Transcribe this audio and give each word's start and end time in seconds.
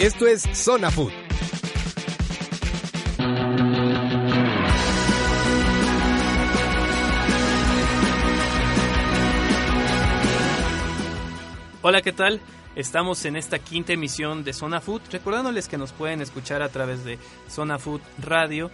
Esto 0.00 0.26
es 0.26 0.40
Zona 0.54 0.90
Food. 0.90 1.12
Hola, 11.82 12.00
¿qué 12.00 12.12
tal? 12.14 12.40
Estamos 12.76 13.26
en 13.26 13.36
esta 13.36 13.58
quinta 13.58 13.92
emisión 13.92 14.42
de 14.42 14.54
Zona 14.54 14.80
Food, 14.80 15.02
recordándoles 15.12 15.68
que 15.68 15.76
nos 15.76 15.92
pueden 15.92 16.22
escuchar 16.22 16.62
a 16.62 16.70
través 16.70 17.04
de 17.04 17.18
Zona 17.50 17.78
Food 17.78 18.00
Radio 18.22 18.70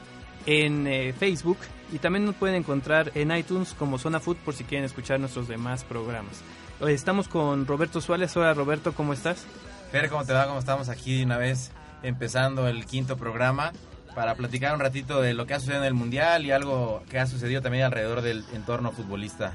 en 0.46 0.86
eh, 0.86 1.12
Facebook 1.12 1.58
y 1.92 1.98
también 1.98 2.24
nos 2.24 2.36
pueden 2.36 2.54
encontrar 2.54 3.10
en 3.16 3.36
iTunes 3.36 3.74
como 3.74 3.98
Zona 3.98 4.20
Food 4.20 4.36
por 4.44 4.54
si 4.54 4.62
quieren 4.62 4.84
escuchar 4.84 5.18
nuestros 5.18 5.48
demás 5.48 5.82
programas. 5.82 6.40
Estamos 6.86 7.26
con 7.26 7.66
Roberto 7.66 8.00
Suárez. 8.00 8.36
Hola 8.36 8.54
Roberto, 8.54 8.92
¿cómo 8.92 9.12
estás? 9.12 9.44
Fer, 9.90 10.08
¿cómo 10.10 10.24
te 10.24 10.32
va? 10.32 10.46
¿Cómo 10.46 10.58
estamos 10.58 10.88
aquí 10.88 11.22
una 11.22 11.38
vez 11.38 11.70
empezando 12.02 12.68
el 12.68 12.84
quinto 12.86 13.16
programa 13.16 13.72
para 14.14 14.34
platicar 14.34 14.74
un 14.74 14.80
ratito 14.80 15.20
de 15.20 15.34
lo 15.34 15.46
que 15.46 15.54
ha 15.54 15.60
sucedido 15.60 15.82
en 15.82 15.86
el 15.88 15.94
Mundial 15.94 16.44
y 16.44 16.50
algo 16.50 17.02
que 17.08 17.18
ha 17.18 17.26
sucedido 17.26 17.62
también 17.62 17.84
alrededor 17.84 18.22
del 18.22 18.44
entorno 18.52 18.92
futbolista? 18.92 19.52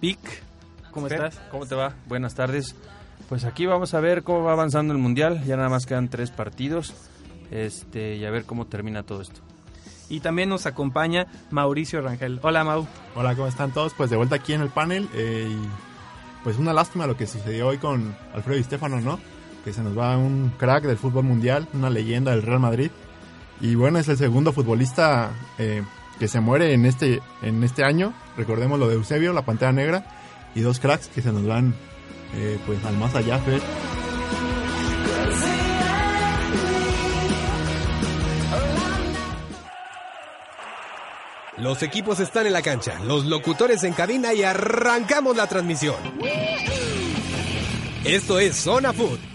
Vic, 0.00 0.18
¿cómo 0.90 1.08
Fer, 1.08 1.24
estás? 1.24 1.42
¿Cómo 1.50 1.66
te 1.66 1.74
va? 1.74 1.94
Buenas 2.06 2.34
tardes. 2.34 2.74
Pues 3.28 3.44
aquí 3.44 3.66
vamos 3.66 3.94
a 3.94 4.00
ver 4.00 4.22
cómo 4.22 4.42
va 4.42 4.52
avanzando 4.52 4.92
el 4.92 4.98
mundial. 4.98 5.44
Ya 5.44 5.56
nada 5.56 5.68
más 5.68 5.86
quedan 5.86 6.08
tres 6.08 6.30
partidos. 6.30 6.94
Este, 7.50 8.16
y 8.16 8.24
a 8.24 8.30
ver 8.30 8.44
cómo 8.44 8.66
termina 8.66 9.02
todo 9.02 9.22
esto. 9.22 9.40
Y 10.08 10.20
también 10.20 10.48
nos 10.48 10.66
acompaña 10.66 11.26
Mauricio 11.50 12.00
Rangel. 12.00 12.40
Hola 12.42 12.64
Mau. 12.64 12.86
Hola, 13.14 13.34
¿cómo 13.36 13.46
están 13.46 13.72
todos? 13.72 13.94
Pues 13.94 14.10
de 14.10 14.16
vuelta 14.16 14.34
aquí 14.36 14.52
en 14.52 14.62
el 14.62 14.70
panel. 14.70 15.08
eh, 15.14 15.48
y 15.48 15.68
pues 16.42 16.56
una 16.58 16.72
lástima 16.72 17.06
lo 17.06 17.16
que 17.16 17.26
sucedió 17.26 17.68
hoy 17.68 17.76
con 17.78 18.16
Alfredo 18.34 18.56
Di 18.56 18.64
Stefano, 18.64 19.00
¿no? 19.00 19.20
Que 19.64 19.72
se 19.72 19.82
nos 19.82 19.96
va 19.98 20.16
un 20.16 20.52
crack 20.56 20.84
del 20.84 20.96
fútbol 20.96 21.24
mundial, 21.24 21.68
una 21.74 21.90
leyenda 21.90 22.30
del 22.32 22.42
Real 22.42 22.60
Madrid. 22.60 22.90
Y 23.60 23.74
bueno, 23.74 23.98
es 23.98 24.08
el 24.08 24.16
segundo 24.16 24.52
futbolista 24.52 25.30
eh, 25.58 25.82
que 26.18 26.28
se 26.28 26.40
muere 26.40 26.72
en 26.72 26.86
este, 26.86 27.20
en 27.42 27.62
este 27.62 27.84
año. 27.84 28.14
Recordemos 28.36 28.78
lo 28.78 28.88
de 28.88 28.94
Eusebio, 28.94 29.32
la 29.32 29.44
Pantera 29.44 29.72
Negra. 29.72 30.04
Y 30.54 30.60
dos 30.60 30.80
cracks 30.80 31.08
que 31.08 31.22
se 31.22 31.32
nos 31.32 31.46
van 31.46 31.74
eh, 32.34 32.58
pues 32.66 32.84
al 32.84 32.96
más 32.96 33.14
allá, 33.14 33.38
Fer. 33.38 33.60
Los 41.60 41.82
equipos 41.82 42.20
están 42.20 42.46
en 42.46 42.54
la 42.54 42.62
cancha, 42.62 42.98
los 43.04 43.26
locutores 43.26 43.84
en 43.84 43.92
cabina 43.92 44.32
y 44.32 44.42
arrancamos 44.42 45.36
la 45.36 45.46
transmisión. 45.46 45.96
Esto 48.02 48.38
es 48.38 48.56
Zona 48.56 48.94
Food. 48.94 49.29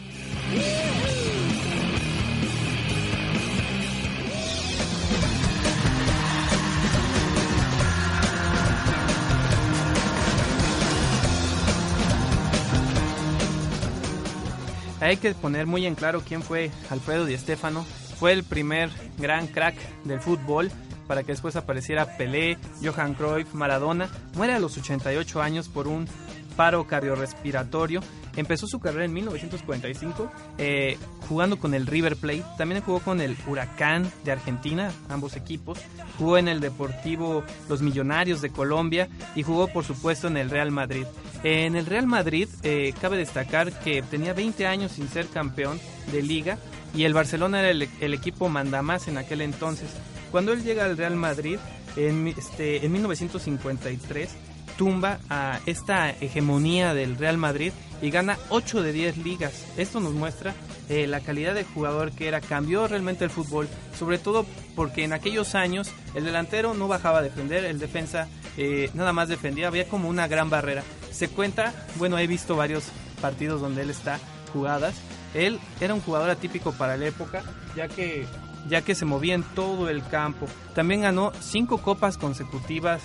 Hay 15.05 15.17
que 15.17 15.35
poner 15.35 15.67
muy 15.67 15.85
en 15.85 15.93
claro 15.93 16.23
quién 16.27 16.41
fue 16.41 16.71
Alfredo 16.89 17.25
Di 17.25 17.37
Stéfano. 17.37 17.85
Fue 18.17 18.31
el 18.31 18.43
primer 18.43 18.89
gran 19.19 19.45
crack 19.45 19.75
del 20.03 20.19
fútbol 20.19 20.71
para 21.07 21.21
que 21.21 21.31
después 21.31 21.55
apareciera 21.55 22.17
Pelé, 22.17 22.57
Johan 22.83 23.13
Cruyff, 23.13 23.53
Maradona. 23.53 24.09
Muere 24.33 24.53
a 24.53 24.59
los 24.59 24.75
88 24.79 25.43
años 25.43 25.69
por 25.69 25.87
un 25.87 26.07
paro 26.55 26.87
cardiorrespiratorio. 26.87 28.01
Empezó 28.35 28.65
su 28.65 28.79
carrera 28.79 29.05
en 29.05 29.13
1945 29.13 30.31
eh, 30.57 30.97
jugando 31.29 31.59
con 31.59 31.75
el 31.75 31.85
River 31.85 32.15
Plate. 32.15 32.43
También 32.57 32.81
jugó 32.81 32.99
con 32.99 33.21
el 33.21 33.37
Huracán 33.47 34.11
de 34.23 34.31
Argentina, 34.31 34.91
ambos 35.07 35.35
equipos. 35.35 35.77
Jugó 36.17 36.39
en 36.39 36.47
el 36.47 36.61
Deportivo 36.61 37.43
Los 37.69 37.83
Millonarios 37.83 38.41
de 38.41 38.49
Colombia 38.49 39.07
y 39.35 39.43
jugó 39.43 39.67
por 39.67 39.83
supuesto 39.83 40.27
en 40.29 40.37
el 40.37 40.49
Real 40.49 40.71
Madrid. 40.71 41.05
En 41.45 41.75
el 41.75 41.85
Real 41.85 42.07
Madrid 42.07 42.49
eh, 42.63 42.91
cabe 42.99 43.17
destacar 43.17 43.71
que 43.71 44.01
tenía 44.01 44.33
20 44.33 44.65
años 44.65 44.93
sin 44.93 45.07
ser 45.07 45.27
campeón 45.27 45.79
de 46.11 46.23
liga 46.23 46.57
y 46.95 47.03
el 47.03 47.13
Barcelona 47.13 47.59
era 47.59 47.69
el, 47.69 47.87
el 48.01 48.13
equipo 48.15 48.49
mandamás 48.49 49.07
en 49.07 49.19
aquel 49.19 49.41
entonces. 49.41 49.91
Cuando 50.31 50.53
él 50.53 50.63
llega 50.63 50.85
al 50.85 50.97
Real 50.97 51.15
Madrid 51.15 51.59
en, 51.97 52.29
este, 52.29 52.83
en 52.83 52.91
1953 52.91 54.29
tumba 54.75 55.19
a 55.29 55.59
esta 55.67 56.09
hegemonía 56.09 56.95
del 56.95 57.15
Real 57.15 57.37
Madrid 57.37 57.73
y 58.01 58.09
gana 58.09 58.39
8 58.49 58.81
de 58.81 58.91
10 58.91 59.17
ligas. 59.17 59.65
Esto 59.77 59.99
nos 59.99 60.13
muestra 60.13 60.55
eh, 60.89 61.05
la 61.05 61.19
calidad 61.19 61.53
de 61.53 61.63
jugador 61.63 62.11
que 62.11 62.27
era. 62.27 62.41
Cambió 62.41 62.87
realmente 62.87 63.23
el 63.23 63.29
fútbol, 63.29 63.69
sobre 63.95 64.17
todo 64.17 64.47
porque 64.75 65.03
en 65.03 65.13
aquellos 65.13 65.53
años 65.53 65.91
el 66.15 66.25
delantero 66.25 66.73
no 66.73 66.87
bajaba 66.87 67.19
a 67.19 67.21
defender, 67.21 67.65
el 67.65 67.77
defensa 67.77 68.27
eh, 68.57 68.89
nada 68.95 69.13
más 69.13 69.29
defendía, 69.29 69.67
había 69.67 69.87
como 69.87 70.09
una 70.09 70.27
gran 70.27 70.49
barrera. 70.49 70.83
Se 71.15 71.29
cuenta, 71.29 71.73
bueno, 71.95 72.17
he 72.17 72.27
visto 72.27 72.57
varios 72.57 72.89
partidos 73.21 73.61
donde 73.61 73.83
él 73.83 73.89
está 73.89 74.19
jugadas. 74.51 74.95
Él 75.33 75.61
era 75.79 75.93
un 75.93 76.01
jugador 76.01 76.29
atípico 76.29 76.73
para 76.73 76.97
la 76.97 77.05
época, 77.05 77.41
ya 77.73 77.87
que 77.87 78.25
ya 78.67 78.81
que 78.81 78.95
se 78.95 79.05
movía 79.05 79.33
en 79.33 79.43
todo 79.43 79.89
el 79.89 80.03
campo. 80.03 80.45
También 80.73 81.01
ganó 81.01 81.31
cinco 81.39 81.77
copas 81.77 82.17
consecutivas 82.17 83.01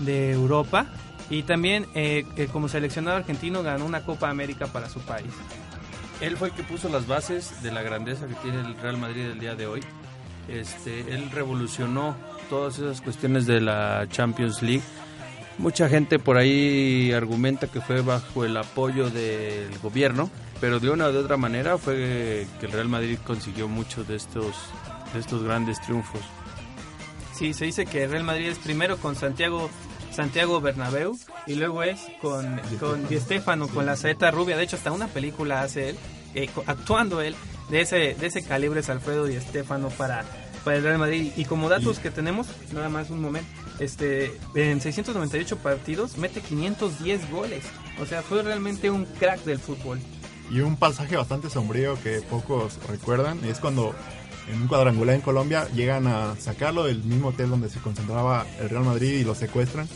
de 0.00 0.32
Europa 0.32 0.86
y 1.30 1.44
también 1.44 1.86
eh, 1.94 2.26
eh, 2.36 2.48
como 2.52 2.68
seleccionado 2.68 3.16
argentino 3.16 3.62
ganó 3.62 3.86
una 3.86 4.04
Copa 4.04 4.28
América 4.28 4.66
para 4.66 4.90
su 4.90 5.00
país. 5.00 5.32
Él 6.20 6.36
fue 6.36 6.48
el 6.48 6.54
que 6.54 6.62
puso 6.62 6.90
las 6.90 7.06
bases 7.06 7.62
de 7.62 7.72
la 7.72 7.80
grandeza 7.80 8.26
que 8.26 8.34
tiene 8.34 8.60
el 8.60 8.76
Real 8.76 8.98
Madrid 8.98 9.22
el 9.22 9.38
día 9.38 9.54
de 9.54 9.66
hoy. 9.66 9.80
Este, 10.48 11.14
él 11.14 11.30
revolucionó 11.30 12.16
todas 12.50 12.78
esas 12.78 13.00
cuestiones 13.00 13.46
de 13.46 13.62
la 13.62 14.06
Champions 14.10 14.60
League. 14.60 14.82
Mucha 15.58 15.88
gente 15.88 16.18
por 16.18 16.36
ahí 16.36 17.12
argumenta 17.12 17.66
que 17.66 17.80
fue 17.80 18.02
bajo 18.02 18.44
el 18.44 18.56
apoyo 18.56 19.08
del 19.08 19.78
gobierno, 19.78 20.30
pero 20.60 20.80
de 20.80 20.90
una 20.90 21.08
u 21.08 21.16
otra 21.16 21.36
manera 21.36 21.78
fue 21.78 22.46
que 22.60 22.66
el 22.66 22.72
Real 22.72 22.88
Madrid 22.88 23.18
consiguió 23.26 23.66
muchos 23.66 24.06
de 24.06 24.16
estos, 24.16 24.54
de 25.14 25.20
estos 25.20 25.42
grandes 25.42 25.80
triunfos. 25.80 26.20
Sí, 27.34 27.54
se 27.54 27.66
dice 27.66 27.86
que 27.86 28.06
Real 28.06 28.24
Madrid 28.24 28.48
es 28.48 28.58
primero 28.58 28.98
con 28.98 29.16
Santiago 29.16 29.70
Santiago 30.16 30.62
Bernabéu 30.62 31.18
y 31.46 31.56
luego 31.56 31.82
es 31.82 32.00
con, 32.22 32.58
con 32.80 33.06
Di 33.06 33.18
con 33.72 33.84
la 33.84 33.96
saeta 33.96 34.30
rubia. 34.30 34.56
De 34.56 34.64
hecho, 34.64 34.76
hasta 34.76 34.90
una 34.90 35.08
película 35.08 35.60
hace 35.60 35.90
él, 35.90 35.98
eh, 36.34 36.48
actuando 36.66 37.20
él, 37.20 37.36
de 37.68 37.82
ese, 37.82 38.14
de 38.14 38.26
ese 38.26 38.42
calibre 38.42 38.80
es 38.80 38.88
Alfredo 38.88 39.26
Di 39.26 39.38
Stéfano 39.38 39.90
para, 39.90 40.24
para 40.64 40.78
el 40.78 40.82
Real 40.82 40.98
Madrid. 40.98 41.32
Y 41.36 41.44
como 41.44 41.68
datos 41.68 41.98
que 41.98 42.10
tenemos, 42.10 42.46
nada 42.72 42.88
más 42.88 43.10
un 43.10 43.20
momento, 43.20 43.48
este, 43.78 44.38
en 44.54 44.80
698 44.80 45.58
partidos 45.58 46.16
mete 46.18 46.40
510 46.40 47.30
goles. 47.30 47.64
O 48.00 48.06
sea, 48.06 48.22
fue 48.22 48.42
realmente 48.42 48.90
un 48.90 49.04
crack 49.04 49.44
del 49.44 49.58
fútbol. 49.58 49.98
Y 50.50 50.60
un 50.60 50.76
pasaje 50.76 51.16
bastante 51.16 51.50
sombrío 51.50 52.00
que 52.02 52.20
pocos 52.20 52.78
recuerdan 52.88 53.44
es 53.44 53.58
cuando 53.58 53.94
en 54.48 54.62
un 54.62 54.68
cuadrangular 54.68 55.16
en 55.16 55.20
Colombia 55.20 55.68
llegan 55.74 56.06
a 56.06 56.36
sacarlo 56.36 56.84
del 56.84 57.02
mismo 57.02 57.28
hotel 57.28 57.50
donde 57.50 57.68
se 57.68 57.80
concentraba 57.80 58.46
el 58.60 58.68
Real 58.68 58.84
Madrid 58.84 59.18
y 59.18 59.24
lo 59.24 59.34
secuestran. 59.34 59.88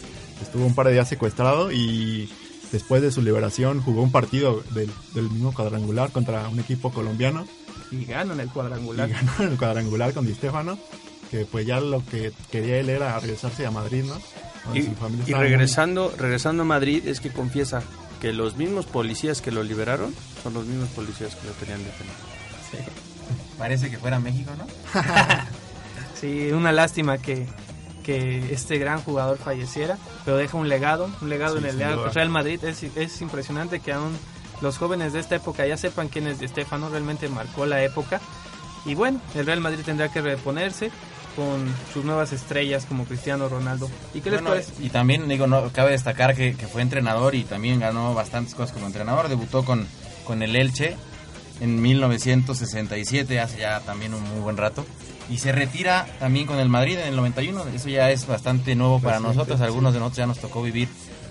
Estuvo 0.43 0.67
un 0.67 0.75
par 0.75 0.87
de 0.87 0.93
días 0.95 1.09
secuestrado 1.09 1.71
y 1.71 2.33
después 2.73 3.03
de 3.03 3.13
su 3.13 3.23
liberación 3.23 3.81
jugó 3.81 4.03
un 4.03 4.11
partido 4.11 4.63
del, 4.75 4.91
del 5.15 5.31
mismo 5.31 5.53
cuadrangular 5.53 6.11
contra 6.11 6.49
un 6.49 6.59
equipo 6.61 6.91
colombiano 6.93 7.47
Y 7.91 8.05
ganan 8.05 8.41
el 8.41 8.47
y 8.47 8.51
cuadrangular. 8.51 9.09
ganó 9.09 9.33
en 9.41 9.49
el 9.53 9.59
cuadrangular 9.59 10.13
con 10.15 10.27
Di 10.27 10.35
Stéfano, 10.35 10.79
que 11.31 11.45
pues 11.47 11.67
ya 11.67 11.81
lo 11.81 12.05
que 12.07 12.33
quería 12.51 12.79
él 12.79 12.89
era 12.91 13.19
regresarse 13.21 13.65
a 13.67 13.71
Madrid, 13.71 14.05
¿no? 14.05 14.15
Donde 14.65 14.81
Y, 14.81 14.83
su 14.85 14.95
familia 14.95 15.19
y 15.21 15.23
estaba 15.31 15.43
muy- 15.43 15.49
regresando, 15.51 16.15
regresando 16.19 16.63
a 16.63 16.67
Madrid 16.67 17.07
es 17.07 17.21
que 17.21 17.31
confiesa 17.31 17.83
que 18.21 18.33
los 18.33 18.57
mismos 18.57 18.85
policías 18.87 19.41
que 19.41 19.51
lo 19.51 19.63
liberaron 19.63 20.15
son 20.43 20.55
los 20.55 20.67
mismos 20.67 20.89
policías 20.91 21.35
que 21.37 21.47
lo 21.47 21.53
tenían 21.55 21.79
detenido. 21.79 22.15
Parece 23.59 23.91
que 23.91 23.99
fuera 23.99 24.19
México, 24.21 24.51
¿no? 24.59 24.67
Sí, 26.21 26.51
una 26.53 26.71
lástima 26.71 27.17
que, 27.17 27.47
que 28.05 28.53
este 28.53 28.77
gran 28.77 29.01
jugador 29.01 29.39
falleciera, 29.39 29.97
pero 30.27 30.37
deja 30.37 30.59
un 30.59 30.69
legado, 30.69 31.09
un 31.23 31.31
legado 31.31 31.55
Sí, 31.59 31.65
en 31.67 31.81
el 31.81 32.13
Real 32.13 32.29
Madrid. 32.29 32.63
Es, 32.63 32.83
es 32.83 33.21
impresionante 33.23 33.81
que 33.81 33.93
aún 33.95 34.15
los 34.61 34.77
jóvenes 34.77 35.15
de 35.15 35.21
esta 35.21 35.37
época 35.37 35.67
ya 35.67 35.79
sepan 35.79 36.09
quién 36.09 36.27
es 36.27 36.39
Di 36.39 36.47
Stefano, 36.49 36.91
realmente 36.91 37.31
marcó 37.31 37.65
la 37.65 37.83
época. 37.83 38.21
Y 38.85 38.95
bueno, 38.95 39.19
el 39.35 39.47
Real 39.47 39.61
Madrid 39.61 39.81
tendrá 39.83 40.11
que 40.13 40.21
reponerse 40.21 40.91
con 41.37 41.73
sus 41.93 42.05
nuevas 42.05 42.33
estrellas 42.33 42.87
como 42.87 43.05
Cristiano 43.05 43.49
Ronaldo. 43.49 43.89
¿Y 44.15 44.21
qué 44.21 44.31
les 44.31 44.41
Bueno, 44.41 44.51
parece? 44.57 44.73
y 44.85 44.91
también, 44.91 45.29
digo, 45.29 45.47
no, 45.47 45.71
cabe 45.73 45.93
destacar 45.93 46.35
que, 46.35 46.55
que 46.55 46.67
fue 46.67 46.83
entrenador 46.83 47.35
y 47.35 47.45
también 47.45 47.81
ganó 47.81 48.15
bastantes 48.15 48.55
cosas 48.55 48.73
como 48.73 48.87
entrenador. 48.87 49.29
Debutó 49.29 49.65
con, 49.65 49.87
con 50.25 50.43
el 50.43 50.57
Elche 50.57 50.97
en 51.61 51.81
1967, 51.81 53.41
hace 53.41 53.59
ya 53.59 53.81
también 53.81 54.15
un 54.15 54.23
muy 54.23 54.41
buen 54.41 54.57
rato. 54.57 54.85
Y 55.29 55.39
se 55.39 55.53
retira 55.53 56.07
también 56.19 56.47
con 56.47 56.59
el 56.59 56.69
Madrid 56.69 56.99
en 56.99 57.09
el 57.09 57.17
91. 57.17 57.65
Eso 57.75 57.89
ya 57.89 58.11
es 58.11 58.27
bastante 58.27 58.75
nuevo 58.75 59.01
para 59.01 59.21
nosotros. 59.21 59.61
Algunos 59.61 59.93
de 59.93 60.01
nosotros 60.01 60.19
ya 60.19 60.27
nos 60.27 60.41
tocó 60.41 60.63
vivir 60.63 60.89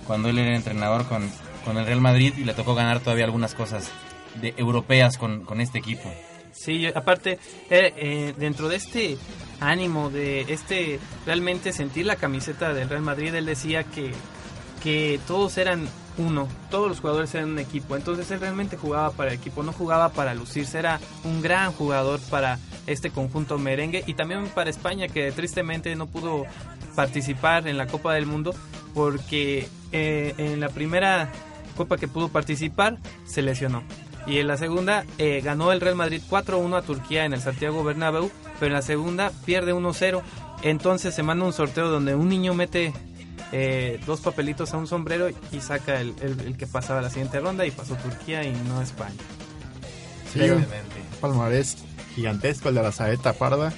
cuando 0.07 0.29
él 0.29 0.37
era 0.39 0.55
entrenador 0.55 1.05
con, 1.07 1.29
con 1.65 1.77
el 1.77 1.85
Real 1.85 1.99
Madrid 1.99 2.33
y 2.37 2.45
le 2.45 2.53
tocó 2.53 2.75
ganar 2.75 3.01
todavía 3.01 3.25
algunas 3.25 3.53
cosas 3.55 3.89
de, 4.41 4.53
europeas 4.57 5.17
con, 5.17 5.43
con 5.43 5.59
este 5.59 5.79
equipo. 5.79 6.09
Sí, 6.51 6.85
aparte, 6.87 7.39
eh, 7.69 7.93
eh, 7.95 8.33
dentro 8.37 8.69
de 8.69 8.75
este 8.75 9.17
ánimo, 9.59 10.09
de 10.09 10.41
este 10.41 10.99
realmente 11.25 11.73
sentir 11.73 12.05
la 12.05 12.15
camiseta 12.15 12.73
del 12.73 12.89
Real 12.89 13.01
Madrid, 13.01 13.33
él 13.33 13.45
decía 13.45 13.83
que, 13.83 14.11
que 14.83 15.19
todos 15.27 15.57
eran 15.57 15.87
uno, 16.17 16.47
todos 16.69 16.89
los 16.89 16.99
jugadores 16.99 17.33
eran 17.33 17.51
un 17.51 17.59
equipo, 17.59 17.95
entonces 17.95 18.29
él 18.31 18.39
realmente 18.39 18.77
jugaba 18.77 19.11
para 19.11 19.31
el 19.31 19.37
equipo, 19.37 19.63
no 19.63 19.71
jugaba 19.71 20.09
para 20.09 20.33
lucirse, 20.33 20.77
era 20.79 20.99
un 21.23 21.41
gran 21.41 21.71
jugador 21.71 22.19
para 22.29 22.59
este 22.87 23.09
conjunto 23.09 23.57
merengue 23.57 24.03
y 24.05 24.15
también 24.15 24.47
para 24.47 24.69
España 24.69 25.07
que 25.07 25.31
tristemente 25.31 25.95
no 25.95 26.07
pudo 26.07 26.45
participar 26.95 27.67
en 27.67 27.77
la 27.77 27.87
Copa 27.87 28.13
del 28.13 28.25
Mundo 28.25 28.53
porque 28.93 29.67
eh, 29.91 30.33
en 30.37 30.59
la 30.59 30.69
primera 30.69 31.31
Copa 31.77 31.97
que 31.97 32.07
pudo 32.09 32.29
participar 32.29 32.97
se 33.25 33.41
lesionó. 33.41 33.83
Y 34.27 34.37
en 34.39 34.47
la 34.47 34.57
segunda 34.57 35.05
eh, 35.17 35.41
ganó 35.43 35.71
el 35.71 35.81
Real 35.81 35.95
Madrid 35.95 36.21
4-1 36.29 36.77
a 36.77 36.81
Turquía 36.83 37.25
en 37.25 37.33
el 37.33 37.41
Santiago 37.41 37.83
Bernabéu, 37.83 38.29
pero 38.59 38.67
en 38.67 38.73
la 38.73 38.81
segunda 38.81 39.31
pierde 39.45 39.73
1-0. 39.73 40.21
Entonces 40.61 41.15
se 41.15 41.23
manda 41.23 41.45
un 41.45 41.53
sorteo 41.53 41.89
donde 41.89 42.15
un 42.15 42.29
niño 42.29 42.53
mete 42.53 42.93
eh, 43.51 43.99
dos 44.05 44.19
papelitos 44.19 44.73
a 44.73 44.77
un 44.77 44.85
sombrero 44.85 45.29
y 45.51 45.59
saca 45.61 45.99
el, 46.01 46.13
el- 46.21 46.39
el 46.41 46.57
que 46.57 46.67
pasaba 46.67 46.99
a 46.99 47.01
la 47.01 47.09
siguiente 47.09 47.39
ronda 47.39 47.65
y 47.65 47.71
pasó 47.71 47.95
Turquía 47.95 48.43
y 48.43 48.51
no 48.67 48.81
España. 48.81 49.15
Sí, 50.31 50.41
palmarés 51.21 51.77
gigantesco 52.13 52.69
el 52.69 52.75
de 52.75 52.83
la 52.83 52.91
Saeta 52.91 53.33
Parda. 53.33 53.73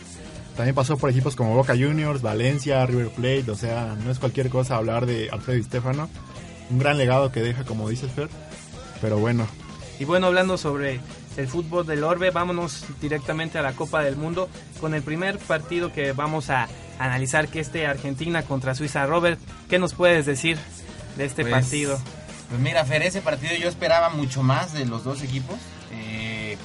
También 0.58 0.76
pasó 0.76 0.98
por 0.98 1.10
equipos 1.10 1.38
como 1.38 1.56
Boca 1.56 1.74
Juniors, 1.78 2.22
Valencia, 2.22 2.86
River 2.86 3.10
Plate, 3.10 3.50
o 3.52 3.56
sea, 3.56 3.96
no 4.04 4.12
es 4.12 4.20
cualquier 4.20 4.50
cosa 4.50 4.76
hablar 4.76 5.06
de 5.06 5.30
Alfredo 5.32 5.58
Di 5.58 5.64
Stefano. 5.64 6.10
Un 6.70 6.80
gran 6.80 6.98
legado 6.98 7.32
que 7.32 7.42
deja, 7.42 7.64
como 7.64 7.88
dices 7.88 8.12
Fer. 8.12 8.28
Pero 9.00 9.18
bueno, 9.18 9.48
Y 10.02 10.06
bueno, 10.06 10.26
hablando 10.26 10.58
sobre 10.58 11.00
el 11.38 11.48
fútbol 11.48 11.86
del 11.86 12.04
Orbe, 12.04 12.32
vámonos 12.32 12.86
directamente 13.00 13.60
a 13.60 13.62
la 13.62 13.74
Copa 13.74 14.02
del 14.02 14.16
Mundo 14.16 14.50
con 14.80 14.96
el 14.96 15.04
primer 15.04 15.38
partido 15.38 15.94
que 15.94 16.12
vamos 16.12 16.50
a 16.50 16.68
analizar, 16.98 17.50
que 17.50 17.60
este 17.60 17.86
Argentina 17.86 18.42
contra 18.42 18.74
Suiza. 18.74 19.06
Robert, 19.06 19.40
¿qué 19.70 19.78
nos 19.78 19.94
puedes 19.94 20.26
decir 20.26 20.58
de 21.18 21.26
este 21.26 21.44
Pues, 21.44 21.54
partido? 21.54 22.00
Pues 22.50 22.60
mira, 22.60 22.84
Fer, 22.84 23.04
ese 23.04 23.22
partido 23.22 23.54
yo 23.62 23.70
esperaba 23.70 24.10
mucho 24.10 24.42
más 24.42 24.74
de 24.74 24.88
los 24.88 25.04
dos 25.04 25.22
equipos. 25.22 25.58
Eh, 25.92 26.58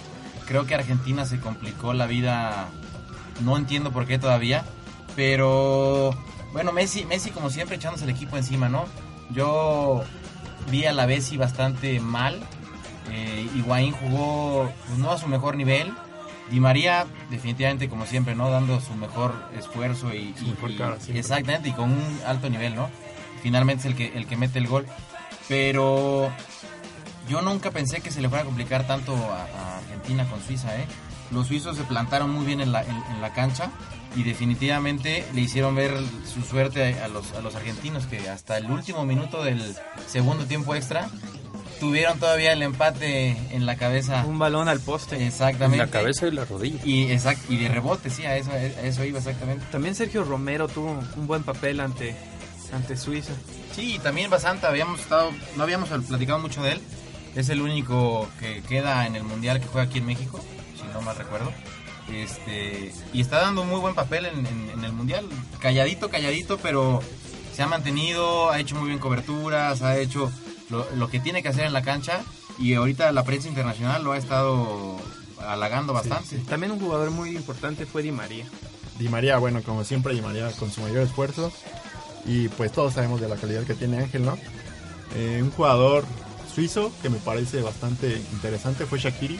creo 0.46 0.64
que 0.64 0.74
Argentina 0.74 1.26
se 1.26 1.38
complicó 1.38 1.92
la 1.92 2.06
vida, 2.06 2.70
no 3.44 3.58
entiendo 3.58 3.92
por 3.92 4.06
qué 4.06 4.18
todavía, 4.18 4.64
pero 5.14 6.16
bueno, 6.54 6.72
Messi, 6.72 7.04
Messi 7.04 7.32
como 7.32 7.50
siempre 7.50 7.76
echándose 7.76 8.04
el 8.04 8.10
equipo 8.12 8.38
encima, 8.38 8.70
¿no? 8.70 8.86
Yo 9.28 10.04
vi 10.70 10.86
a 10.86 10.94
la 10.94 11.04
Bessi 11.04 11.36
bastante 11.36 12.00
mal. 12.00 12.40
Eh, 13.12 13.48
Higuaín 13.56 13.92
jugó 13.92 14.70
pues, 14.86 14.98
no 14.98 15.10
a 15.12 15.18
su 15.18 15.26
mejor 15.28 15.56
nivel. 15.56 15.92
Di 16.50 16.60
María, 16.60 17.06
definitivamente, 17.30 17.88
como 17.88 18.06
siempre, 18.06 18.34
¿no? 18.36 18.50
Dando 18.50 18.80
su 18.80 18.94
mejor 18.94 19.34
esfuerzo 19.58 20.14
y, 20.14 20.32
y- 20.40 20.50
mejor 20.50 20.76
cara, 20.76 20.96
exactamente, 21.12 21.70
y 21.70 21.72
con 21.72 21.90
un 21.90 22.20
alto 22.24 22.48
nivel, 22.48 22.76
¿no? 22.76 22.88
Finalmente 23.42 23.80
es 23.80 23.86
el 23.86 23.96
que, 23.96 24.16
el 24.16 24.26
que 24.26 24.36
mete 24.36 24.58
el 24.60 24.68
gol. 24.68 24.86
Pero 25.48 26.30
yo 27.28 27.42
nunca 27.42 27.70
pensé 27.70 28.00
que 28.00 28.10
se 28.10 28.20
le 28.20 28.28
fuera 28.28 28.42
a 28.42 28.46
complicar 28.46 28.86
tanto 28.86 29.14
a, 29.14 29.42
a 29.42 29.78
Argentina 29.78 30.24
con 30.28 30.40
Suiza, 30.42 30.76
¿eh? 30.76 30.86
Los 31.32 31.48
suizos 31.48 31.76
se 31.76 31.82
plantaron 31.82 32.30
muy 32.30 32.46
bien 32.46 32.60
en 32.60 32.70
la, 32.70 32.82
en, 32.82 32.90
en 33.10 33.20
la 33.20 33.32
cancha 33.32 33.70
y 34.14 34.22
definitivamente 34.22 35.26
le 35.34 35.40
hicieron 35.40 35.74
ver 35.74 35.92
su 36.32 36.42
suerte 36.42 37.00
a 37.00 37.08
los, 37.08 37.32
a 37.32 37.40
los 37.40 37.56
argentinos 37.56 38.06
que 38.06 38.28
hasta 38.30 38.56
el 38.58 38.70
último 38.70 39.04
minuto 39.04 39.42
del 39.42 39.74
segundo 40.06 40.44
tiempo 40.46 40.76
extra 40.76 41.08
tuvieron 41.81 42.19
todavía 42.19 42.52
el 42.52 42.62
empate 42.62 43.37
en 43.50 43.67
la 43.67 43.76
cabeza. 43.76 44.25
Un 44.26 44.38
balón 44.38 44.69
al 44.69 44.81
poste. 44.81 45.17
En 45.17 45.23
Exactamente. 45.23 45.84
la 45.84 45.90
cabeza 45.90 46.26
y 46.26 46.31
la 46.32 46.44
rodilla. 46.44 46.78
Y, 46.84 47.11
exact, 47.11 47.40
y 47.50 47.56
de 47.58 47.69
rebote, 47.69 48.11
sí, 48.11 48.25
a 48.25 48.37
eso, 48.37 48.50
a 48.50 48.56
eso 48.61 49.05
iba 49.05 49.19
exactamente. 49.19 49.64
También 49.70 49.94
Sergio 49.94 50.25
Romero 50.25 50.69
tuvo 50.69 50.99
un 51.17 51.26
buen 51.26 51.43
papel 51.43 51.81
ante, 51.81 52.14
ante 52.73 52.96
Suiza. 52.96 53.32
Sí, 53.75 53.99
también 54.02 54.31
Basanta, 54.31 54.69
habíamos 54.69 55.00
estado, 55.00 55.31
no 55.56 55.62
habíamos 55.62 55.88
platicado 56.06 56.38
mucho 56.38 56.62
de 56.62 56.73
él. 56.73 56.81
Es 57.34 57.49
el 57.50 57.61
único 57.61 58.26
que 58.40 58.62
queda 58.62 59.06
en 59.06 59.14
el 59.17 59.23
mundial 59.23 59.61
que 59.61 59.67
juega 59.67 59.87
aquí 59.88 59.99
en 59.99 60.06
México, 60.06 60.40
si 60.75 60.82
no 60.94 61.02
mal 61.02 61.17
recuerdo. 61.17 61.52
Este, 62.12 62.93
y 63.12 63.20
está 63.20 63.40
dando 63.40 63.64
muy 63.64 63.81
buen 63.81 63.94
papel 63.94 64.26
en, 64.26 64.46
en- 64.46 64.70
en 64.75 64.84
el 64.84 64.93
mundial. 64.93 65.26
Calladito, 65.61 66.08
calladito, 66.08 66.56
pero 66.58 67.02
se 67.52 67.62
ha 67.62 67.67
mantenido, 67.67 68.50
ha 68.50 68.61
hecho 68.61 68.76
muy 68.76 68.88
bien 68.88 68.99
coberturas, 69.00 69.82
ha 69.82 69.99
hecho 69.99 70.31
lo, 70.70 70.86
lo 70.96 71.08
que 71.08 71.20
tiene 71.20 71.42
que 71.42 71.48
hacer 71.48 71.64
en 71.66 71.72
la 71.72 71.82
cancha. 71.82 72.20
Y 72.58 72.74
ahorita 72.74 73.12
la 73.12 73.22
prensa 73.24 73.48
internacional 73.48 74.02
lo 74.02 74.12
ha 74.12 74.18
estado 74.18 74.96
halagando 75.38 75.92
bastante. 75.92 76.38
También 76.48 76.72
un 76.72 76.80
jugador 76.80 77.10
muy 77.10 77.36
importante 77.36 77.84
fue 77.86 78.02
Di 78.02 78.12
María. 78.12 78.46
Di 78.98 79.08
María, 79.08 79.36
bueno, 79.38 79.62
como 79.62 79.84
siempre, 79.84 80.14
Di 80.14 80.22
María 80.22 80.50
con 80.52 80.70
su 80.70 80.80
mayor 80.80 80.98
esfuerzo. 80.98 81.52
Y 82.24 82.48
pues 82.48 82.72
todos 82.72 82.94
sabemos 82.94 83.20
de 83.20 83.28
la 83.28 83.36
calidad 83.36 83.62
que 83.64 83.74
tiene 83.74 83.98
Ángel, 83.98 84.24
¿no? 84.24 84.36
Eh, 85.14 85.40
un 85.42 85.50
jugador 85.50 86.04
suizo 86.52 86.90
que 87.02 87.10
me 87.10 87.18
parece 87.18 87.60
bastante 87.60 88.20
interesante 88.32 88.86
fue 88.86 88.98
Shakiri, 88.98 89.38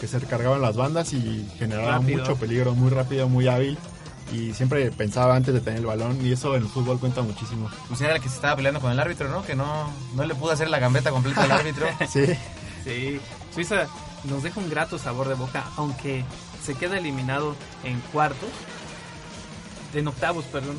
que 0.00 0.06
se 0.06 0.18
recargaba 0.18 0.56
en 0.56 0.62
las 0.62 0.76
bandas 0.76 1.12
y 1.12 1.44
generaba 1.58 1.98
Rápido. 1.98 2.18
mucho 2.20 2.36
peligro, 2.36 2.74
muy 2.74 2.90
rápido, 2.90 3.28
muy 3.28 3.48
hábil. 3.48 3.78
Y 4.32 4.52
siempre 4.52 4.90
pensaba 4.90 5.34
antes 5.36 5.54
de 5.54 5.60
tener 5.60 5.80
el 5.80 5.86
balón, 5.86 6.24
y 6.24 6.32
eso 6.32 6.54
en 6.54 6.62
el 6.62 6.68
fútbol 6.68 6.98
cuenta 7.00 7.22
muchísimo. 7.22 7.70
Pues 7.88 8.00
era 8.00 8.16
el 8.16 8.20
que 8.22 8.28
se 8.28 8.34
estaba 8.34 8.56
peleando 8.56 8.80
con 8.80 8.92
el 8.92 9.00
árbitro, 9.00 9.28
¿no? 9.30 9.42
Que 9.42 9.54
no, 9.54 9.90
no 10.14 10.24
le 10.24 10.34
pudo 10.34 10.52
hacer 10.52 10.68
la 10.68 10.78
gambeta 10.78 11.10
completa 11.10 11.44
al 11.44 11.52
árbitro. 11.52 11.86
Sí, 12.08 12.26
Sí, 12.84 13.20
Suiza 13.54 13.86
nos 14.24 14.42
deja 14.42 14.60
un 14.60 14.70
grato 14.70 14.98
sabor 14.98 15.28
de 15.28 15.34
boca, 15.34 15.64
aunque 15.76 16.24
se 16.62 16.74
queda 16.74 16.98
eliminado 16.98 17.54
en 17.84 18.00
cuartos, 18.12 18.50
en 19.94 20.06
octavos, 20.08 20.44
perdón. 20.46 20.76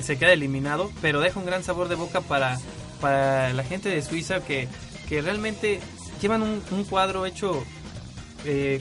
Se 0.00 0.16
queda 0.16 0.32
eliminado, 0.32 0.92
pero 1.00 1.20
deja 1.20 1.40
un 1.40 1.46
gran 1.46 1.64
sabor 1.64 1.88
de 1.88 1.96
boca 1.96 2.20
para, 2.20 2.58
para 3.00 3.52
la 3.52 3.64
gente 3.64 3.88
de 3.88 4.02
Suiza 4.02 4.40
que, 4.40 4.68
que 5.08 5.22
realmente 5.22 5.80
llevan 6.20 6.42
un, 6.42 6.62
un 6.70 6.84
cuadro 6.84 7.26
hecho 7.26 7.64
eh, 8.44 8.80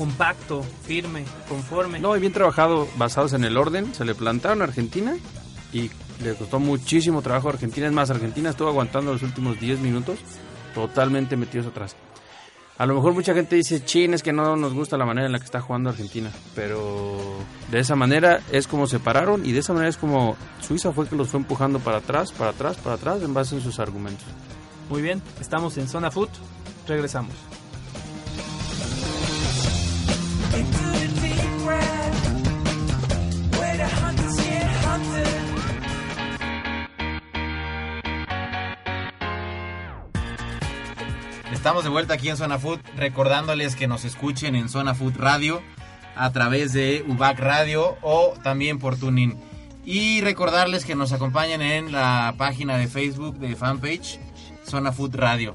compacto, 0.00 0.62
firme, 0.86 1.26
conforme. 1.46 2.00
No, 2.00 2.16
y 2.16 2.20
bien 2.20 2.32
trabajado, 2.32 2.88
basados 2.96 3.34
en 3.34 3.44
el 3.44 3.58
orden. 3.58 3.94
Se 3.94 4.06
le 4.06 4.14
plantaron 4.14 4.62
a 4.62 4.64
Argentina 4.64 5.14
y 5.74 5.90
le 6.24 6.34
costó 6.36 6.58
muchísimo 6.58 7.20
trabajo 7.20 7.48
a 7.48 7.52
Argentina. 7.52 7.86
Es 7.86 7.92
más, 7.92 8.08
Argentina 8.08 8.48
estuvo 8.48 8.68
aguantando 8.68 9.12
los 9.12 9.22
últimos 9.22 9.60
10 9.60 9.80
minutos 9.80 10.18
totalmente 10.74 11.36
metidos 11.36 11.66
atrás. 11.66 11.96
A 12.78 12.86
lo 12.86 12.94
mejor 12.94 13.12
mucha 13.12 13.34
gente 13.34 13.56
dice, 13.56 13.84
chin, 13.84 14.14
es 14.14 14.22
que 14.22 14.32
no 14.32 14.56
nos 14.56 14.72
gusta 14.72 14.96
la 14.96 15.04
manera 15.04 15.26
en 15.26 15.32
la 15.32 15.38
que 15.38 15.44
está 15.44 15.60
jugando 15.60 15.90
Argentina. 15.90 16.30
Pero 16.54 17.20
de 17.70 17.80
esa 17.80 17.94
manera 17.94 18.40
es 18.52 18.66
como 18.66 18.86
se 18.86 19.00
pararon 19.00 19.44
y 19.44 19.52
de 19.52 19.58
esa 19.58 19.74
manera 19.74 19.90
es 19.90 19.98
como 19.98 20.34
Suiza 20.62 20.92
fue 20.92 21.06
que 21.08 21.14
los 21.14 21.28
fue 21.28 21.40
empujando 21.40 21.78
para 21.78 21.98
atrás, 21.98 22.32
para 22.32 22.52
atrás, 22.52 22.78
para 22.78 22.94
atrás 22.94 23.22
en 23.22 23.34
base 23.34 23.58
a 23.58 23.60
sus 23.60 23.78
argumentos. 23.78 24.24
Muy 24.88 25.02
bien, 25.02 25.20
estamos 25.42 25.76
en 25.76 25.88
Zona 25.88 26.10
Foot, 26.10 26.30
regresamos. 26.88 27.34
Estamos 41.60 41.84
de 41.84 41.90
vuelta 41.90 42.14
aquí 42.14 42.30
en 42.30 42.38
Zona 42.38 42.58
Food, 42.58 42.80
recordándoles 42.96 43.76
que 43.76 43.86
nos 43.86 44.06
escuchen 44.06 44.54
en 44.54 44.70
Zona 44.70 44.94
Food 44.94 45.18
Radio 45.18 45.60
a 46.16 46.32
través 46.32 46.72
de 46.72 47.04
UBAC 47.06 47.38
Radio 47.38 47.98
o 48.00 48.32
también 48.42 48.78
por 48.78 48.96
Tuning. 48.96 49.38
Y 49.84 50.22
recordarles 50.22 50.86
que 50.86 50.94
nos 50.94 51.12
acompañen 51.12 51.60
en 51.60 51.92
la 51.92 52.34
página 52.38 52.78
de 52.78 52.88
Facebook 52.88 53.36
de 53.36 53.56
fanpage 53.56 54.18
Zona 54.64 54.90
Food 54.90 55.16
Radio. 55.16 55.54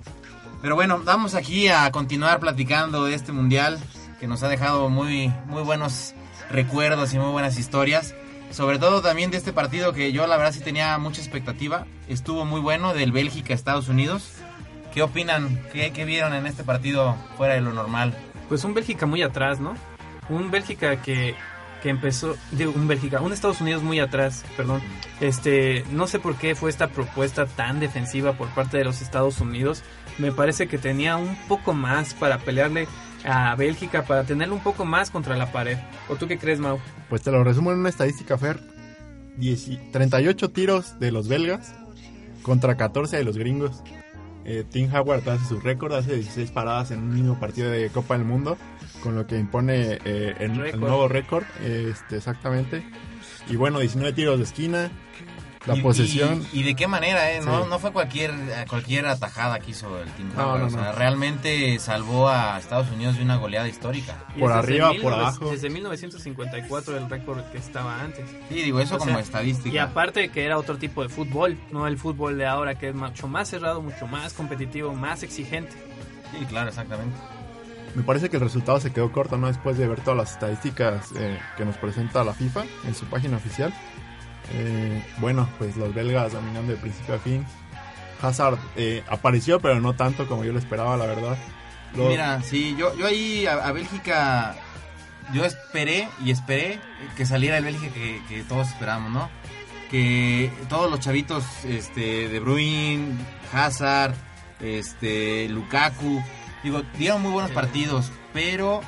Pero 0.61 0.75
bueno, 0.75 1.01
vamos 1.03 1.33
aquí 1.33 1.69
a 1.69 1.89
continuar 1.89 2.39
platicando 2.39 3.05
de 3.05 3.15
este 3.15 3.31
mundial 3.31 3.79
que 4.19 4.27
nos 4.27 4.43
ha 4.43 4.47
dejado 4.47 4.89
muy, 4.89 5.33
muy 5.47 5.63
buenos 5.63 6.13
recuerdos 6.51 7.15
y 7.15 7.17
muy 7.17 7.31
buenas 7.31 7.57
historias. 7.57 8.13
Sobre 8.51 8.77
todo 8.77 9.01
también 9.01 9.31
de 9.31 9.37
este 9.37 9.53
partido 9.53 9.91
que 9.91 10.11
yo 10.11 10.27
la 10.27 10.37
verdad 10.37 10.53
sí 10.53 10.59
tenía 10.59 10.95
mucha 10.99 11.19
expectativa. 11.19 11.87
Estuvo 12.07 12.45
muy 12.45 12.61
bueno 12.61 12.93
del 12.93 13.11
Bélgica-Estados 13.11 13.89
Unidos 13.89 14.44
¿Qué 14.95 15.01
opinan? 15.01 15.59
¿Qué, 15.73 15.91
¿Qué 15.91 16.05
vieron 16.05 16.33
en 16.33 16.47
este 16.47 16.63
partido 16.63 17.17
fuera 17.35 17.55
de 17.55 17.59
lo 17.59 17.73
normal? 17.73 18.15
Pues 18.47 18.63
un 18.63 18.73
Bélgica 18.73 19.05
muy 19.05 19.23
atrás, 19.23 19.59
¿no? 19.59 19.75
Un 20.29 20.51
Bélgica 20.51 21.01
que, 21.01 21.35
que 21.83 21.89
empezó, 21.89 22.37
digo, 22.53 22.71
un 22.73 22.87
Bélgica, 22.87 23.19
un 23.19 23.33
Estados 23.33 23.59
Unidos 23.59 23.83
muy 23.83 23.99
atrás, 23.99 24.45
perdón. 24.55 24.81
Este, 25.19 25.83
no 25.91 26.07
sé 26.07 26.19
por 26.19 26.37
qué 26.37 26.55
fue 26.55 26.69
esta 26.69 26.87
propuesta 26.87 27.45
tan 27.45 27.81
defensiva 27.81 28.37
por 28.37 28.47
parte 28.51 28.77
de 28.77 28.85
los 28.85 29.01
Estados 29.01 29.41
Unidos. 29.41 29.83
Me 30.17 30.31
parece 30.31 30.67
que 30.67 30.77
tenía 30.77 31.17
un 31.17 31.35
poco 31.49 31.73
más 31.73 32.13
para 32.13 32.37
pelearle 32.37 32.87
a 33.25 33.53
Bélgica, 33.55 34.05
para 34.05 34.23
tenerlo 34.23 34.55
un 34.55 34.63
poco 34.63 34.85
más 34.85 35.09
contra 35.09 35.35
la 35.35 35.51
pared. 35.51 35.77
¿O 36.07 36.15
tú 36.15 36.25
qué 36.25 36.37
crees, 36.37 36.61
Mau? 36.61 36.79
Pues 37.09 37.21
te 37.21 37.31
lo 37.31 37.43
resumo 37.43 37.73
en 37.73 37.79
una 37.79 37.89
estadística, 37.89 38.37
Fer. 38.37 38.61
10 39.35 39.91
38 39.91 40.51
tiros 40.51 40.97
de 40.99 41.11
los 41.11 41.27
belgas 41.27 41.75
contra 42.43 42.77
14 42.77 43.17
de 43.17 43.25
los 43.25 43.37
gringos. 43.37 43.83
Eh, 44.45 44.63
Tim 44.69 44.93
Howard 44.93 45.27
hace 45.27 45.45
su 45.45 45.59
récord, 45.59 45.93
hace 45.93 46.15
16 46.15 46.51
paradas 46.51 46.91
en 46.91 46.99
un 46.99 47.15
mismo 47.15 47.39
partido 47.39 47.71
de 47.71 47.89
Copa 47.89 48.15
del 48.15 48.25
Mundo, 48.27 48.57
con 49.01 49.15
lo 49.15 49.25
que 49.25 49.39
impone 49.39 49.97
eh, 50.05 50.35
el, 50.39 50.79
nuevo 50.79 51.07
récord, 51.07 51.43
este, 51.63 52.17
exactamente. 52.17 52.83
Y 53.49 53.55
bueno, 53.55 53.79
19 53.79 54.13
tiros 54.13 54.37
de 54.37 54.43
esquina, 54.43 54.91
la 55.65 55.75
Y- 55.75 55.81
posesión. 55.81 56.45
Y, 56.53 56.59
y 56.59 56.63
de 56.63 56.75
qué 56.75 56.87
manera, 56.87 57.31
¿eh? 57.31 57.41
No, 57.41 57.63
Sí. 57.63 57.69
no 57.69 57.79
fue 57.79 57.91
cualquier, 57.91 58.31
cualquier 58.69 59.05
atajada 59.07 59.59
que 59.59 59.71
hizo 59.71 59.99
el 59.99 60.09
Team 60.11 60.31
No, 60.35 60.57
no, 60.57 60.65
o 60.65 60.69
sea, 60.69 60.91
realmente 60.91 61.77
salvó 61.79 62.29
a 62.29 62.57
Estados 62.59 62.89
Unidos 62.91 63.17
de 63.17 63.23
una 63.23 63.37
goleada 63.37 63.67
histórica. 63.67 64.15
Por 64.39 64.51
arriba, 64.51 64.89
por 65.01 65.13
19- 65.13 65.13
abajo. 65.15 65.51
Desde 65.51 65.69
1954 65.69 66.97
el 66.97 67.09
récord 67.09 67.41
que 67.51 67.57
estaba 67.57 68.01
antes. 68.01 68.25
Sí, 68.49 68.55
digo, 68.55 68.79
eso 68.79 68.95
O 68.95 68.99
como 68.99 69.11
sea, 69.11 69.19
estadística. 69.21 69.69
Y 69.75 69.77
aparte 69.77 70.29
que 70.29 70.45
era 70.45 70.57
otro 70.57 70.77
tipo 70.77 71.01
de 71.03 71.09
fútbol, 71.09 71.57
no 71.71 71.87
el 71.87 71.97
fútbol 71.97 72.37
de 72.37 72.45
ahora 72.45 72.75
que 72.75 72.89
es 72.89 72.95
mucho 72.95 73.27
más 73.27 73.49
cerrado, 73.49 73.81
mucho 73.81 74.07
más 74.07 74.33
competitivo, 74.33 74.93
más 74.93 75.23
exigente. 75.23 75.73
Sí, 76.37 76.45
claro, 76.45 76.69
exactamente. 76.69 77.15
Me 77.95 78.03
parece 78.03 78.29
que 78.29 78.35
el 78.35 78.43
resultado 78.43 78.79
se 78.81 78.91
quedó 78.91 79.11
corto, 79.13 79.37
¿no? 79.37 79.47
Después 79.47 79.77
de 79.77 79.87
ver 79.87 80.01
todas 80.01 80.17
las 80.17 80.31
estadísticas 80.33 81.11
eh, 81.17 81.39
que 81.55 81.63
nos 81.63 81.77
presenta 81.77 82.23
la 82.25 82.33
FIFA 82.33 82.63
en 82.85 82.93
su 82.93 83.05
página 83.05 83.37
oficial. 83.37 83.73
Eh, 84.53 85.03
bueno, 85.17 85.49
pues 85.57 85.75
los 85.75 85.93
belgas 85.93 86.33
dominando 86.33 86.71
de 86.73 86.77
principio 86.77 87.15
a 87.15 87.19
fin. 87.19 87.45
Hazard 88.21 88.57
eh, 88.75 89.03
apareció, 89.07 89.59
pero 89.59 89.79
no 89.81 89.93
tanto 89.95 90.27
como 90.27 90.43
yo 90.45 90.53
lo 90.53 90.59
esperaba, 90.59 90.95
la 90.97 91.05
verdad. 91.05 91.37
Lo- 91.95 92.09
Mira, 92.09 92.41
sí, 92.43 92.75
yo, 92.77 92.95
yo 92.97 93.07
ahí 93.07 93.45
a, 93.45 93.53
a 93.67 93.71
Bélgica, 93.71 94.55
yo 95.33 95.43
esperé 95.45 96.07
y 96.23 96.31
esperé 96.31 96.79
que 97.17 97.25
saliera 97.25 97.57
el 97.57 97.63
Bélgica 97.65 97.93
que, 97.93 98.21
que 98.29 98.43
todos 98.43 98.67
esperábamos, 98.69 99.11
¿no? 99.11 99.29
Que 99.91 100.51
todos 100.69 100.89
los 100.89 100.99
chavitos, 100.99 101.43
este, 101.65 102.27
De 102.29 102.39
Bruyne, 102.39 103.13
Hazard, 103.53 104.13
este, 104.59 105.47
Lukaku, 105.49 106.21
digo, 106.63 106.81
dieron 106.97 107.21
muy 107.21 107.31
buenos 107.31 107.51
partidos, 107.51 108.11
pero, 108.33 108.81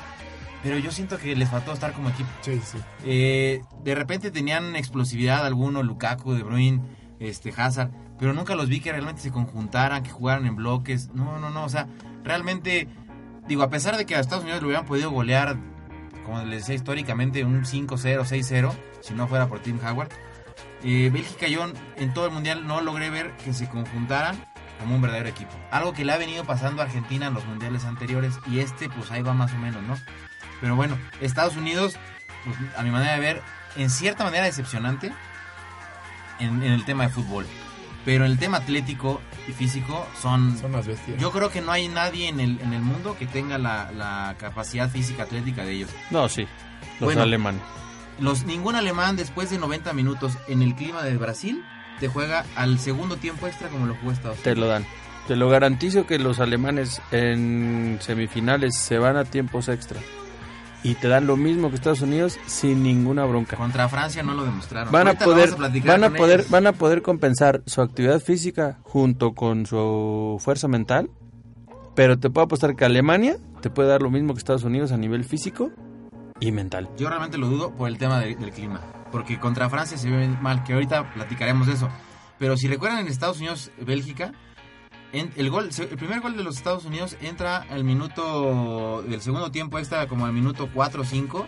pero 0.68 0.80
yo 0.80 0.90
siento 0.90 1.16
que 1.16 1.34
les 1.34 1.48
faltó 1.48 1.72
estar 1.72 1.94
como 1.94 2.10
equipo. 2.10 2.28
Sí, 2.42 2.60
sí. 2.62 2.76
Eh, 3.02 3.62
de 3.82 3.94
repente 3.94 4.30
tenían 4.30 4.76
explosividad 4.76 5.46
alguno, 5.46 5.82
Lukaku, 5.82 6.34
De 6.34 6.42
Bruyne, 6.42 6.82
este, 7.20 7.54
Hazard, 7.56 7.90
pero 8.18 8.34
nunca 8.34 8.54
los 8.54 8.68
vi 8.68 8.80
que 8.80 8.92
realmente 8.92 9.22
se 9.22 9.30
conjuntaran, 9.30 10.02
que 10.02 10.10
jugaran 10.10 10.44
en 10.44 10.56
bloques. 10.56 11.08
No, 11.14 11.38
no, 11.38 11.48
no, 11.48 11.64
o 11.64 11.70
sea, 11.70 11.86
realmente, 12.22 12.86
digo, 13.46 13.62
a 13.62 13.70
pesar 13.70 13.96
de 13.96 14.04
que 14.04 14.14
a 14.14 14.20
Estados 14.20 14.44
Unidos 14.44 14.60
le 14.60 14.66
hubieran 14.66 14.84
podido 14.84 15.10
golear, 15.10 15.56
como 16.26 16.42
les 16.42 16.60
decía 16.60 16.74
históricamente, 16.74 17.44
un 17.44 17.64
5-0, 17.64 18.26
6-0, 18.26 18.70
si 19.00 19.14
no 19.14 19.26
fuera 19.26 19.48
por 19.48 19.60
Tim 19.60 19.78
Howard, 19.82 20.10
eh, 20.84 21.08
Bélgica 21.10 21.48
y 21.48 21.52
yo 21.52 21.64
en 21.96 22.12
todo 22.12 22.26
el 22.26 22.32
mundial 22.32 22.66
no 22.66 22.82
logré 22.82 23.08
ver 23.08 23.34
que 23.38 23.54
se 23.54 23.70
conjuntaran 23.70 24.36
como 24.78 24.96
un 24.96 25.00
verdadero 25.00 25.30
equipo. 25.30 25.52
Algo 25.70 25.94
que 25.94 26.04
le 26.04 26.12
ha 26.12 26.18
venido 26.18 26.44
pasando 26.44 26.82
a 26.82 26.84
Argentina 26.84 27.28
en 27.28 27.32
los 27.32 27.46
mundiales 27.46 27.86
anteriores 27.86 28.38
y 28.50 28.58
este 28.58 28.90
pues 28.90 29.10
ahí 29.10 29.22
va 29.22 29.32
más 29.32 29.54
o 29.54 29.56
menos, 29.56 29.82
¿no? 29.84 29.96
Pero 30.60 30.76
bueno, 30.76 30.98
Estados 31.20 31.56
Unidos, 31.56 31.96
pues, 32.44 32.56
a 32.76 32.82
mi 32.82 32.90
manera 32.90 33.14
de 33.14 33.20
ver, 33.20 33.42
en 33.76 33.90
cierta 33.90 34.24
manera 34.24 34.44
decepcionante 34.44 35.12
en, 36.40 36.62
en 36.62 36.72
el 36.72 36.84
tema 36.84 37.04
de 37.04 37.10
fútbol. 37.10 37.46
Pero 38.04 38.24
en 38.24 38.30
el 38.32 38.38
tema 38.38 38.58
atlético 38.58 39.20
y 39.48 39.52
físico 39.52 40.06
son... 40.20 40.56
Son 40.58 40.72
las 40.72 40.86
bestias. 40.86 41.20
Yo 41.20 41.30
creo 41.30 41.50
que 41.50 41.60
no 41.60 41.72
hay 41.72 41.88
nadie 41.88 42.28
en 42.28 42.40
el, 42.40 42.60
en 42.60 42.72
el 42.72 42.80
mundo 42.80 43.16
que 43.18 43.26
tenga 43.26 43.58
la, 43.58 43.90
la 43.92 44.34
capacidad 44.38 44.88
física 44.88 45.24
atlética 45.24 45.64
de 45.64 45.72
ellos. 45.72 45.90
No, 46.10 46.28
sí. 46.28 46.42
Los 47.00 47.06
Bueno. 47.08 47.22
alemanes. 47.22 47.60
Los, 48.18 48.44
ningún 48.44 48.76
alemán 48.76 49.16
después 49.16 49.50
de 49.50 49.58
90 49.58 49.92
minutos 49.92 50.38
en 50.48 50.62
el 50.62 50.74
clima 50.74 51.02
de 51.02 51.16
Brasil 51.18 51.62
te 52.00 52.08
juega 52.08 52.44
al 52.56 52.78
segundo 52.78 53.16
tiempo 53.16 53.46
extra 53.46 53.68
como 53.68 53.86
lo 53.86 53.94
jugó 53.96 54.12
Estados 54.12 54.38
Te 54.38 54.52
Unidos. 54.52 54.66
lo 54.68 54.72
dan. 54.72 54.86
Te 55.28 55.36
lo 55.36 55.48
garantizo 55.50 56.06
que 56.06 56.18
los 56.18 56.40
alemanes 56.40 57.02
en 57.10 57.98
semifinales 58.00 58.76
se 58.78 58.98
van 58.98 59.16
a 59.16 59.24
tiempos 59.24 59.68
extra. 59.68 60.00
Y 60.84 60.94
te 60.94 61.08
dan 61.08 61.26
lo 61.26 61.36
mismo 61.36 61.68
que 61.70 61.74
Estados 61.74 62.02
Unidos 62.02 62.38
sin 62.46 62.82
ninguna 62.84 63.24
bronca. 63.24 63.56
Contra 63.56 63.88
Francia 63.88 64.22
no 64.22 64.34
lo 64.34 64.44
demostraron. 64.44 64.92
Van 64.92 65.06
a 65.08 65.10
Ahorita 65.10 65.24
poder, 65.24 65.54
platicar 65.56 66.00
van 66.00 66.04
a 66.12 66.16
poder, 66.16 66.40
ellos. 66.40 66.50
van 66.50 66.66
a 66.68 66.72
poder 66.72 67.02
compensar 67.02 67.62
su 67.66 67.82
actividad 67.82 68.20
física 68.20 68.78
junto 68.84 69.32
con 69.34 69.66
su 69.66 70.36
fuerza 70.40 70.68
mental. 70.68 71.10
Pero 71.96 72.18
te 72.18 72.30
puedo 72.30 72.44
apostar 72.44 72.76
que 72.76 72.84
Alemania 72.84 73.38
te 73.60 73.70
puede 73.70 73.88
dar 73.88 74.02
lo 74.02 74.10
mismo 74.10 74.32
que 74.34 74.38
Estados 74.38 74.62
Unidos 74.62 74.92
a 74.92 74.96
nivel 74.96 75.24
físico 75.24 75.70
y 76.38 76.52
mental. 76.52 76.88
Yo 76.96 77.08
realmente 77.08 77.38
lo 77.38 77.48
dudo 77.48 77.72
por 77.72 77.88
el 77.88 77.98
tema 77.98 78.20
de- 78.20 78.36
del 78.36 78.52
clima. 78.52 78.80
Porque 79.10 79.40
contra 79.40 79.68
Francia 79.68 79.98
se 79.98 80.08
ve 80.08 80.28
mal, 80.28 80.62
que 80.62 80.74
ahorita 80.74 81.12
platicaremos 81.12 81.66
de 81.66 81.72
eso. 81.72 81.88
Pero 82.38 82.56
si 82.56 82.68
recuerdan 82.68 83.00
en 83.00 83.08
Estados 83.08 83.38
Unidos, 83.38 83.72
Bélgica, 83.84 84.32
en- 85.12 85.32
el, 85.36 85.50
gol, 85.50 85.72
se- 85.72 85.84
el 85.84 85.96
primer 85.96 86.20
gol 86.20 86.36
de 86.36 86.44
los 86.44 86.56
Estados 86.56 86.84
Unidos 86.84 87.16
entra 87.22 87.58
al 87.70 87.84
minuto 87.84 89.02
del 89.06 89.20
segundo 89.20 89.50
tiempo 89.50 89.78
extra, 89.78 90.06
como 90.08 90.26
al 90.26 90.32
minuto 90.32 90.68
4 90.72 91.02
o 91.02 91.04
5. 91.04 91.46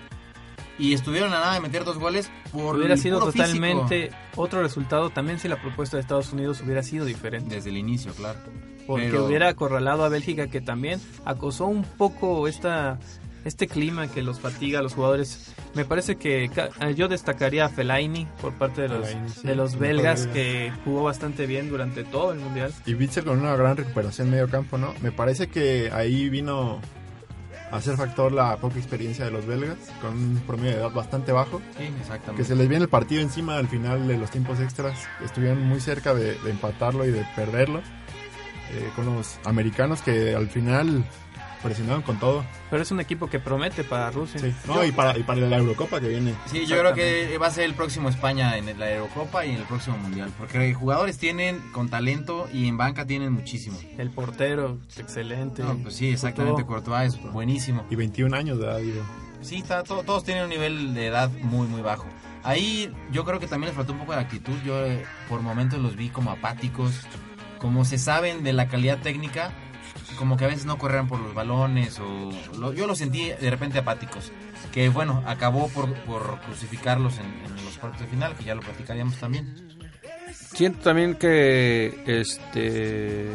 Y 0.78 0.94
estuvieron 0.94 1.30
a 1.34 1.40
nada 1.40 1.54
de 1.54 1.60
meter 1.60 1.84
dos 1.84 1.98
goles 1.98 2.30
por 2.52 2.76
Hubiera 2.76 2.96
sido 2.96 3.20
físico. 3.20 3.32
totalmente 3.44 4.10
otro 4.34 4.62
resultado 4.62 5.10
también 5.10 5.38
si 5.38 5.46
la 5.46 5.60
propuesta 5.60 5.98
de 5.98 6.00
Estados 6.00 6.32
Unidos 6.32 6.62
hubiera 6.64 6.82
sido 6.82 7.04
diferente. 7.04 7.54
Desde 7.56 7.68
el 7.68 7.76
inicio, 7.76 8.14
claro. 8.14 8.38
Porque 8.86 9.08
Pero- 9.10 9.26
hubiera 9.26 9.48
acorralado 9.48 10.04
a 10.04 10.08
Bélgica 10.08 10.46
que 10.48 10.62
también 10.62 10.98
acosó 11.26 11.66
un 11.66 11.82
poco 11.84 12.48
esta 12.48 12.98
este 13.44 13.66
clima 13.68 14.08
que 14.08 14.22
los 14.22 14.40
fatiga 14.40 14.80
a 14.80 14.82
los 14.82 14.94
jugadores. 14.94 15.52
Me 15.74 15.84
parece 15.84 16.16
que 16.16 16.44
eh, 16.44 16.94
yo 16.96 17.08
destacaría 17.08 17.64
a 17.66 17.68
Fellaini 17.68 18.26
por 18.40 18.52
parte 18.54 18.82
de 18.82 18.88
los, 18.88 19.06
Fellaini, 19.08 19.28
sí, 19.30 19.46
de 19.46 19.54
los 19.54 19.78
belgas 19.78 20.20
belga. 20.26 20.32
que 20.34 20.72
jugó 20.84 21.04
bastante 21.04 21.46
bien 21.46 21.68
durante 21.70 22.04
todo 22.04 22.32
el 22.32 22.40
mundial. 22.40 22.72
Y 22.86 22.94
Witzel 22.94 23.24
con 23.24 23.38
una 23.38 23.54
gran 23.56 23.76
recuperación 23.76 24.26
en 24.28 24.32
medio 24.32 24.48
campo, 24.48 24.78
¿no? 24.78 24.94
Me 25.02 25.12
parece 25.12 25.48
que 25.48 25.90
ahí 25.92 26.28
vino 26.28 26.80
a 27.70 27.80
ser 27.80 27.96
factor 27.96 28.32
la 28.32 28.56
poca 28.56 28.78
experiencia 28.78 29.24
de 29.24 29.30
los 29.30 29.46
belgas, 29.46 29.76
con 30.02 30.12
un 30.14 30.42
promedio 30.44 30.72
de 30.72 30.76
edad 30.80 30.90
bastante 30.90 31.30
bajo. 31.30 31.60
Sí, 31.78 31.84
Que 31.84 32.00
exactamente. 32.00 32.44
se 32.44 32.56
les 32.56 32.68
viene 32.68 32.82
el 32.82 32.90
partido 32.90 33.22
encima 33.22 33.56
al 33.58 33.68
final 33.68 34.08
de 34.08 34.18
los 34.18 34.28
tiempos 34.30 34.58
extras. 34.58 34.98
Estuvieron 35.24 35.62
muy 35.62 35.80
cerca 35.80 36.12
de, 36.12 36.34
de 36.34 36.50
empatarlo 36.50 37.06
y 37.06 37.12
de 37.12 37.24
perderlo. 37.36 37.78
eh, 38.72 38.88
con 38.96 39.06
los 39.06 39.38
americanos 39.44 40.00
que 40.02 40.34
al 40.34 40.48
final 40.48 41.04
presionaron 41.62 42.02
con 42.02 42.18
todo. 42.18 42.44
Pero 42.70 42.82
es 42.82 42.90
un 42.90 43.00
equipo 43.00 43.28
que 43.28 43.38
promete 43.38 43.84
para 43.84 44.10
Rusia. 44.10 44.40
Sí. 44.40 44.52
No, 44.66 44.84
y 44.84 44.92
para, 44.92 45.16
y 45.18 45.22
para 45.22 45.40
la 45.40 45.56
Eurocopa 45.58 46.00
que 46.00 46.08
viene. 46.08 46.34
Sí, 46.46 46.66
yo 46.66 46.78
creo 46.78 46.94
que 46.94 47.36
va 47.38 47.48
a 47.48 47.50
ser 47.50 47.64
el 47.64 47.74
próximo 47.74 48.08
España 48.08 48.56
en 48.56 48.78
la 48.78 48.90
Eurocopa 48.92 49.44
y 49.44 49.50
en 49.50 49.56
el 49.56 49.64
próximo 49.64 49.96
Mundial. 49.98 50.30
Porque 50.38 50.72
jugadores 50.74 51.18
tienen 51.18 51.60
con 51.72 51.88
talento 51.88 52.48
y 52.52 52.66
en 52.68 52.76
banca 52.76 53.06
tienen 53.06 53.32
muchísimo. 53.32 53.78
El 53.98 54.10
portero, 54.10 54.78
excelente. 54.96 55.62
No, 55.62 55.76
pues 55.78 55.94
sí, 55.96 56.08
exactamente. 56.10 56.64
Courtois 56.64 57.14
es 57.14 57.32
buenísimo. 57.32 57.84
Y 57.90 57.96
21 57.96 58.36
años 58.36 58.58
de 58.58 58.64
edad, 58.64 58.78
digo. 58.78 59.02
Sí, 59.42 59.56
está, 59.56 59.82
to- 59.82 60.02
todos 60.02 60.24
tienen 60.24 60.44
un 60.44 60.50
nivel 60.50 60.94
de 60.94 61.06
edad 61.06 61.30
muy, 61.42 61.66
muy 61.66 61.80
bajo. 61.82 62.06
Ahí 62.42 62.90
yo 63.12 63.24
creo 63.24 63.38
que 63.38 63.46
también 63.46 63.68
les 63.68 63.76
faltó 63.76 63.92
un 63.92 63.98
poco 63.98 64.12
de 64.12 64.18
actitud. 64.20 64.54
Yo 64.64 64.84
eh, 64.86 65.04
por 65.28 65.40
momentos 65.42 65.78
los 65.78 65.96
vi 65.96 66.08
como 66.08 66.30
apáticos. 66.30 66.92
Como 67.58 67.84
se 67.84 67.98
saben 67.98 68.42
de 68.42 68.54
la 68.54 68.68
calidad 68.68 68.98
técnica, 69.00 69.52
como 70.20 70.36
que 70.36 70.44
a 70.44 70.48
veces 70.48 70.66
no 70.66 70.78
corrían 70.78 71.08
por 71.08 71.18
los 71.18 71.34
balones. 71.34 71.98
o 71.98 72.30
lo- 72.58 72.72
Yo 72.72 72.86
los 72.86 72.98
sentí 72.98 73.30
de 73.30 73.50
repente 73.50 73.78
apáticos. 73.78 74.30
Que 74.70 74.88
bueno, 74.90 75.24
acabó 75.26 75.68
por, 75.70 75.92
por 76.04 76.38
crucificarlos 76.42 77.18
en, 77.18 77.24
en 77.24 77.64
los 77.64 77.78
cuartos 77.78 78.02
de 78.02 78.06
final, 78.06 78.36
que 78.36 78.44
ya 78.44 78.54
lo 78.54 78.60
platicaríamos 78.60 79.16
también. 79.16 79.68
Siento 80.32 80.80
también 80.80 81.14
que 81.16 82.02
este 82.06 83.26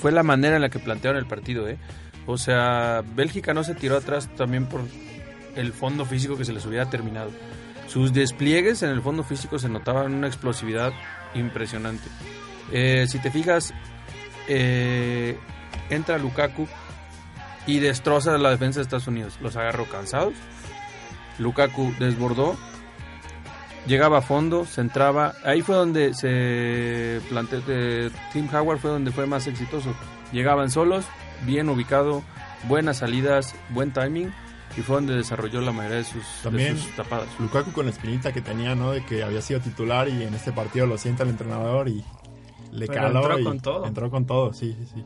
fue 0.00 0.12
la 0.12 0.22
manera 0.22 0.56
en 0.56 0.62
la 0.62 0.68
que 0.68 0.78
plantearon 0.78 1.18
el 1.18 1.26
partido, 1.26 1.66
¿eh? 1.68 1.78
O 2.26 2.36
sea, 2.38 3.02
Bélgica 3.14 3.54
no 3.54 3.64
se 3.64 3.74
tiró 3.74 3.96
atrás 3.96 4.28
también 4.36 4.66
por 4.66 4.82
el 5.56 5.72
fondo 5.72 6.04
físico 6.04 6.36
que 6.36 6.44
se 6.44 6.52
les 6.52 6.64
hubiera 6.66 6.88
terminado. 6.90 7.30
Sus 7.88 8.12
despliegues 8.12 8.82
en 8.82 8.90
el 8.90 9.00
fondo 9.00 9.24
físico 9.24 9.58
se 9.58 9.68
notaban 9.68 10.14
una 10.14 10.26
explosividad 10.28 10.92
impresionante. 11.34 12.08
Eh, 12.72 13.06
si 13.08 13.18
te 13.18 13.30
fijas, 13.32 13.72
eh, 14.46 15.36
entra 15.90 16.18
Lukaku 16.18 16.66
y 17.66 17.78
destroza 17.78 18.36
la 18.38 18.50
defensa 18.50 18.80
de 18.80 18.84
Estados 18.84 19.06
Unidos. 19.06 19.38
Los 19.40 19.56
agarró 19.56 19.84
cansados. 19.86 20.34
Lukaku 21.38 21.92
desbordó, 21.98 22.56
llegaba 23.86 24.18
a 24.18 24.22
fondo, 24.22 24.66
se 24.66 24.80
entraba. 24.80 25.34
Ahí 25.44 25.62
fue 25.62 25.74
donde 25.76 26.14
se 26.14 27.20
planteó. 27.28 27.62
eh, 27.68 28.10
Tim 28.32 28.48
Howard 28.54 28.78
fue 28.78 28.90
donde 28.90 29.10
fue 29.10 29.26
más 29.26 29.46
exitoso. 29.46 29.94
Llegaban 30.32 30.70
solos, 30.70 31.04
bien 31.46 31.68
ubicado, 31.68 32.22
buenas 32.68 32.98
salidas, 32.98 33.54
buen 33.70 33.92
timing 33.92 34.32
y 34.76 34.82
fue 34.82 34.96
donde 34.96 35.16
desarrolló 35.16 35.60
la 35.60 35.72
mayoría 35.72 35.98
de 35.98 36.04
sus, 36.04 36.22
de 36.22 36.42
También 36.44 36.78
sus 36.78 36.94
tapadas. 36.94 37.26
Lukaku 37.40 37.72
con 37.72 37.86
la 37.86 37.90
espinita 37.90 38.32
que 38.32 38.40
tenía, 38.40 38.74
¿no? 38.74 38.92
De 38.92 39.04
que 39.04 39.24
había 39.24 39.42
sido 39.42 39.60
titular 39.60 40.08
y 40.08 40.22
en 40.22 40.34
este 40.34 40.52
partido 40.52 40.86
lo 40.86 40.96
sienta 40.96 41.24
el 41.24 41.30
entrenador 41.30 41.88
y 41.88 42.04
le 42.70 42.86
Pero 42.86 43.02
caló. 43.02 43.20
entró 43.20 43.38
y 43.40 43.44
con 43.44 43.60
todo. 43.60 43.86
Entró 43.86 44.10
con 44.10 44.26
todo, 44.26 44.52
sí, 44.52 44.76
sí, 44.78 44.86
sí. 44.94 45.04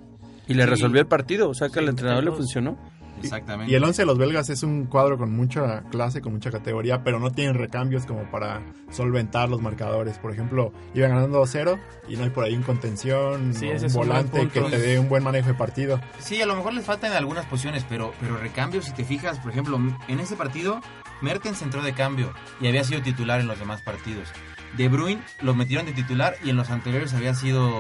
Y 0.49 0.55
le 0.55 0.65
Sí. 0.65 0.71
resolvió 0.71 1.01
el 1.01 1.07
partido, 1.07 1.49
o 1.49 1.55
sea 1.55 1.69
que 1.69 1.79
al 1.79 1.89
entrenador 1.89 2.25
le 2.25 2.33
funcionó. 2.33 2.77
Exactamente. 3.23 3.73
Y 3.73 3.75
el 3.77 3.83
11 3.85 4.03
de 4.03 4.07
los 4.07 4.19
belgas 4.19 4.51
es 4.51 4.63
un 4.65 4.85
cuadro 4.85 5.17
con 5.17 5.35
mucha 5.35 5.83
clase, 5.91 6.21
con 6.21 6.33
mucha 6.35 6.51
categoría, 6.51 7.03
pero 7.05 7.21
no 7.21 7.31
tienen 7.31 7.55
recambios 7.55 8.05
como 8.05 8.25
para 8.31 8.61
solventar 8.91 9.49
los 9.49 9.63
marcadores. 9.63 10.19
Por 10.19 10.33
ejemplo, 10.33 10.73
iban 10.95 11.11
ganando 11.11 11.39
2-0 11.41 11.79
y 12.09 12.17
no 12.17 12.25
hay 12.25 12.31
por 12.31 12.45
ahí 12.45 12.55
un 12.55 12.63
contención, 12.65 13.55
Sí, 13.55 13.69
un 13.71 13.93
volante 13.95 14.49
que 14.49 14.61
te 14.61 14.79
dé 14.79 14.99
un 14.99 15.09
buen 15.09 15.23
manejo 15.23 15.47
de 15.49 15.55
partido. 15.55 16.01
Sí, 16.19 16.43
a 16.43 16.47
lo 16.47 16.55
mejor 16.57 16.75
les 16.75 16.85
faltan 16.85 17.13
algunas 17.13 17.47
posiciones, 17.47 17.87
pero, 17.89 18.13
pero 18.21 18.37
recambios, 18.37 18.85
si 18.85 18.93
te 18.93 19.05
fijas, 19.05 19.39
por 19.39 19.53
ejemplo, 19.53 19.81
en 20.09 20.21
ese 20.21 20.37
partido, 20.37 20.81
Mertens 21.23 21.63
entró 21.63 21.83
de 21.83 21.95
cambio 21.95 22.31
y 22.61 22.67
había 22.67 22.85
sido 22.85 23.01
titular 23.01 23.41
en 23.41 23.47
los 23.47 23.59
demás 23.59 23.81
partidos. 23.81 24.29
De 24.77 24.89
Bruyne 24.89 25.23
lo 25.41 25.55
metieron 25.55 25.87
de 25.87 25.93
titular 25.93 26.35
y 26.45 26.51
en 26.51 26.57
los 26.57 26.69
anteriores 26.69 27.15
había 27.15 27.33
sido 27.35 27.71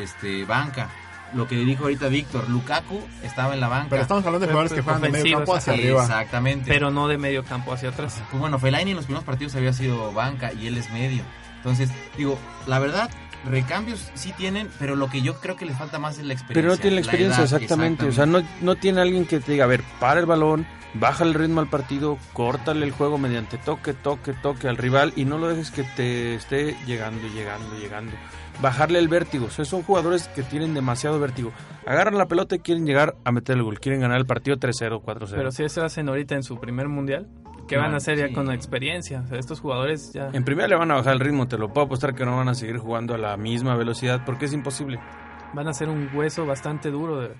este 0.00 0.44
banca. 0.44 0.88
Lo 1.32 1.48
que 1.48 1.56
dijo 1.56 1.84
ahorita 1.84 2.08
Víctor, 2.08 2.48
Lukaku 2.48 3.00
estaba 3.22 3.54
en 3.54 3.60
la 3.60 3.68
banca. 3.68 3.88
Pero 3.90 4.02
estamos 4.02 4.24
hablando 4.24 4.46
de 4.46 4.52
jugadores 4.52 4.72
que 4.72 4.82
juegan 4.82 5.02
de 5.02 5.10
medio 5.10 5.36
campo 5.38 5.56
hacia 5.56 5.72
arriba. 5.72 6.02
Exactamente. 6.02 6.70
Pero 6.70 6.90
no 6.90 7.08
de 7.08 7.18
medio 7.18 7.44
campo 7.44 7.72
hacia 7.72 7.88
atrás. 7.88 8.22
Pues 8.30 8.40
bueno, 8.40 8.58
Fellaini 8.58 8.92
en 8.92 8.96
los 8.96 9.06
primeros 9.06 9.24
partidos 9.24 9.54
había 9.56 9.72
sido 9.72 10.12
banca 10.12 10.52
y 10.52 10.66
él 10.66 10.76
es 10.76 10.90
medio. 10.90 11.24
Entonces, 11.56 11.90
digo, 12.16 12.38
la 12.66 12.78
verdad, 12.78 13.10
recambios 13.44 14.10
sí 14.14 14.32
tienen, 14.32 14.70
pero 14.78 14.96
lo 14.96 15.08
que 15.08 15.22
yo 15.22 15.40
creo 15.40 15.56
que 15.56 15.64
les 15.64 15.76
falta 15.76 15.98
más 15.98 16.18
es 16.18 16.24
la 16.24 16.34
experiencia. 16.34 16.62
Pero 16.62 16.74
no 16.74 16.80
tiene 16.80 16.94
la 16.96 17.00
experiencia, 17.00 17.44
edad, 17.44 17.52
exactamente. 17.52 18.06
O 18.06 18.12
sea, 18.12 18.26
no, 18.26 18.42
no 18.60 18.76
tiene 18.76 19.00
alguien 19.00 19.26
que 19.26 19.40
te 19.40 19.52
diga, 19.52 19.64
a 19.64 19.68
ver, 19.68 19.82
para 19.98 20.20
el 20.20 20.26
balón, 20.26 20.66
baja 20.94 21.24
el 21.24 21.34
ritmo 21.34 21.60
al 21.60 21.68
partido, 21.68 22.18
córtale 22.32 22.84
el 22.84 22.92
juego 22.92 23.18
mediante 23.18 23.58
toque, 23.58 23.92
toque, 23.92 24.32
toque 24.32 24.68
al 24.68 24.76
rival 24.76 25.12
y 25.16 25.24
no 25.24 25.38
lo 25.38 25.48
dejes 25.48 25.70
que 25.70 25.82
te 25.82 26.34
esté 26.34 26.76
llegando, 26.86 27.26
llegando, 27.28 27.76
llegando. 27.78 28.12
Bajarle 28.62 28.98
el 28.98 29.08
vértigo. 29.08 29.46
O 29.46 29.50
sea, 29.50 29.64
son 29.64 29.82
jugadores 29.82 30.28
que 30.28 30.42
tienen 30.42 30.74
demasiado 30.74 31.18
vértigo. 31.20 31.52
Agarran 31.86 32.16
la 32.16 32.26
pelota 32.26 32.56
y 32.56 32.60
quieren 32.60 32.86
llegar 32.86 33.16
a 33.24 33.32
meter 33.32 33.56
el 33.56 33.62
gol. 33.62 33.80
Quieren 33.80 34.00
ganar 34.00 34.18
el 34.18 34.26
partido 34.26 34.56
3-0, 34.56 35.02
4-0. 35.02 35.30
Pero 35.34 35.50
si 35.50 35.64
eso 35.64 35.84
hacen 35.84 36.08
ahorita 36.08 36.34
en 36.34 36.42
su 36.42 36.58
primer 36.58 36.88
mundial, 36.88 37.28
¿qué 37.68 37.76
No, 37.76 37.82
van 37.82 37.94
a 37.94 37.96
hacer 37.98 38.16
ya 38.18 38.32
con 38.32 38.46
la 38.46 38.54
experiencia? 38.54 39.22
O 39.24 39.28
sea, 39.28 39.38
estos 39.38 39.60
jugadores 39.60 40.12
ya 40.14 40.30
En 40.32 40.44
primera 40.44 40.68
le 40.68 40.76
van 40.76 40.90
a 40.90 40.94
bajar 40.94 41.14
el 41.14 41.20
ritmo, 41.20 41.46
te 41.48 41.58
lo 41.58 41.72
puedo 41.72 41.86
apostar 41.86 42.14
que 42.14 42.24
no 42.24 42.36
van 42.36 42.48
a 42.48 42.54
seguir 42.54 42.78
jugando 42.78 43.14
a 43.14 43.18
la 43.18 43.36
misma 43.36 43.76
velocidad 43.76 44.22
porque 44.24 44.44
es 44.46 44.52
imposible. 44.52 44.98
van 45.52 45.68
a 45.68 45.72
ser 45.74 45.88
un 45.88 46.08
hueso 46.14 46.46
bastante 46.46 46.90
duro 46.90 47.20
de, 47.20 47.30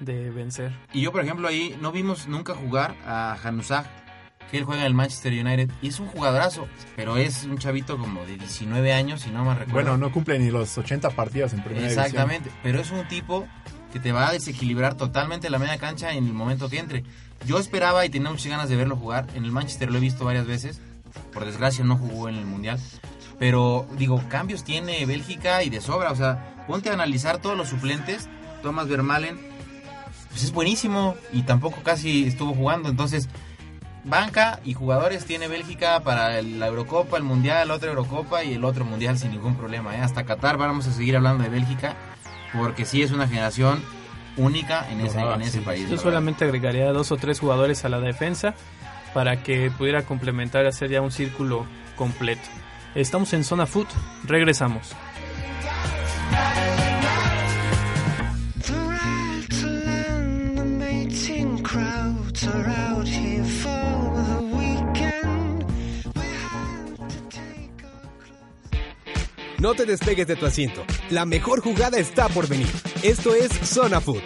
de 0.00 0.30
vencer. 0.30 0.72
Y 0.92 1.02
yo, 1.02 1.12
por 1.12 1.22
ejemplo, 1.22 1.48
ahí 1.48 1.76
no 1.80 1.92
vimos 1.92 2.28
nunca 2.28 2.54
jugar 2.54 2.94
a 3.06 3.36
Januzaj, 3.40 3.86
que 4.50 4.58
él 4.58 4.64
juega 4.64 4.82
en 4.82 4.86
el 4.86 4.94
Manchester 4.94 5.32
United. 5.32 5.70
Y 5.82 5.88
es 5.88 6.00
un 6.00 6.06
jugadorazo, 6.08 6.68
pero 6.96 7.16
es 7.16 7.44
un 7.44 7.58
chavito 7.58 7.98
como 7.98 8.24
de 8.24 8.36
19 8.36 8.92
años, 8.92 9.22
si 9.22 9.30
no 9.30 9.44
me 9.44 9.54
recuerdo. 9.54 9.72
Bueno, 9.72 9.96
no 9.96 10.12
cumple 10.12 10.38
ni 10.38 10.50
los 10.50 10.76
80 10.76 11.10
partidos 11.10 11.52
en 11.52 11.62
primera 11.62 11.82
división. 11.82 12.04
Exactamente, 12.04 12.50
pero 12.62 12.80
es 12.80 12.90
un 12.90 13.06
tipo 13.08 13.46
que 13.92 14.00
te 14.00 14.12
va 14.12 14.28
a 14.28 14.32
desequilibrar 14.32 14.96
totalmente 14.96 15.50
la 15.50 15.58
media 15.58 15.78
cancha 15.78 16.12
en 16.12 16.26
el 16.26 16.32
momento 16.32 16.68
que 16.68 16.78
entre. 16.78 17.04
Yo 17.46 17.58
esperaba 17.58 18.04
y 18.04 18.10
tenía 18.10 18.30
muchas 18.30 18.48
ganas 18.48 18.68
de 18.68 18.76
verlo 18.76 18.96
jugar. 18.96 19.26
En 19.34 19.44
el 19.44 19.52
Manchester 19.52 19.90
lo 19.90 19.98
he 19.98 20.00
visto 20.00 20.24
varias 20.24 20.46
veces. 20.46 20.80
Por 21.32 21.44
desgracia 21.44 21.84
no 21.84 21.96
jugó 21.96 22.28
en 22.28 22.36
el 22.36 22.44
Mundial. 22.44 22.78
Pero 23.38 23.86
digo, 23.96 24.22
cambios 24.28 24.64
tiene 24.64 25.06
Bélgica 25.06 25.62
y 25.62 25.70
de 25.70 25.80
sobra. 25.80 26.10
O 26.10 26.16
sea, 26.16 26.64
ponte 26.66 26.90
a 26.90 26.94
analizar 26.94 27.38
todos 27.38 27.56
los 27.56 27.68
suplentes. 27.68 28.28
Thomas 28.62 28.88
Vermalen, 28.88 29.38
pues 30.30 30.42
es 30.42 30.52
buenísimo 30.52 31.14
y 31.32 31.42
tampoco 31.42 31.80
casi 31.82 32.26
estuvo 32.26 32.54
jugando. 32.54 32.88
Entonces, 32.88 33.28
banca 34.08 34.60
y 34.64 34.74
jugadores 34.74 35.24
tiene 35.24 35.48
Bélgica 35.48 36.00
para 36.00 36.40
la 36.42 36.66
Eurocopa, 36.66 37.16
el 37.16 37.22
Mundial, 37.22 37.68
la 37.68 37.74
otra 37.74 37.90
Eurocopa 37.90 38.42
y 38.44 38.54
el 38.54 38.64
otro 38.64 38.84
Mundial 38.84 39.18
sin 39.18 39.30
ningún 39.30 39.56
problema. 39.56 39.96
¿eh? 39.96 40.00
Hasta 40.00 40.24
Qatar 40.24 40.56
vamos 40.56 40.86
a 40.86 40.92
seguir 40.92 41.16
hablando 41.16 41.44
de 41.44 41.50
Bélgica 41.50 41.94
porque 42.52 42.84
sí 42.84 43.02
es 43.02 43.10
una 43.10 43.28
generación 43.28 43.82
única 44.36 44.88
en 44.90 45.00
ese, 45.00 45.18
Dorada, 45.18 45.36
en 45.36 45.42
ese 45.42 45.58
sí. 45.58 45.64
país. 45.64 45.82
Yo 45.82 45.90
verdad. 45.90 46.02
solamente 46.02 46.44
agregaría 46.44 46.90
dos 46.92 47.12
o 47.12 47.16
tres 47.16 47.40
jugadores 47.40 47.84
a 47.84 47.88
la 47.88 48.00
defensa 48.00 48.54
para 49.12 49.42
que 49.42 49.70
pudiera 49.70 50.02
complementar 50.02 50.64
y 50.64 50.68
hacer 50.68 50.90
ya 50.90 51.00
un 51.00 51.10
círculo 51.10 51.66
completo. 51.96 52.48
Estamos 52.94 53.32
en 53.32 53.44
Zona 53.44 53.66
Food, 53.66 53.88
regresamos. 54.24 54.94
No 69.60 69.74
te 69.74 69.84
despegues 69.86 70.26
de 70.26 70.36
tu 70.36 70.46
asiento. 70.46 70.84
La 71.10 71.24
mejor 71.24 71.60
jugada 71.62 71.98
está 71.98 72.28
por 72.28 72.46
venir. 72.48 72.68
Esto 73.02 73.34
es 73.34 73.50
Zona 73.68 74.00
Food. 74.00 74.22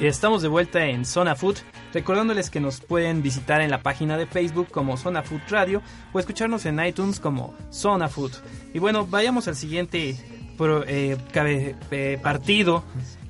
Y 0.00 0.06
estamos 0.06 0.42
de 0.42 0.48
vuelta 0.48 0.84
en 0.86 1.04
Zona 1.04 1.34
Food, 1.34 1.56
recordándoles 1.92 2.50
que 2.50 2.60
nos 2.60 2.80
pueden 2.80 3.20
visitar 3.22 3.60
en 3.60 3.70
la 3.70 3.82
página 3.82 4.16
de 4.16 4.26
Facebook 4.26 4.68
como 4.70 4.96
Zona 4.96 5.22
Food 5.24 5.40
Radio 5.48 5.82
o 6.12 6.20
escucharnos 6.20 6.66
en 6.66 6.78
iTunes 6.84 7.18
como 7.18 7.54
Zona 7.72 8.08
Food. 8.08 8.32
Y 8.72 8.78
bueno, 8.78 9.06
vayamos 9.06 9.48
al 9.48 9.56
siguiente 9.56 10.14
pro- 10.56 10.84
eh, 10.86 11.16
cabe- 11.32 11.74
eh, 11.90 12.18
partido 12.22 12.84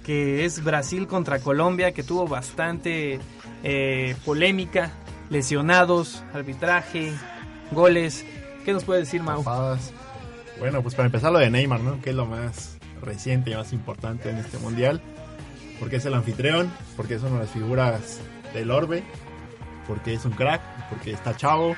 que 0.09 0.47
es 0.47 0.65
Brasil 0.65 1.07
contra 1.07 1.39
Colombia, 1.39 1.93
que 1.93 2.03
tuvo 2.03 2.27
bastante 2.27 3.21
eh, 3.63 4.17
polémica, 4.25 4.91
lesionados, 5.29 6.25
arbitraje, 6.33 7.13
goles. 7.73 8.25
¿Qué 8.65 8.73
nos 8.73 8.85
puede 8.85 9.01
decir 9.01 9.23
Mau? 9.23 9.45
Bueno, 10.59 10.81
pues 10.81 10.95
para 10.95 11.05
empezar 11.05 11.31
lo 11.31 11.39
de 11.39 11.51
Neymar, 11.51 11.81
¿no? 11.81 12.01
Que 12.01 12.09
es 12.09 12.17
lo 12.17 12.25
más 12.25 12.79
reciente 13.03 13.51
y 13.51 13.55
más 13.55 13.75
importante 13.75 14.31
en 14.31 14.39
este 14.39 14.57
mundial. 14.57 15.03
Porque 15.79 15.97
es 15.97 16.07
el 16.07 16.15
anfitrión, 16.15 16.73
porque 16.97 17.17
es 17.17 17.23
una 17.23 17.33
de 17.33 17.41
las 17.41 17.51
figuras 17.51 18.21
del 18.55 18.71
orbe, 18.71 19.03
porque 19.87 20.15
es 20.15 20.25
un 20.25 20.33
crack, 20.33 20.63
porque 20.89 21.13
está 21.13 21.37
chavo 21.37 21.77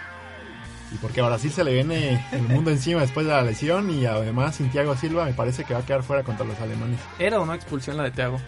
y 0.92 0.96
porque 0.96 1.20
a 1.20 1.26
Brasil 1.26 1.50
se 1.50 1.64
le 1.64 1.72
viene 1.72 2.24
el 2.32 2.42
mundo 2.42 2.70
encima 2.70 3.00
después 3.00 3.26
de 3.26 3.32
la 3.32 3.42
lesión 3.42 3.90
y 3.90 4.06
además 4.06 4.56
sin 4.56 4.70
Thiago 4.70 4.96
Silva 4.96 5.24
me 5.24 5.32
parece 5.32 5.64
que 5.64 5.74
va 5.74 5.80
a 5.80 5.86
quedar 5.86 6.02
fuera 6.02 6.22
contra 6.24 6.44
los 6.44 6.58
alemanes. 6.60 6.98
¿Era 7.18 7.40
o 7.40 7.46
no 7.46 7.54
expulsión 7.54 7.96
la 7.96 8.04
de 8.04 8.10
Thiago? 8.10 8.40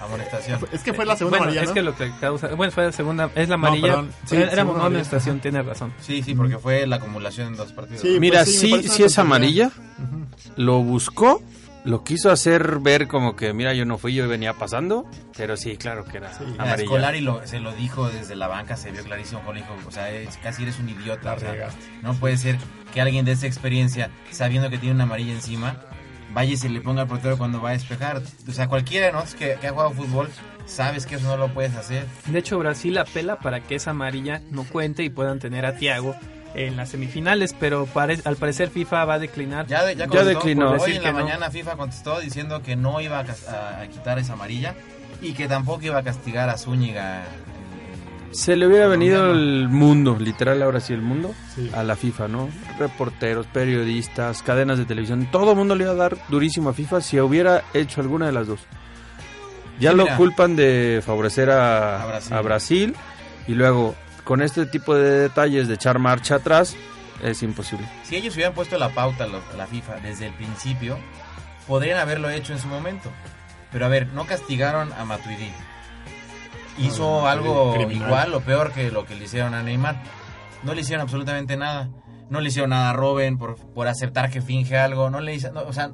Amonestación. 0.00 0.60
Es 0.72 0.82
que 0.82 0.92
fue 0.92 1.04
la 1.04 1.16
segunda 1.16 1.38
bueno, 1.38 1.50
amarilla, 1.50 1.62
es 1.62 1.68
¿no? 1.68 1.74
que 1.74 1.82
lo 1.82 1.96
que 1.96 2.12
causa... 2.20 2.48
Bueno, 2.54 2.72
fue 2.72 2.84
la 2.84 2.92
segunda... 2.92 3.30
Es 3.34 3.48
la 3.48 3.56
amarilla. 3.56 3.86
perdón. 3.88 4.10
Sí, 4.26 4.36
era 4.36 4.64
una 4.64 4.80
amonestación, 4.80 5.40
tiene 5.40 5.62
razón. 5.62 5.92
Sí, 6.00 6.22
sí, 6.22 6.34
porque 6.34 6.58
fue 6.58 6.86
la 6.86 6.96
acumulación 6.96 7.48
en 7.48 7.56
dos 7.56 7.72
partidos. 7.72 8.02
Sí, 8.02 8.20
Mira, 8.20 8.44
pues 8.44 8.60
sí, 8.60 8.88
sí, 8.88 9.02
es 9.02 9.18
amarilla, 9.18 9.72
lo 10.56 10.82
buscó, 10.82 11.42
lo 11.88 12.04
quiso 12.04 12.30
hacer 12.30 12.78
ver 12.80 13.08
como 13.08 13.34
que, 13.34 13.52
mira, 13.54 13.72
yo 13.72 13.84
no 13.86 13.96
fui, 13.98 14.14
yo 14.14 14.28
venía 14.28 14.52
pasando, 14.52 15.06
pero 15.36 15.56
sí, 15.56 15.76
claro 15.76 16.04
que 16.04 16.18
era 16.18 16.32
Sí. 16.34 16.44
Scolari 16.84 17.20
lo, 17.20 17.46
se 17.46 17.60
lo 17.60 17.72
dijo 17.72 18.08
desde 18.10 18.36
la 18.36 18.46
banca, 18.46 18.76
se 18.76 18.92
vio 18.92 19.02
clarísimo 19.02 19.40
con 19.42 19.56
el 19.56 19.62
hijo, 19.62 19.74
o 19.86 19.90
sea, 19.90 20.10
es- 20.10 20.36
casi 20.38 20.64
eres 20.64 20.78
un 20.78 20.88
idiota. 20.90 21.32
O 21.34 21.38
sea, 21.38 21.70
no 22.02 22.12
puede 22.14 22.36
ser 22.36 22.58
que 22.92 23.00
alguien 23.00 23.24
de 23.24 23.32
esa 23.32 23.46
experiencia, 23.46 24.10
sabiendo 24.30 24.68
que 24.68 24.76
tiene 24.78 24.94
una 24.96 25.04
amarilla 25.04 25.32
encima, 25.32 25.76
vaya 26.34 26.52
y 26.52 26.56
se 26.58 26.68
le 26.68 26.80
ponga 26.82 27.02
al 27.02 27.08
portero 27.08 27.38
cuando 27.38 27.60
va 27.62 27.70
a 27.70 27.72
despejar. 27.72 28.20
O 28.46 28.52
sea, 28.52 28.68
cualquiera 28.68 29.10
¿no? 29.10 29.24
que, 29.38 29.56
que 29.58 29.66
ha 29.66 29.70
jugado 29.72 29.90
fútbol, 29.92 30.28
sabes 30.66 31.06
que 31.06 31.14
eso 31.14 31.26
no 31.26 31.38
lo 31.38 31.54
puedes 31.54 31.74
hacer. 31.74 32.04
De 32.26 32.38
hecho, 32.38 32.58
Brasil 32.58 32.98
apela 32.98 33.36
para 33.38 33.60
que 33.62 33.76
esa 33.76 33.92
amarilla 33.92 34.42
no 34.50 34.64
cuente 34.64 35.04
y 35.04 35.08
puedan 35.10 35.38
tener 35.38 35.64
a 35.64 35.74
Thiago 35.76 36.14
en 36.54 36.76
las 36.76 36.88
semifinales, 36.90 37.54
pero 37.58 37.86
pare- 37.86 38.20
al 38.24 38.36
parecer 38.36 38.70
FIFA 38.70 39.04
va 39.04 39.14
a 39.14 39.18
declinar. 39.18 39.66
Ya, 39.66 39.84
de- 39.84 39.96
ya, 39.96 40.06
Ya 40.08 40.24
declinó. 40.24 40.70
Hoy 40.72 40.78
Decir 40.78 40.96
en 40.96 41.02
la 41.04 41.12
no. 41.12 41.20
mañana 41.20 41.50
FIFA 41.50 41.76
contestó 41.76 42.20
diciendo 42.20 42.62
que 42.62 42.74
no 42.76 43.00
iba 43.00 43.18
a, 43.20 43.26
a- 43.50 43.82
a 43.82 43.86
quitar 43.88 44.18
esa 44.18 44.32
amarilla 44.34 44.74
y 45.20 45.32
que 45.32 45.46
tampoco 45.48 45.82
iba 45.84 45.98
a 45.98 46.02
castigar 46.02 46.48
a 46.48 46.56
Zúñiga. 46.58 47.22
el- 47.22 48.28
el- 48.30 48.34
Se 48.34 48.56
le 48.56 48.66
hubiera 48.66 48.86
venido 48.88 49.30
el 49.32 49.68
mundo, 49.68 50.16
literal 50.18 50.62
ahora 50.62 50.80
sí 50.80 50.92
el 50.92 51.00
mundo, 51.02 51.34
Sí. 51.54 51.70
a 51.74 51.82
la 51.82 51.96
FIFA, 51.96 52.28
¿no? 52.28 52.48
Reporteros, 52.78 53.46
periodistas, 53.46 54.42
cadenas 54.42 54.78
de 54.78 54.84
televisión, 54.84 55.28
todo 55.32 55.52
el 55.52 55.56
mundo 55.56 55.74
le 55.74 55.84
iba 55.84 55.92
a 55.92 55.96
dar 55.96 56.16
durísimo 56.28 56.70
a 56.70 56.72
FIFA 56.74 57.00
si 57.00 57.18
hubiera 57.20 57.62
hecho 57.74 58.00
alguna 58.00 58.26
de 58.26 58.32
las 58.32 58.46
dos. 58.46 58.60
Ya 59.80 59.92
Sí, 59.92 59.96
lo 59.96 60.02
mira. 60.04 60.16
culpan 60.16 60.56
de 60.56 61.02
favorecer 61.04 61.50
a, 61.50 62.02
A 62.02 62.06
Brasil. 62.06 62.32
a 62.34 62.40
Brasil 62.42 62.96
y 63.46 63.52
luego 63.54 63.94
con 64.28 64.42
este 64.42 64.66
tipo 64.66 64.94
de 64.94 65.20
detalles 65.20 65.68
de 65.68 65.74
echar 65.74 65.98
marcha 65.98 66.34
atrás 66.34 66.76
es 67.22 67.42
imposible. 67.42 67.86
Si 68.02 68.14
ellos 68.14 68.34
hubieran 68.34 68.52
puesto 68.52 68.76
la 68.76 68.90
pauta, 68.90 69.26
lo- 69.26 69.40
la 69.56 69.66
FIFA, 69.66 69.96
desde 70.02 70.26
el 70.26 70.34
principio, 70.34 70.98
podrían 71.66 71.98
haberlo 71.98 72.28
hecho 72.28 72.52
en 72.52 72.58
su 72.58 72.68
momento. 72.68 73.10
Pero 73.72 73.86
a 73.86 73.88
ver, 73.88 74.08
no 74.08 74.26
castigaron 74.26 74.92
a 74.92 75.06
Matuidi. 75.06 75.50
Hizo 76.78 77.22
No, 77.22 77.26
algo 77.26 77.74
criminal. 77.74 78.06
igual 78.06 78.34
o 78.34 78.40
peor 78.40 78.72
que 78.72 78.90
lo 78.90 79.04
que 79.06 79.14
le 79.16 79.24
hicieron 79.24 79.54
a 79.54 79.62
Neymar. 79.62 79.96
no 80.62 80.74
le 80.74 80.80
hicieron 80.82 81.02
absolutamente 81.02 81.56
nada. 81.56 81.88
No 82.30 82.40
le 82.42 82.48
hicieron 82.48 82.70
nada 82.70 82.90
a 82.90 82.92
Robin 82.92 83.38
por, 83.38 83.56
por 83.72 83.88
aceptar 83.88 84.28
que 84.30 84.42
finge 84.42 84.76
algo. 84.76 85.08
No 85.08 85.20
le 85.20 85.34
hizo, 85.34 85.50
no, 85.52 85.60
o 85.62 85.72
sea, 85.72 85.90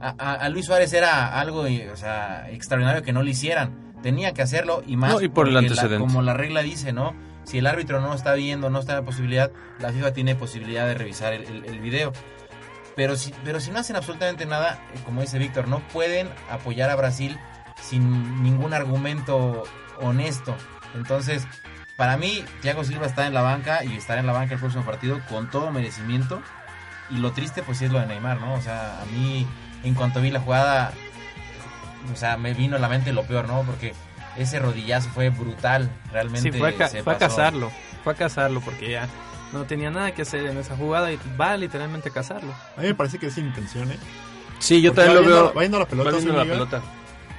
a, 0.00 0.14
a- 0.18 0.34
a 0.34 0.48
Luis 0.48 0.66
Suárez 0.66 0.92
era 0.92 1.38
algo 1.38 1.66
eh, 1.66 1.90
o 1.92 1.96
sea, 1.96 2.48
extraordinario 2.50 3.02
que 3.02 3.12
no 3.12 3.22
le 3.22 3.30
hicieran. 3.30 3.94
Tenía 4.02 4.32
que 4.32 4.42
hacerlo 4.42 4.82
y 4.86 4.96
más 4.96 5.12
No, 5.12 5.20
y 5.20 5.28
por 5.28 5.46
el 5.48 5.52
porque 5.52 5.52
la- 5.52 5.58
antecedente. 5.60 5.98
como 5.98 6.22
la 6.22 6.34
regla 6.34 6.62
dice, 6.62 6.92
¿no? 6.92 7.14
Si 7.46 7.58
el 7.58 7.66
árbitro 7.68 8.00
no 8.00 8.12
está 8.12 8.34
viendo, 8.34 8.70
no 8.70 8.80
está 8.80 8.92
en 8.92 8.98
la 8.98 9.04
posibilidad, 9.04 9.52
la 9.78 9.92
FIFA 9.92 10.12
tiene 10.12 10.34
posibilidad 10.34 10.84
de 10.84 10.94
revisar 10.94 11.32
el, 11.32 11.80
video. 11.80 12.12
Pero 12.96 13.14
si, 13.14 13.32
pero 13.44 13.60
si 13.60 13.70
no 13.70 13.78
hacen 13.78 13.94
absolutamente 13.94 14.46
nada, 14.46 14.82
eh, 14.94 14.98
como 15.04 15.20
dice 15.20 15.38
Víctor, 15.38 15.68
no 15.68 15.78
pueden 15.88 16.28
apoyar 16.50 16.90
a 16.90 16.96
Brasil 16.96 17.38
sin 17.80 18.42
ningún 18.42 18.74
argumento 18.74 19.62
honesto. 20.00 20.56
Entonces, 20.94 21.46
para 21.96 22.16
mí, 22.16 22.44
Thiago 22.62 22.82
Silva 22.82 23.06
está 23.06 23.28
en 23.28 23.34
la 23.34 23.42
banca 23.42 23.84
y 23.84 23.96
estará 23.96 24.20
en 24.20 24.26
la 24.26 24.32
banca 24.32 24.54
el 24.54 24.60
próximo 24.60 24.84
partido 24.84 25.20
con 25.28 25.48
todo 25.48 25.70
merecimiento. 25.70 26.42
Y 27.10 27.18
lo 27.18 27.30
triste, 27.30 27.62
pues, 27.62 27.80
es 27.80 27.92
lo 27.92 28.00
de 28.00 28.06
Neymar, 28.06 28.40
¿no? 28.40 28.54
O 28.54 28.60
sea, 28.60 29.00
a 29.00 29.04
mí, 29.04 29.46
en 29.84 29.94
cuanto 29.94 30.20
vi 30.20 30.32
la 30.32 30.40
jugada, 30.40 30.92
o 32.12 32.16
sea, 32.16 32.36
me 32.38 32.54
vino 32.54 32.74
a 32.74 32.80
la 32.80 32.88
mente 32.88 33.12
lo 33.12 33.22
peor, 33.22 33.46
¿no? 33.46 33.62
Porque 33.62 33.94
ese 34.38 34.58
rodillazo 34.58 35.08
fue 35.10 35.30
brutal, 35.30 35.90
realmente. 36.12 36.52
Sí, 36.52 36.58
fue 36.58 36.70
a, 36.70 36.74
ca- 36.76 36.88
se 36.88 37.02
fue 37.02 37.14
a 37.14 37.18
pasó. 37.18 37.36
cazarlo. 37.36 37.70
Fue 38.04 38.12
a 38.12 38.16
cazarlo 38.16 38.60
porque 38.60 38.90
ya 38.90 39.08
no 39.52 39.64
tenía 39.64 39.90
nada 39.90 40.12
que 40.12 40.22
hacer 40.22 40.46
en 40.46 40.56
esa 40.58 40.76
jugada 40.76 41.10
y 41.12 41.18
va 41.40 41.56
literalmente 41.56 42.08
a 42.10 42.12
cazarlo. 42.12 42.52
A 42.76 42.80
mí 42.80 42.86
me 42.88 42.94
parece 42.94 43.18
que 43.18 43.26
es 43.26 43.34
sin 43.34 43.46
intención, 43.46 43.90
¿eh? 43.90 43.96
Sí, 44.58 44.80
yo 44.80 44.90
Porque 44.94 45.06
también 45.06 45.14
lo 45.16 45.20
viendo- 45.28 45.44
veo. 45.46 45.54
Va 45.54 45.60
viendo 45.60 45.78
la 45.78 45.86
pelota, 45.86 46.10
va 46.10 46.16
viendo 46.16 46.32
la 46.32 46.38
Zúñiga, 46.44 46.54
pelota. 46.68 46.82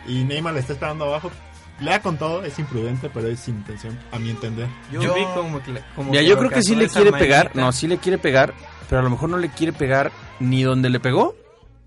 y 0.08 0.24
Neymar 0.24 0.54
le 0.54 0.60
está 0.60 0.74
esperando 0.74 1.06
abajo. 1.06 1.32
Le 1.80 1.92
da 1.92 2.02
con 2.02 2.18
todo, 2.18 2.44
es 2.44 2.58
imprudente, 2.58 3.10
pero 3.14 3.28
es 3.28 3.40
sin 3.40 3.56
intención, 3.58 3.98
a 4.12 4.18
mi 4.18 4.32
entender. 4.32 4.68
Yo, 4.92 5.02
Yo- 5.02 5.14
vi 5.14 5.24
como 5.36 5.62
que, 5.62 5.72
le- 5.74 5.84
como 5.96 6.10
Mira, 6.12 6.24
que 6.24 6.28
yo 6.30 6.38
creo 6.40 6.50
que 6.50 6.64
sí 6.64 6.76
le 6.76 6.88
quiere 6.88 7.12
pegar. 7.12 7.52
No, 7.56 7.72
sí 7.72 7.88
le 7.88 7.98
quiere 8.00 8.18
pegar, 8.18 8.54
pero 8.90 9.00
a 9.00 9.04
lo 9.04 9.12
mejor 9.12 9.30
no 9.30 9.38
le 9.38 9.50
quiere 9.50 9.74
pegar 9.74 10.12
ni 10.40 10.64
donde 10.64 10.90
le 10.90 11.00
pegó, 11.00 11.36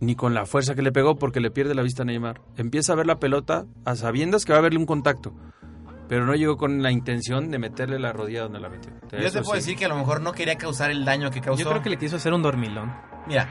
ni 0.01 0.15
con 0.17 0.35
la 0.35 0.47
fuerza 0.47 0.75
que 0.75 0.83
le 0.83 0.93
pegó, 0.93 1.17
porque 1.17 1.41
le 1.41 1.51
pierde 1.51 1.75
la 1.75 1.83
vista 1.83 2.03
a 2.03 2.07
Neymar. 2.07 2.41
Empieza 2.57 2.93
a 2.93 2.97
ver 2.97 3.07
la 3.07 3.19
pelota 3.19 3.67
a 3.85 3.97
sabiendas 3.97 4.45
que 4.45 4.53
va 4.53 4.59
a 4.59 4.61
haberle 4.61 4.79
un 4.79 4.87
contacto, 4.87 5.35
pero 6.09 6.25
no 6.27 6.35
llegó 6.35 6.57
con 6.57 6.83
la 6.83 6.91
intención 6.91 7.51
de 7.51 7.59
meterle 7.59 7.99
la 7.99 8.13
rodilla 8.13 8.43
donde 8.43 8.61
la 8.61 8.69
metió. 8.69 8.91
Yo 9.13 9.31
te 9.31 9.43
puedo 9.43 9.53
sí. 9.53 9.57
decir 9.59 9.77
que 9.77 9.85
a 9.85 9.89
lo 9.89 9.97
mejor 9.97 10.21
no 10.23 10.33
quería 10.33 10.57
causar 10.57 10.91
el 10.91 11.05
daño 11.05 11.31
que 11.31 11.41
causó. 11.41 11.63
Yo 11.63 11.69
creo 11.69 11.83
que 11.83 11.91
le 11.91 11.99
quiso 11.99 12.17
hacer 12.17 12.33
un 12.33 12.43
dormilón. 12.43 12.93
Mira, 13.27 13.49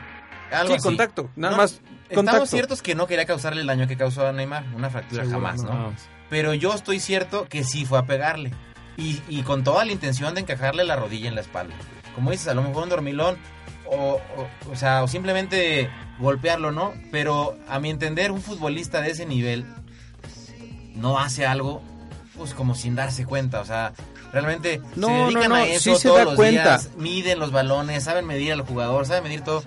algo 0.51 0.69
Sí, 0.69 0.73
así. 0.75 0.83
contacto, 0.83 1.29
nada 1.35 1.51
No, 1.55 1.61
más 1.61 1.73
contacto. 2.13 2.19
Estamos 2.21 2.49
ciertos 2.49 2.81
que 2.81 2.95
no 2.95 3.05
quería 3.07 3.25
causarle 3.25 3.61
el 3.61 3.67
daño 3.67 3.87
que 3.87 3.95
causó 3.95 4.25
a 4.27 4.31
Neymar, 4.33 4.65
una 4.75 4.89
fractura 4.89 5.23
Seguro, 5.23 5.39
jamás, 5.45 5.63
¿no? 5.63 5.73
no. 5.73 5.93
Pero 6.29 6.53
yo 6.55 6.73
estoy 6.73 6.99
cierto 6.99 7.45
que 7.47 7.63
sí 7.63 7.85
fue 7.85 7.99
a 7.99 8.05
pegarle. 8.05 8.51
Y, 8.97 9.21
y 9.29 9.43
con 9.43 9.63
toda 9.63 9.85
la 9.85 9.91
intención 9.93 10.33
de 10.33 10.41
encajarle 10.41 10.83
la 10.83 10.95
rodilla 10.95 11.29
en 11.29 11.35
la 11.35 11.41
espalda. 11.41 11.73
Como 12.15 12.31
dices, 12.31 12.47
a 12.49 12.53
lo 12.55 12.63
mejor 12.63 12.83
un 12.83 12.89
dormilón 12.89 13.37
o, 13.85 14.19
o, 14.35 14.71
o 14.71 14.75
sea, 14.75 15.03
o 15.03 15.07
simplemente 15.07 15.89
golpearlo, 16.19 16.71
¿no? 16.71 16.93
Pero 17.11 17.57
a 17.67 17.79
mi 17.79 17.89
entender, 17.89 18.31
un 18.31 18.41
futbolista 18.41 19.01
de 19.01 19.11
ese 19.11 19.25
nivel 19.25 19.65
no 20.95 21.19
hace 21.19 21.45
algo 21.45 21.81
pues 22.37 22.53
como 22.53 22.73
sin 22.73 22.95
darse 22.95 23.25
cuenta, 23.25 23.59
o 23.59 23.65
sea, 23.65 23.91
realmente 24.31 24.81
No, 24.95 25.07
se 25.07 25.13
dedican 25.13 25.43
no, 25.43 25.49
no, 25.49 25.55
a 25.55 25.65
eso 25.65 25.95
sí 25.95 26.01
se 26.01 26.07
todos 26.07 26.19
da 26.19 26.25
los 26.25 26.35
cuenta. 26.35 26.77
días, 26.77 26.91
miden 26.97 27.37
los 27.39 27.51
balones, 27.51 28.03
saben 28.05 28.25
medir 28.25 28.53
al 28.53 28.61
jugador, 28.61 29.05
saben 29.05 29.23
medir 29.23 29.41
todo 29.41 29.63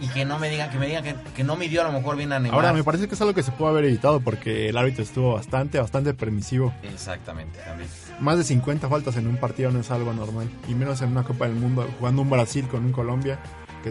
y 0.00 0.08
que 0.08 0.24
no 0.26 0.38
me 0.38 0.48
digan 0.50 0.70
que 0.70 0.78
me 0.78 0.86
digan 0.86 1.02
que, 1.04 1.14
que 1.34 1.44
no 1.44 1.56
midió 1.56 1.82
a 1.82 1.84
lo 1.84 1.92
mejor 1.92 2.16
bien 2.16 2.32
a 2.32 2.38
Neymar. 2.38 2.58
Ahora, 2.58 2.72
me 2.74 2.84
parece 2.84 3.06
que 3.08 3.14
es 3.14 3.20
algo 3.20 3.34
que 3.34 3.42
se 3.42 3.52
pudo 3.52 3.68
haber 3.68 3.84
evitado 3.84 4.20
porque 4.20 4.68
el 4.70 4.76
árbitro 4.78 5.02
estuvo 5.02 5.34
bastante, 5.34 5.78
bastante 5.78 6.12
permisivo. 6.14 6.72
Exactamente, 6.82 7.58
también. 7.60 7.88
Más 8.20 8.36
de 8.38 8.44
50 8.44 8.88
faltas 8.88 9.16
en 9.16 9.26
un 9.26 9.36
partido 9.36 9.70
no 9.70 9.80
es 9.80 9.90
algo 9.90 10.12
normal. 10.14 10.50
Y 10.68 10.74
menos 10.74 11.00
en 11.02 11.10
una 11.10 11.22
Copa 11.22 11.46
del 11.46 11.54
Mundo, 11.56 11.86
jugando 11.98 12.22
un 12.22 12.30
Brasil 12.30 12.66
con 12.68 12.84
un 12.84 12.92
Colombia, 12.92 13.38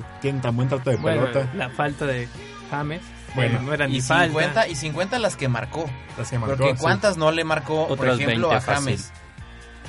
que 0.02 0.04
tienen 0.22 0.42
tan 0.42 0.56
buen 0.56 0.68
trato 0.70 0.90
de 0.90 0.98
Bueno, 0.98 1.26
pelota. 1.28 1.50
la 1.56 1.70
falta 1.70 2.06
de 2.06 2.28
James. 2.70 3.02
Bueno, 3.36 3.62
no 3.62 3.74
era 3.74 3.88
ni 3.88 3.98
Y 3.98 4.02
falta. 4.02 4.28
50, 4.28 4.68
y 4.70 4.76
50 4.76 5.20
las 5.20 5.36
que 5.36 5.48
marcó. 5.48 5.90
Las 6.18 6.30
que 6.30 6.40
marcó, 6.40 6.56
Porque 6.58 6.74
sí. 6.74 6.82
cuántas 6.82 7.18
no 7.18 7.32
le 7.32 7.44
marcó, 7.44 7.88
por 7.88 8.08
ejemplo, 8.08 8.50
20 8.50 8.56
a 8.56 8.62
James. 8.62 9.12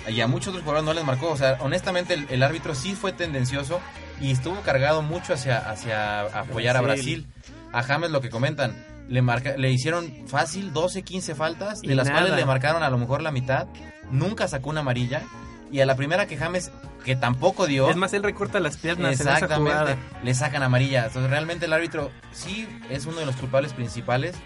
Y 0.09 0.21
a 0.21 0.27
muchos 0.29 0.49
otros 0.49 0.63
jugadores 0.63 0.85
no 0.85 0.95
les 0.95 1.05
marcó. 1.05 1.31
O 1.31 1.37
sea, 1.37 1.57
honestamente 1.61 2.15
el, 2.15 2.27
el 2.31 2.43
árbitro 2.43 2.75
sí 2.75 2.95
fue 2.95 3.13
tendencioso 3.13 3.81
y 4.21 4.31
estuvo 4.33 4.61
cargado 4.63 5.03
mucho 5.03 5.35
hacia, 5.35 5.59
hacia 5.59 6.21
apoyar 6.23 6.81
Brasil. 6.83 6.83
a 6.83 6.83
Brasil. 6.83 7.27
A 7.73 7.83
James 7.83 8.11
lo 8.11 8.21
que 8.21 8.31
comentan, 8.31 8.85
le, 9.09 9.23
marca, 9.23 9.57
le 9.57 9.71
hicieron 9.71 10.13
fácil 10.29 10.73
12, 10.73 11.03
15 11.03 11.35
faltas, 11.35 11.81
de 11.83 11.93
Y 11.93 11.95
las 11.97 12.07
nada. 12.07 12.21
cuales 12.21 12.37
le 12.39 12.47
marcaron 12.47 12.83
a 12.83 12.91
lo 12.91 12.99
mejor 12.99 13.23
la 13.23 13.31
mitad. 13.33 13.67
Nunca 14.11 14.47
sacó 14.49 14.71
una 14.71 14.81
amarilla. 14.81 15.23
Y 15.71 15.81
a 15.81 15.87
la 15.87 15.97
primera 15.97 16.27
que 16.27 16.37
James, 16.37 16.71
que 17.05 17.17
tampoco 17.17 17.67
dio... 17.67 17.91
Es 17.91 17.97
más, 17.97 18.13
él 18.13 18.23
recorta 18.23 18.61
las 18.61 18.77
piernas 18.77 19.09
en 19.09 19.15
esa 19.29 19.33
Exactamente, 19.35 19.71
jugada. 19.73 19.97
le 20.23 20.35
sacan 20.35 20.63
amarilla. 20.63 21.07
Entonces 21.07 21.31
realmente 21.31 21.67
el 21.67 21.73
árbitro 21.73 22.11
sí 22.33 22.69
es 22.89 23.07
uno 23.07 23.19
de 23.19 23.27
los 23.27 23.37
culpables 23.37 23.73
principales 23.73 24.37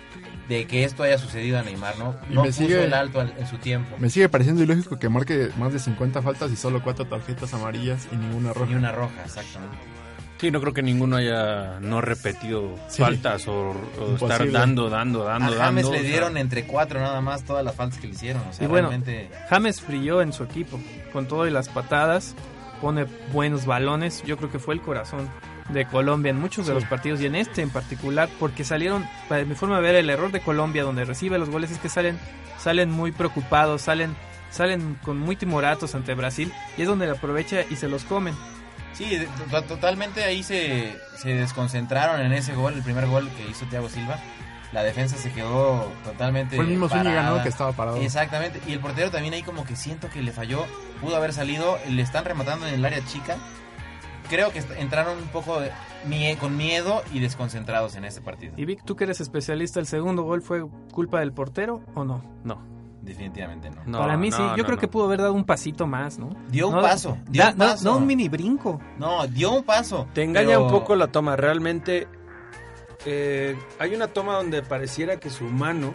de 0.48 0.66
que 0.66 0.82
esto 0.84 1.02
haya 1.04 1.16
sucedido 1.18 1.58
a 1.58 1.62
Neymar, 1.62 1.96
¿no? 1.98 2.16
Y 2.28 2.34
No 2.34 2.42
me 2.42 2.48
puso 2.48 2.62
sigue- 2.62 2.82
el 2.84 2.94
alto 2.94 3.20
al- 3.20 3.34
en 3.38 3.46
su 3.46 3.58
tiempo. 3.58 3.96
Me 3.98 4.10
sigue 4.10 4.28
pareciendo 4.28 4.62
ilógico 4.62 4.98
que 4.98 5.08
marque 5.08 5.50
más 5.58 5.72
de 5.72 5.78
50 5.78 6.22
faltas 6.22 6.50
y 6.50 6.56
solo 6.56 6.82
4 6.82 7.06
tarjetas 7.06 7.54
amarillas 7.54 8.08
y 8.10 8.16
ninguna 8.16 8.52
roja. 8.52 8.72
Y 8.72 8.74
una 8.74 8.90
roja, 8.90 9.14
exactamente. 9.24 9.76
Sí, 10.40 10.50
no 10.50 10.60
creo 10.60 10.72
que 10.72 10.82
ninguno 10.82 11.16
haya 11.16 11.78
no 11.80 12.00
repetido 12.00 12.74
Sí. 12.88 13.02
faltas 13.02 13.46
o, 13.46 13.52
o 13.70 13.74
estar 13.74 14.10
Imposible. 14.12 14.52
dando, 14.58 14.88
dando, 14.88 15.28
A 15.28 15.32
dando, 15.32 15.52
James 15.56 15.58
dando. 15.84 15.92
le 15.92 15.98
o 15.98 16.00
sea, 16.00 16.10
dieron 16.10 16.36
entre 16.38 16.64
cuatro 16.64 16.98
nada 16.98 17.20
más 17.20 17.44
todas 17.44 17.62
las 17.64 17.74
faltas 17.74 17.98
que 18.00 18.06
le 18.06 18.14
hicieron. 18.14 18.42
O 18.48 18.52
sea, 18.52 18.64
Y 18.64 18.68
bueno, 18.68 18.88
realmente... 18.88 19.28
James 19.50 19.86
brilló 19.86 20.22
en 20.22 20.32
su 20.32 20.42
equipo. 20.44 20.80
Con 21.12 21.26
todo 21.28 21.46
y 21.46 21.50
las 21.50 21.68
patadas, 21.68 22.34
pone 22.80 23.04
buenos 23.32 23.66
balones. 23.66 24.22
Yo 24.24 24.38
creo 24.38 24.50
que 24.50 24.58
fue 24.58 24.72
el 24.74 24.80
corazón 24.80 25.28
de 25.68 25.84
Colombia 25.86 26.30
en 26.30 26.40
muchos 26.40 26.66
de 26.66 26.72
Sí. 26.72 26.80
los 26.80 26.88
partidos 26.88 27.20
y 27.20 27.26
en 27.26 27.34
este 27.34 27.60
en 27.62 27.68
particular, 27.70 28.28
porque 28.40 28.64
salieron, 28.64 29.04
para 29.28 29.44
mi 29.44 29.54
forma 29.54 29.76
de 29.76 29.82
ver, 29.82 29.94
el 29.96 30.08
error 30.08 30.32
de 30.32 30.40
Colombia 30.40 30.82
donde 30.84 31.04
recibe 31.04 31.38
los 31.38 31.50
goles 31.50 31.70
es 31.70 31.78
que 31.78 31.88
salen, 31.90 32.18
salen 32.58 32.90
muy 32.90 33.12
preocupados, 33.12 33.82
salen, 33.82 34.16
salen 34.50 34.96
con 35.04 35.18
muy 35.18 35.36
timoratos 35.36 35.94
ante 35.94 36.14
Brasil 36.14 36.50
y 36.78 36.82
es 36.82 36.88
donde 36.88 37.08
aprovecha 37.10 37.60
y 37.70 37.76
se 37.76 37.88
los 37.88 38.04
comen. 38.04 38.34
Sí, 38.92 39.26
totalmente 39.68 40.24
ahí 40.24 40.42
se, 40.42 40.96
se 41.16 41.30
desconcentraron 41.30 42.20
en 42.20 42.32
ese 42.32 42.54
gol, 42.54 42.74
el 42.74 42.82
primer 42.82 43.06
gol 43.06 43.28
que 43.30 43.48
hizo 43.48 43.64
Thiago 43.66 43.88
Silva. 43.88 44.18
La 44.72 44.84
defensa 44.84 45.16
se 45.16 45.32
quedó 45.32 45.90
totalmente 46.04 46.54
Fue 46.54 46.64
el 46.64 46.70
mismo 46.70 46.88
Zúñiga, 46.88 47.22
¿no? 47.30 47.42
Que 47.42 47.48
estaba 47.48 47.72
parado. 47.72 47.96
Exactamente, 47.96 48.60
y 48.68 48.72
el 48.72 48.78
portero 48.78 49.10
también 49.10 49.34
ahí 49.34 49.42
como 49.42 49.64
que 49.64 49.74
siento 49.74 50.08
que 50.10 50.22
le 50.22 50.30
falló, 50.32 50.64
pudo 51.00 51.16
haber 51.16 51.32
salido, 51.32 51.76
le 51.88 52.02
están 52.02 52.24
rematando 52.24 52.68
en 52.68 52.74
el 52.74 52.84
área 52.84 53.04
chica. 53.04 53.36
Creo 54.28 54.52
que 54.52 54.62
entraron 54.78 55.18
un 55.18 55.26
poco 55.28 55.58
de 55.60 55.72
mie- 56.08 56.36
con 56.38 56.56
miedo 56.56 57.02
y 57.12 57.18
desconcentrados 57.18 57.96
en 57.96 58.04
ese 58.04 58.20
partido. 58.20 58.52
Y 58.56 58.64
Vic, 58.64 58.84
tú 58.84 58.94
que 58.94 59.02
eres 59.04 59.20
especialista, 59.20 59.80
¿el 59.80 59.86
segundo 59.86 60.22
gol 60.22 60.40
fue 60.40 60.64
culpa 60.92 61.18
del 61.18 61.32
portero 61.32 61.82
o 61.96 62.04
no? 62.04 62.22
No, 62.44 62.62
Definitivamente 63.02 63.70
no. 63.70 63.82
no, 63.86 63.98
Para 64.00 64.16
mí 64.16 64.28
no, 64.30 64.36
sí, 64.36 64.42
yo 64.42 64.48
no, 64.58 64.64
creo 64.64 64.74
no. 64.76 64.78
que 64.78 64.88
pudo 64.88 65.04
haber 65.06 65.20
dado 65.20 65.32
un 65.32 65.44
pasito 65.44 65.86
más, 65.86 66.18
¿no? 66.18 66.30
Dio 66.48 66.68
un 66.68 66.74
No, 66.76 66.82
paso, 66.82 67.16
dio 67.28 67.42
da- 67.42 67.50
un 67.52 67.58
no- 67.58 67.64
paso. 67.64 67.84
No, 67.84 67.96
un 67.96 68.06
mini 68.06 68.28
brinco. 68.28 68.80
No, 68.98 69.26
dio 69.26 69.52
un 69.52 69.62
paso. 69.64 70.06
Te 70.12 70.22
engaña 70.22 70.48
pero- 70.48 70.64
un 70.66 70.70
poco 70.70 70.94
la 70.96 71.06
toma. 71.08 71.34
Realmente 71.36 72.08
eh, 73.06 73.58
hay 73.78 73.94
una 73.94 74.08
toma 74.08 74.34
donde 74.36 74.62
pareciera 74.62 75.18
que 75.18 75.30
su 75.30 75.44
mano 75.44 75.94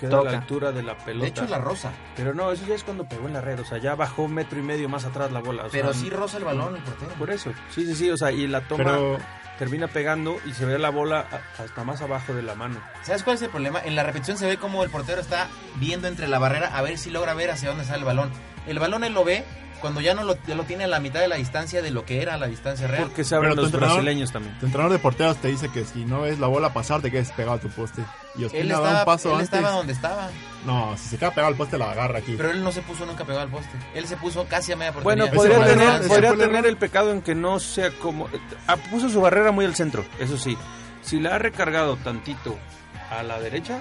queda 0.00 0.16
a 0.16 0.18
Toca. 0.20 0.30
la 0.32 0.38
altura 0.38 0.72
de 0.72 0.82
la 0.84 0.96
pelota. 0.96 1.24
De 1.24 1.28
hecho, 1.30 1.46
la 1.46 1.58
rosa. 1.58 1.92
Pero 2.16 2.34
no, 2.34 2.52
eso 2.52 2.64
ya 2.66 2.74
es 2.76 2.84
cuando 2.84 3.04
pegó 3.08 3.26
en 3.26 3.32
la 3.34 3.40
red. 3.40 3.58
O 3.60 3.64
sea, 3.64 3.78
ya 3.78 3.94
bajó 3.96 4.22
un 4.22 4.34
metro 4.34 4.58
y 4.58 4.62
medio 4.62 4.88
más 4.88 5.04
atrás 5.04 5.32
la 5.32 5.40
bola. 5.40 5.64
o 5.66 5.68
Pero 5.70 5.92
sea, 5.92 6.00
sí 6.02 6.10
rosa 6.10 6.38
el 6.38 6.44
balón 6.44 6.76
el 6.76 6.82
portero. 6.82 7.10
Por 7.18 7.30
eso. 7.30 7.50
Sí, 7.70 7.84
sí, 7.86 7.94
sí. 7.96 8.10
O 8.10 8.16
sea, 8.16 8.30
y 8.30 8.46
la 8.46 8.60
toma 8.68 8.84
Pero 8.84 9.18
termina 9.58 9.88
pegando 9.88 10.38
y 10.46 10.52
se 10.52 10.64
ve 10.64 10.78
la 10.78 10.90
bola 10.90 11.26
hasta 11.58 11.84
más 11.84 12.02
abajo 12.02 12.34
de 12.34 12.42
la 12.42 12.54
mano. 12.54 12.80
¿Sabes 13.02 13.22
cuál 13.22 13.36
es 13.36 13.42
el 13.42 13.50
problema? 13.50 13.80
En 13.84 13.96
la 13.96 14.02
repetición 14.02 14.36
se 14.36 14.46
ve 14.46 14.56
como 14.56 14.82
el 14.84 14.90
portero 14.90 15.20
está 15.20 15.48
viendo 15.76 16.08
entre 16.08 16.28
la 16.28 16.38
barrera 16.38 16.76
a 16.76 16.82
ver 16.82 16.98
si 16.98 17.10
logra 17.10 17.34
ver 17.34 17.50
hacia 17.50 17.68
dónde 17.68 17.84
sale 17.84 18.00
el 18.00 18.04
balón. 18.04 18.30
El 18.66 18.78
balón 18.78 19.04
él 19.04 19.12
lo 19.12 19.24
ve 19.24 19.44
cuando 19.80 20.00
ya 20.00 20.14
no 20.14 20.24
lo, 20.24 20.36
ya 20.46 20.54
lo 20.54 20.64
tiene 20.64 20.84
a 20.84 20.86
la 20.86 21.00
mitad 21.00 21.20
de 21.20 21.28
la 21.28 21.36
distancia 21.36 21.82
de 21.82 21.90
lo 21.90 22.04
que 22.04 22.22
era 22.22 22.36
la 22.38 22.46
distancia 22.46 22.86
real. 22.86 23.04
Porque 23.04 23.24
se 23.24 23.34
abren 23.34 23.54
los 23.56 23.70
brasileños 23.70 24.32
también. 24.32 24.58
tu 24.58 24.66
entrenador 24.66 24.92
de 24.92 24.98
porteros 24.98 25.36
te 25.38 25.48
dice 25.48 25.68
que 25.70 25.84
si 25.84 26.04
no 26.04 26.22
ves 26.22 26.38
la 26.38 26.46
bola 26.46 26.72
pasar, 26.72 27.02
te 27.02 27.10
quedes 27.10 27.30
pegado 27.32 27.56
a 27.56 27.60
tu 27.60 27.68
poste. 27.68 28.02
Y 28.36 28.40
Él 28.40 28.46
Ospina 28.46 28.64
da 28.64 28.74
estaba, 28.80 28.98
un 29.00 29.04
paso 29.04 29.28
él 29.28 29.34
antes. 29.36 29.44
estaba 29.52 29.70
donde 29.76 29.92
estaba, 29.92 30.28
No, 30.64 30.96
si 30.96 31.08
se 31.10 31.18
queda 31.18 31.30
pegado 31.30 31.48
al 31.48 31.56
poste, 31.56 31.78
la 31.78 31.90
agarra 31.92 32.18
aquí. 32.18 32.34
pero 32.36 32.50
él 32.50 32.64
no 32.64 32.72
se 32.72 32.82
puso 32.82 33.04
nunca 33.06 33.24
pegado 33.24 33.42
al 33.44 33.50
poste. 33.50 33.70
Él 33.94 34.06
se 34.06 34.16
puso 34.16 34.46
casi 34.46 34.72
a 34.72 34.76
media 34.76 34.92
Bueno, 34.92 35.26
portería. 35.28 35.58
podría 35.58 35.74
tener, 35.76 36.08
podría 36.08 36.30
tener 36.32 36.48
error. 36.56 36.66
el 36.66 36.76
pecado 36.76 37.12
en 37.12 37.22
que 37.22 37.34
no 37.34 37.60
sea 37.60 37.90
como... 37.92 38.28
ah, 38.66 38.76
puso 38.90 39.08
su 39.08 39.20
barrera 39.20 39.52
muy 39.52 39.64
al 39.66 39.74
centro, 39.74 40.04
eso 40.18 40.36
sí. 40.38 40.56
Si 41.02 41.20
la 41.20 41.34
ha 41.34 41.38
recargado 41.38 41.96
tantito 41.96 42.56
a 43.10 43.22
la 43.22 43.38
derecha 43.38 43.78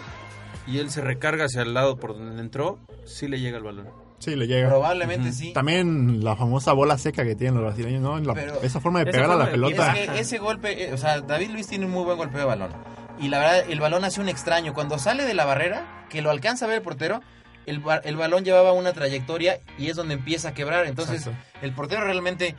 y 0.67 0.79
él 0.79 0.91
se 0.91 1.01
recarga 1.01 1.45
hacia 1.45 1.61
el 1.61 1.73
lado 1.73 1.97
por 1.97 2.13
donde 2.13 2.41
entró, 2.41 2.77
sí 3.05 3.27
le 3.27 3.39
llega 3.39 3.57
el 3.57 3.63
balón. 3.63 3.87
Sí, 4.23 4.35
le 4.35 4.47
llega. 4.47 4.69
Probablemente 4.69 5.31
sí. 5.33 5.51
También 5.53 6.23
la 6.23 6.35
famosa 6.35 6.71
bola 6.73 6.97
seca 6.97 7.23
que 7.25 7.35
tienen 7.35 7.55
los 7.55 7.63
brasileños, 7.65 8.01
¿no? 8.01 8.19
La- 8.19 8.33
Pero- 8.33 8.61
esa 8.61 8.79
forma 8.79 8.99
de 8.99 9.11
pegar 9.11 9.29
a 9.31 9.35
la 9.35 9.49
pelota. 9.51 9.93
Es 9.97 10.09
que 10.09 10.19
ese 10.19 10.37
golpe, 10.37 10.85
eh, 10.85 10.93
o 10.93 10.97
sea, 10.97 11.19
David 11.21 11.49
Luis 11.51 11.67
tiene 11.67 11.85
un 11.85 11.91
muy 11.91 12.03
buen 12.03 12.17
golpeo 12.17 12.39
de 12.39 12.45
balón. 12.45 12.71
Y 13.19 13.27
la 13.29 13.39
verdad, 13.39 13.63
el 13.69 13.79
balón 13.79 14.05
hace 14.05 14.21
un 14.21 14.29
extraño. 14.29 14.73
Cuando 14.73 14.97
sale 14.97 15.25
de 15.25 15.33
la 15.33 15.45
barrera, 15.45 16.05
que 16.09 16.21
lo 16.21 16.29
alcanza 16.31 16.65
a 16.65 16.67
ver 16.69 16.77
el 16.77 16.83
portero, 16.83 17.21
el, 17.65 17.81
el 18.03 18.15
balón 18.17 18.43
llevaba 18.43 18.71
una 18.73 18.91
trayectoria 18.93 19.59
y 19.77 19.89
es 19.89 19.95
donde 19.95 20.13
empieza 20.15 20.49
a 20.49 20.53
quebrar. 20.53 20.85
Entonces, 20.85 21.27
Exacto. 21.27 21.39
el 21.61 21.73
portero 21.73 22.03
realmente, 22.05 22.55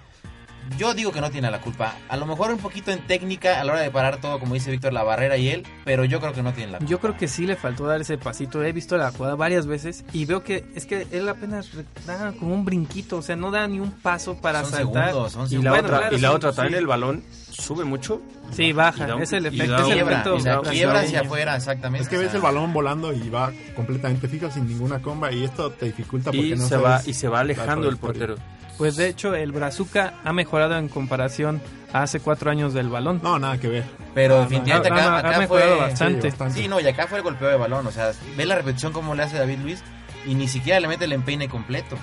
yo 0.78 0.94
digo 0.94 1.12
que 1.12 1.20
no 1.20 1.30
tiene 1.30 1.50
la 1.50 1.60
culpa. 1.60 1.94
A 2.08 2.16
lo 2.16 2.26
mejor 2.26 2.50
un 2.50 2.58
poquito 2.58 2.90
en 2.90 3.06
técnica 3.06 3.60
a 3.60 3.64
la 3.64 3.72
hora 3.72 3.82
de 3.82 3.90
parar 3.90 4.20
todo, 4.20 4.38
como 4.38 4.54
dice 4.54 4.70
Víctor, 4.70 4.92
la 4.92 5.02
barrera 5.02 5.36
y 5.36 5.48
él, 5.48 5.66
pero 5.84 6.04
yo 6.04 6.20
creo 6.20 6.32
que 6.32 6.42
no 6.42 6.52
tiene 6.52 6.72
la 6.72 6.78
culpa. 6.78 6.90
Yo 6.90 7.00
creo 7.00 7.16
que 7.16 7.28
sí 7.28 7.46
le 7.46 7.56
faltó 7.56 7.86
dar 7.86 8.00
ese 8.00 8.18
pasito. 8.18 8.62
He 8.62 8.72
visto 8.72 8.96
la 8.96 9.10
jugada 9.10 9.34
varias 9.34 9.66
veces 9.66 10.04
y 10.12 10.24
veo 10.24 10.42
que 10.42 10.64
es 10.74 10.86
que 10.86 11.06
él 11.12 11.28
apenas 11.28 11.70
da 12.06 12.32
como 12.32 12.54
un 12.54 12.64
brinquito, 12.64 13.18
o 13.18 13.22
sea, 13.22 13.36
no 13.36 13.50
da 13.50 13.66
ni 13.68 13.80
un 13.80 13.90
paso 13.92 14.36
para 14.36 14.62
Son 14.62 14.70
saltar. 14.72 15.10
segundos, 15.10 15.32
son 15.32 15.42
Y 15.42 15.44
la 15.44 15.48
segundos. 15.48 15.70
Bueno, 15.72 15.86
otra, 15.86 15.98
claro, 15.98 16.16
y 16.16 16.20
la 16.20 16.28
sí, 16.28 16.34
otra 16.34 16.52
también 16.52 16.74
sí. 16.74 16.78
el 16.80 16.86
balón 16.86 17.24
sube 17.50 17.84
mucho. 17.84 18.20
Sí, 18.52 18.72
baja. 18.72 19.06
da 19.06 19.22
es 19.22 19.32
el 19.32 19.46
efecto. 19.46 19.74
Es 19.76 19.80
el 19.88 19.94
quiebra, 19.94 20.12
efecto 20.12 20.34
o 20.34 20.40
sea, 20.40 20.54
brasileño. 20.58 20.72
quiebra 20.78 21.00
hacia 21.00 21.20
afuera, 21.20 21.56
exactamente. 21.56 22.02
Es 22.02 22.08
que 22.08 22.16
o 22.16 22.20
ves 22.20 22.30
sea, 22.30 22.36
el 22.38 22.42
balón 22.42 22.72
volando 22.72 23.12
y 23.12 23.28
va 23.30 23.52
completamente 23.76 24.28
fijo 24.28 24.50
sin 24.50 24.66
ninguna 24.68 25.00
comba 25.00 25.32
y 25.32 25.44
esto 25.44 25.70
te 25.70 25.86
dificulta 25.86 26.30
porque 26.30 26.46
Y 26.48 26.54
no 26.56 26.66
se 26.66 26.76
va 26.76 26.98
sabes 26.98 27.08
y 27.08 27.14
se 27.14 27.28
va 27.28 27.40
alejando 27.40 27.88
el 27.88 27.96
portero. 27.96 28.36
Pues 28.78 28.96
de 28.96 29.08
hecho, 29.08 29.34
el 29.34 29.52
Brazuca 29.52 30.14
ha 30.24 30.32
mejorado 30.32 30.76
en 30.76 30.88
comparación 30.88 31.60
a 31.92 32.02
hace 32.02 32.18
cuatro 32.18 32.50
años 32.50 32.74
del 32.74 32.88
balón. 32.88 33.20
No, 33.22 33.38
nada 33.38 33.58
que 33.58 33.68
ver. 33.68 33.84
Pero 34.14 34.38
Ha, 34.38 34.40
definitivamente 34.42 34.88
ha- 34.90 34.94
acá, 34.94 35.14
ha 35.14 35.18
acá 35.30 35.38
mejorado 35.38 35.76
fue... 35.76 35.80
bastante. 35.86 36.20
Sí, 36.22 36.28
bastante. 36.28 36.60
Sí, 36.62 36.68
no, 36.68 36.80
y 36.80 36.88
acá 36.88 37.06
fue 37.06 37.18
el 37.18 37.24
golpeo 37.24 37.48
de 37.48 37.56
balón. 37.56 37.86
O 37.86 37.92
sea, 37.92 38.10
ve 38.36 38.44
la 38.46 38.56
repetición 38.56 38.92
como 38.92 39.14
le 39.14 39.22
hace 39.22 39.38
David 39.38 39.58
Luis 39.60 39.82
y 40.26 40.34
ni 40.34 40.48
siquiera 40.48 40.80
le 40.80 40.88
mete 40.88 41.04
el 41.04 41.12
empeine 41.12 41.48
completo. 41.48 41.96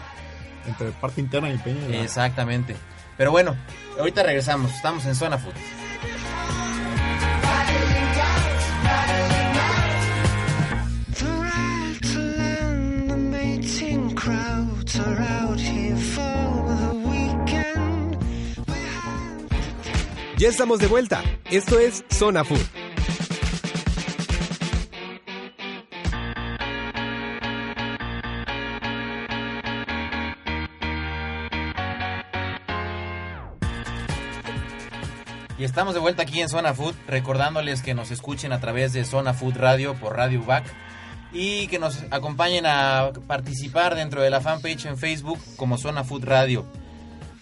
Entre 0.66 0.92
parte 0.92 1.20
interna 1.20 1.50
y 1.50 1.58
la- 1.90 1.98
Exactamente. 2.04 2.76
Pero 3.18 3.32
bueno, 3.32 3.56
ahorita 4.00 4.24
regresamos. 4.24 4.72
Estamos 4.74 5.06
en 5.06 5.16
Zona 5.16 5.38
Food. 5.38 5.54
Ya 20.42 20.48
estamos 20.48 20.80
de 20.80 20.88
vuelta. 20.88 21.24
Esto 21.52 21.78
es 21.78 22.04
Zona 22.10 22.44
Food. 22.44 22.58
Y 35.60 35.64
estamos 35.64 35.94
de 35.94 36.00
vuelta 36.00 36.24
aquí 36.24 36.42
en 36.42 36.50
Zona 36.50 36.74
Food, 36.74 36.96
recordándoles 37.06 37.84
que 37.84 37.94
nos 37.94 38.10
escuchen 38.10 38.52
a 38.52 38.60
través 38.60 38.94
de 38.94 39.06
Zona 39.06 39.36
Food 39.36 39.58
Radio 39.58 39.94
por 39.94 40.18
Radio 40.18 40.44
Back 40.44 40.66
y 41.32 41.68
que 41.68 41.78
nos 41.78 42.02
acompañen 42.10 42.66
a 42.66 43.12
participar 43.28 43.94
dentro 43.94 44.24
de 44.24 44.32
la 44.32 44.42
fanpage 44.42 44.88
en 44.88 44.98
Facebook 44.98 45.38
como 45.56 45.78
Zona 45.78 46.04
Food 46.04 46.24
Radio. 46.24 46.66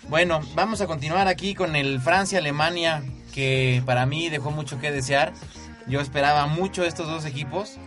Bueno, 0.10 0.42
vamos 0.56 0.82
a 0.82 0.88
continuar 0.88 1.28
aquí 1.28 1.54
con 1.54 1.76
el 1.76 2.02
Francia-Alemania, 2.02 3.04
que 3.32 3.84
para 3.86 4.08
mí 4.08 4.28
dejó 4.30 4.50
mucho 4.50 4.80
que 4.80 4.92
desear. 4.92 5.34
Yo 5.86 6.02
esperaba 6.02 6.48
mucho 6.48 6.84
estos 6.84 7.08
dos 7.08 7.26
equipos. 7.26 7.78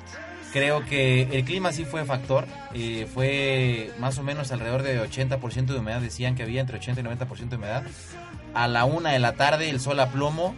Creo 0.53 0.85
que 0.85 1.23
el 1.33 1.45
clima 1.45 1.73
sí 1.73 1.85
fue 1.85 2.05
factor. 2.05 2.47
eh, 2.75 3.09
fue 3.13 3.91
más 3.99 4.19
o 4.19 4.23
menos 4.23 4.53
alrededor 4.53 4.85
de 4.85 5.01
80% 5.03 5.67
de 5.67 5.79
humedad. 5.81 6.01
Decían 6.01 6.37
que 6.37 6.45
había 6.45 6.61
entre 6.61 6.79
80 6.79 7.01
y 7.01 7.05
90% 7.05 7.49
de 7.49 7.57
humedad. 7.57 7.83
A 8.55 8.69
la 8.69 8.85
una 8.85 9.11
de 9.11 9.19
la 9.19 9.33
tarde, 9.33 9.69
el 9.69 9.81
sol 9.81 9.99
a 9.99 10.11
plomo. 10.11 10.55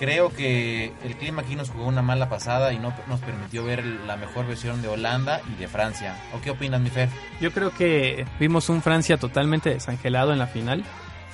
Creo 0.00 0.30
que 0.30 0.94
el 1.04 1.16
clima 1.16 1.42
aquí 1.42 1.56
nos 1.56 1.68
jugó 1.68 1.86
una 1.86 2.00
mala 2.00 2.30
pasada 2.30 2.72
y 2.72 2.78
no 2.78 2.90
nos 3.06 3.20
permitió 3.20 3.62
ver 3.64 3.84
la 3.84 4.16
mejor 4.16 4.46
versión 4.46 4.80
de 4.80 4.88
Holanda 4.88 5.42
y 5.52 5.60
de 5.60 5.68
Francia. 5.68 6.16
¿O 6.34 6.40
qué 6.40 6.48
opinas, 6.48 6.80
mi 6.80 6.88
Fer? 6.88 7.10
Yo 7.38 7.52
creo 7.52 7.70
que 7.70 8.24
vimos 8.38 8.70
un 8.70 8.80
Francia 8.80 9.18
totalmente 9.18 9.68
desangelado 9.68 10.32
en 10.32 10.38
la 10.38 10.46
final. 10.46 10.84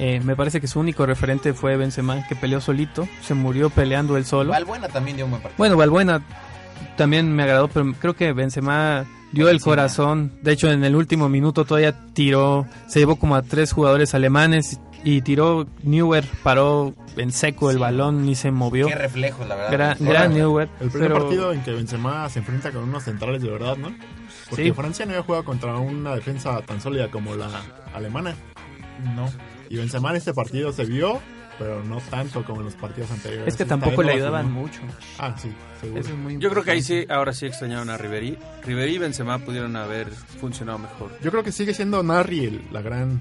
Eh, 0.00 0.20
me 0.24 0.34
parece 0.34 0.60
que 0.60 0.66
su 0.66 0.80
único 0.80 1.06
referente 1.06 1.54
fue 1.54 1.76
Benzema, 1.76 2.26
que 2.26 2.34
peleó 2.34 2.60
solito, 2.60 3.06
se 3.22 3.34
murió 3.34 3.70
peleando 3.70 4.16
él 4.16 4.24
solo. 4.24 4.50
Valbuena 4.50 4.88
también 4.88 5.16
dio 5.16 5.26
un 5.26 5.30
buen 5.30 5.42
partido. 5.42 5.58
Bueno, 5.58 5.76
Valbuena 5.76 6.22
también 6.96 7.32
me 7.36 7.44
agradó, 7.44 7.68
pero 7.68 7.94
creo 8.00 8.14
que 8.16 8.32
Benzema 8.32 9.06
dio 9.30 9.48
el 9.48 9.60
corazón. 9.60 10.32
De 10.42 10.52
hecho, 10.52 10.72
en 10.72 10.82
el 10.82 10.96
último 10.96 11.28
minuto 11.28 11.64
todavía 11.64 11.94
tiró, 12.14 12.66
se 12.88 12.98
llevó 12.98 13.14
como 13.14 13.36
a 13.36 13.42
tres 13.42 13.72
jugadores 13.72 14.12
alemanes 14.14 14.80
y 15.04 15.22
tiró 15.22 15.66
Neuer, 15.82 16.24
paró 16.42 16.94
en 17.16 17.32
seco 17.32 17.70
el 17.70 17.76
Sí. 17.76 17.80
balón, 17.80 18.26
ni 18.26 18.34
se 18.34 18.50
movió. 18.50 18.86
Qué 18.88 18.94
reflejos, 18.94 19.46
la 19.46 19.54
verdad. 19.54 19.72
Gran, 19.72 19.96
gran. 20.00 20.32
El 20.36 20.90
primer 20.90 21.08
pero- 21.08 21.18
partido 21.20 21.52
en 21.52 21.62
que 21.62 21.72
Benzema 21.72 22.28
se 22.28 22.40
enfrenta 22.40 22.70
con 22.72 22.82
unos 22.84 23.04
centrales 23.04 23.42
de 23.42 23.50
verdad, 23.50 23.76
¿no? 23.76 23.94
Porque 24.50 24.64
Sí. 24.64 24.72
Francia 24.72 25.04
no 25.06 25.12
había 25.12 25.22
jugado 25.24 25.44
contra 25.44 25.76
una 25.76 26.14
defensa 26.14 26.60
tan 26.62 26.80
sólida 26.80 27.10
como 27.10 27.34
la 27.34 27.48
alemana. 27.94 28.34
No. 29.14 29.30
Y 29.68 29.76
Benzema 29.76 30.10
en 30.10 30.16
este 30.16 30.32
partido 30.32 30.72
se 30.72 30.84
vio, 30.84 31.20
pero 31.58 31.82
no 31.82 31.98
tanto 32.10 32.44
como 32.44 32.60
en 32.60 32.66
los 32.66 32.74
partidos 32.74 33.10
anteriores. 33.10 33.48
Es 33.48 33.56
que 33.56 33.64
tampoco 33.64 34.02
le 34.02 34.12
ayudaban 34.12 34.52
mucho. 34.52 34.80
Ah, 35.18 35.34
sí, 35.36 35.50
seguro. 35.80 36.00
Eso 36.00 36.10
es 36.10 36.16
muy 36.18 36.38
Yo 36.38 36.50
creo 36.50 36.62
que 36.62 36.70
ahí 36.72 36.82
sí, 36.82 37.06
ahora 37.08 37.32
sí 37.32 37.46
extrañaron 37.46 37.90
a 37.90 37.96
Ribery. 37.96 38.38
Ribery 38.64 38.94
y 38.94 38.98
Benzema 38.98 39.38
pudieron 39.38 39.74
haber 39.76 40.10
funcionado 40.10 40.78
mejor. 40.78 41.10
Yo 41.22 41.30
creo 41.30 41.42
que 41.42 41.52
sigue 41.52 41.74
siendo 41.74 42.02
Narri 42.02 42.44
el- 42.44 42.62
la 42.72 42.82
gran 42.82 43.20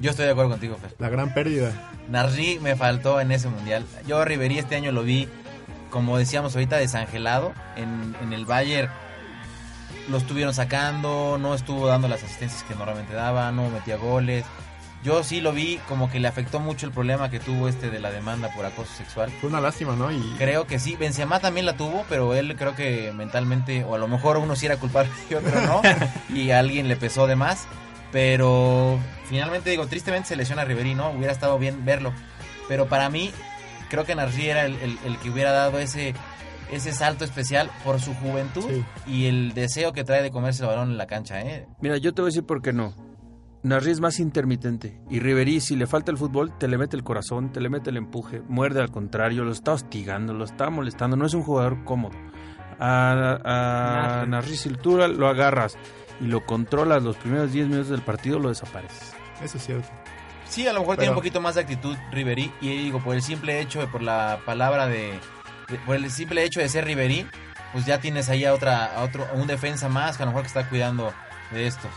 Yo 0.00 0.10
estoy 0.10 0.26
de 0.26 0.32
acuerdo 0.32 0.50
contigo, 0.50 0.76
Fer. 0.80 0.94
la 0.98 1.08
gran 1.08 1.32
pérdida. 1.32 1.72
Narri 2.08 2.58
me 2.60 2.74
faltó 2.76 3.20
en 3.20 3.30
ese 3.32 3.48
mundial. 3.48 3.84
Yo 4.06 4.20
a 4.20 4.24
Ribery 4.24 4.58
este 4.58 4.74
año 4.76 4.90
lo 4.92 5.02
vi, 5.04 5.28
como 5.90 6.18
decíamos 6.18 6.54
ahorita, 6.54 6.76
desangelado. 6.76 7.52
En, 7.76 8.16
en 8.22 8.32
el 8.32 8.44
Bayern 8.44 8.90
lo 10.08 10.18
estuvieron 10.18 10.54
sacando, 10.54 11.38
no 11.40 11.54
estuvo 11.54 11.86
dando 11.86 12.08
las 12.08 12.22
asistencias 12.22 12.64
que 12.64 12.74
normalmente 12.74 13.14
daba, 13.14 13.52
no 13.52 13.68
metía 13.70 13.96
goles. 13.96 14.44
Yo 15.04 15.24
sí 15.24 15.40
lo 15.40 15.52
vi 15.52 15.80
como 15.88 16.10
que 16.10 16.20
le 16.20 16.28
afectó 16.28 16.60
mucho 16.60 16.86
el 16.86 16.92
problema 16.92 17.28
que 17.28 17.40
tuvo 17.40 17.66
este 17.68 17.90
de 17.90 17.98
la 17.98 18.12
demanda 18.12 18.50
por 18.54 18.64
acoso 18.64 18.92
sexual. 18.94 19.32
Fue 19.40 19.50
una 19.50 19.60
lástima, 19.60 19.96
¿no? 19.96 20.12
Y 20.12 20.20
Creo 20.38 20.66
que 20.68 20.78
sí, 20.78 20.94
Benzema 20.94 21.40
también 21.40 21.66
la 21.66 21.76
tuvo, 21.76 22.04
pero 22.08 22.34
él 22.34 22.54
creo 22.56 22.76
que 22.76 23.12
mentalmente, 23.12 23.82
o 23.84 23.96
a 23.96 23.98
lo 23.98 24.06
mejor 24.06 24.36
uno 24.36 24.54
sí 24.54 24.66
era 24.66 24.76
culpable 24.76 25.10
y 25.28 25.34
otro 25.34 25.60
no, 25.62 25.82
y 26.34 26.50
a 26.52 26.60
alguien 26.60 26.86
le 26.86 26.96
pesó 26.96 27.26
de 27.26 27.34
más. 27.36 27.66
Pero 28.12 28.98
finalmente 29.32 29.70
digo, 29.70 29.86
tristemente 29.86 30.28
se 30.28 30.36
lesiona 30.36 30.62
a 30.62 30.64
Ribery, 30.64 30.94
¿no? 30.94 31.10
Hubiera 31.10 31.32
estado 31.32 31.58
bien 31.58 31.84
verlo. 31.84 32.12
Pero 32.68 32.86
para 32.86 33.08
mí, 33.10 33.30
creo 33.90 34.04
que 34.04 34.14
Narcí 34.14 34.48
era 34.48 34.64
el, 34.66 34.76
el- 34.76 34.98
el 35.04 35.18
que 35.18 35.30
hubiera 35.30 35.50
dado 35.52 35.78
ese, 35.78 36.14
ese 36.70 36.92
salto 36.92 37.24
especial 37.24 37.70
por 37.84 38.00
su 38.00 38.14
juventud 38.14 38.64
Sí. 38.68 38.84
y 39.06 39.26
el 39.26 39.52
deseo 39.54 39.92
que 39.92 40.04
trae 40.04 40.22
de 40.22 40.30
comerse 40.30 40.62
el 40.62 40.68
balón 40.68 40.90
en 40.92 40.98
la 40.98 41.06
cancha, 41.06 41.40
¿eh? 41.40 41.66
Mira, 41.80 41.96
yo 41.96 42.14
te 42.14 42.22
voy 42.22 42.28
a 42.28 42.30
decir 42.30 42.44
por 42.46 42.62
qué 42.62 42.72
no. 42.72 42.94
Narri 43.64 43.90
es 43.92 44.00
más 44.00 44.18
intermitente. 44.20 45.00
Y 45.08 45.20
Ribery, 45.20 45.60
si 45.60 45.76
le 45.76 45.86
falta 45.86 46.10
el 46.10 46.18
fútbol, 46.18 46.56
te 46.58 46.66
le 46.68 46.78
mete 46.78 46.96
el 46.96 47.04
corazón, 47.04 47.52
te 47.52 47.60
le 47.60 47.68
mete 47.68 47.90
el 47.90 47.96
empuje, 47.96 48.42
muerde 48.48 48.80
al 48.80 48.90
contrario, 48.90 49.44
lo 49.44 49.52
está 49.52 49.72
hostigando, 49.72 50.34
lo 50.34 50.44
está 50.44 50.68
molestando. 50.68 51.16
No 51.16 51.26
es 51.26 51.34
un 51.34 51.42
jugador 51.42 51.84
cómodo. 51.84 52.16
A, 52.80 53.38
a 53.44 54.26
Narri. 54.26 54.30
Narri, 54.30 54.56
si 54.56 54.70
tú 54.70 54.96
lo 54.96 55.28
agarras 55.28 55.76
y 56.20 56.26
lo 56.26 56.44
controlas 56.44 57.02
los 57.04 57.16
primeros 57.16 57.52
10 57.52 57.68
minutos 57.68 57.90
del 57.90 58.02
partido, 58.02 58.38
lo 58.40 58.48
desapareces. 58.48 59.14
Eso 59.44 59.58
es 59.58 59.64
cierto. 59.66 59.88
Sí, 60.48 60.66
a 60.66 60.72
lo 60.72 60.80
mejor 60.80 60.96
tiene 60.96 61.10
un 61.10 61.14
poquito 61.16 61.40
más 61.40 61.54
de 61.54 61.62
actitud 61.62 61.96
Riverí 62.10 62.52
y 62.60 62.68
digo 62.76 63.00
por 63.00 63.14
el 63.14 63.22
simple 63.22 63.60
hecho 63.60 63.80
de 63.80 63.86
por 63.86 64.02
la 64.02 64.40
palabra 64.44 64.86
de, 64.86 65.18
de- 65.68 65.78
por 65.86 65.96
el 65.96 66.10
simple 66.10 66.44
hecho 66.44 66.60
de 66.60 66.68
ser 66.68 66.84
Riverí, 66.84 67.26
pues 67.72 67.86
ya 67.86 67.98
tienes 67.98 68.28
ahí 68.28 68.44
a 68.44 68.52
otra 68.52 68.84
a 68.86 69.02
otro 69.02 69.26
a 69.30 69.32
un 69.34 69.46
defensa 69.46 69.88
más 69.88 70.16
que 70.16 70.22
a 70.24 70.26
lo 70.26 70.32
mejor 70.32 70.42
que 70.42 70.48
está 70.48 70.68
cuidando 70.68 71.12
de 71.52 71.66
estos. 71.66 71.90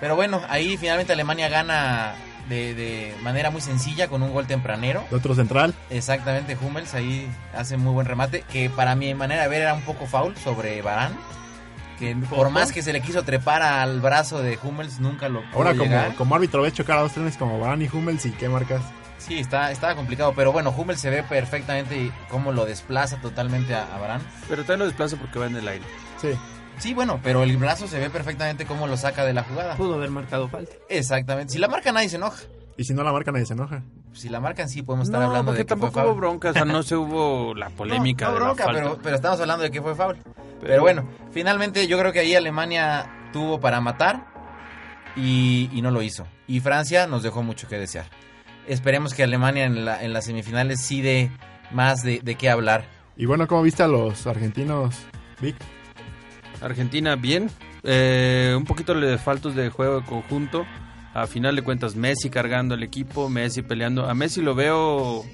Pero 0.00 0.16
bueno, 0.16 0.42
ahí 0.48 0.76
finalmente 0.76 1.12
Alemania 1.12 1.48
gana 1.48 2.14
de, 2.48 2.74
de 2.74 3.14
manera 3.22 3.50
muy 3.50 3.60
sencilla 3.60 4.08
con 4.08 4.22
un 4.22 4.32
gol 4.32 4.46
tempranero. 4.46 5.04
De 5.10 5.16
otro 5.16 5.34
central, 5.34 5.72
Exactamente, 5.90 6.56
Hummels 6.60 6.92
ahí 6.94 7.28
hace 7.54 7.76
muy 7.76 7.92
buen 7.92 8.06
remate, 8.06 8.42
que 8.52 8.68
para 8.68 8.94
mi 8.96 9.14
manera 9.14 9.42
de 9.42 9.48
ver 9.48 9.62
era 9.62 9.74
un 9.74 9.82
poco 9.82 10.06
foul 10.06 10.36
sobre 10.36 10.82
Barán. 10.82 11.16
Que 11.98 12.14
por 12.14 12.50
más 12.50 12.72
que 12.72 12.82
se 12.82 12.92
le 12.92 13.00
quiso 13.00 13.22
trepar 13.22 13.62
al 13.62 14.00
brazo 14.00 14.42
de 14.42 14.58
Hummels, 14.62 15.00
nunca 15.00 15.28
lo 15.28 15.40
pudo 15.40 15.56
ahora 15.56 15.70
como, 15.70 15.84
llegar. 15.84 16.14
como 16.14 16.34
árbitro 16.34 16.62
ves 16.62 16.74
chocar 16.74 16.98
a 16.98 17.02
dos 17.02 17.12
trenes 17.12 17.36
como 17.36 17.58
Varane 17.58 17.84
y 17.84 17.88
Hummels 17.96 18.26
y 18.26 18.32
qué 18.32 18.48
marcas. 18.48 18.82
Sí, 19.18 19.38
está, 19.38 19.70
estaba 19.72 19.94
complicado, 19.96 20.34
pero 20.36 20.52
bueno, 20.52 20.70
Hummels 20.76 21.00
se 21.00 21.10
ve 21.10 21.22
perfectamente 21.22 21.96
y 21.96 22.12
cómo 22.28 22.52
lo 22.52 22.64
desplaza 22.66 23.16
totalmente 23.20 23.74
a, 23.74 23.94
a 23.94 23.98
Varane. 23.98 24.24
Pero 24.48 24.62
también 24.62 24.80
lo 24.80 24.84
desplaza 24.86 25.16
porque 25.16 25.38
va 25.38 25.46
en 25.46 25.56
el 25.56 25.66
aire. 25.66 25.84
Sí, 26.20 26.28
Sí, 26.78 26.92
bueno, 26.92 27.18
pero 27.22 27.42
el 27.42 27.56
brazo 27.56 27.88
se 27.88 27.98
ve 27.98 28.10
perfectamente 28.10 28.66
cómo 28.66 28.86
lo 28.86 28.98
saca 28.98 29.24
de 29.24 29.32
la 29.32 29.42
jugada. 29.44 29.76
Pudo 29.76 29.94
haber 29.94 30.10
marcado 30.10 30.46
falta. 30.48 30.72
Exactamente. 30.90 31.54
Si 31.54 31.58
la 31.58 31.68
marca 31.68 31.90
nadie 31.90 32.10
se 32.10 32.16
enoja. 32.16 32.36
y 32.76 32.84
si 32.84 32.92
no 32.92 33.02
la 33.02 33.12
marca 33.12 33.32
nadie 33.32 33.46
se 33.46 33.54
enoja. 33.54 33.82
Si 34.12 34.28
la 34.28 34.40
marcan 34.40 34.68
sí 34.68 34.82
podemos 34.82 35.08
estar 35.08 35.20
no, 35.22 35.26
hablando 35.28 35.52
porque 35.52 35.60
de 35.60 35.66
que 35.66 35.74
fue 35.74 35.88
tampoco 35.88 36.06
hubo 36.06 36.14
bronca, 36.16 36.50
o 36.50 36.52
sea, 36.52 36.66
no 36.66 36.82
se 36.82 36.94
hubo 36.96 37.54
la 37.54 37.70
polémica 37.70 38.26
No, 38.26 38.32
no 38.32 38.34
de 38.34 38.40
la 38.40 38.46
bronca, 38.46 38.64
falta. 38.64 38.80
pero, 38.82 38.98
pero 39.02 39.16
estamos 39.16 39.40
hablando 39.40 39.62
de 39.64 39.70
que 39.70 39.80
fue 39.80 39.94
foul. 39.94 40.18
Pero, 40.60 40.66
Pero- 40.68 40.82
bueno, 40.82 41.08
finalmente 41.32 41.86
yo 41.86 41.98
creo 41.98 42.12
que 42.12 42.20
ahí 42.20 42.34
Alemania 42.34 43.28
tuvo 43.32 43.60
para 43.60 43.80
matar 43.80 44.26
y, 45.16 45.70
y 45.72 45.82
no 45.82 45.90
lo 45.90 46.02
hizo. 46.02 46.26
Y 46.46 46.60
Francia 46.60 47.06
nos 47.06 47.22
dejó 47.22 47.42
mucho 47.42 47.68
que 47.68 47.78
desear. 47.78 48.06
Esperemos 48.66 49.14
que 49.14 49.22
Alemania 49.22 49.64
en, 49.64 49.84
la, 49.84 50.02
en 50.02 50.12
las 50.12 50.24
semifinales 50.26 50.80
sí 50.80 51.00
dé 51.00 51.30
más 51.70 52.02
de, 52.02 52.20
de 52.22 52.34
qué 52.34 52.50
hablar. 52.50 52.84
Y 53.16 53.26
bueno, 53.26 53.46
¿cómo 53.46 53.62
viste 53.62 53.82
a 53.82 53.88
los 53.88 54.26
argentinos, 54.26 54.94
Vic? 55.40 55.56
Argentina 56.60 57.16
bien, 57.16 57.50
eh, 57.82 58.54
un 58.56 58.64
poquito 58.64 58.94
de 58.94 59.18
faltos 59.18 59.54
de 59.54 59.70
juego 59.70 60.00
de 60.00 60.06
conjunto. 60.06 60.66
A 61.14 61.26
final 61.26 61.56
de 61.56 61.62
cuentas, 61.62 61.96
Messi 61.96 62.28
cargando 62.28 62.74
el 62.74 62.82
equipo, 62.82 63.28
Messi 63.30 63.62
peleando. 63.62 64.06
A 64.08 64.14
Messi 64.14 64.42
lo 64.42 64.54
veo 64.54 65.24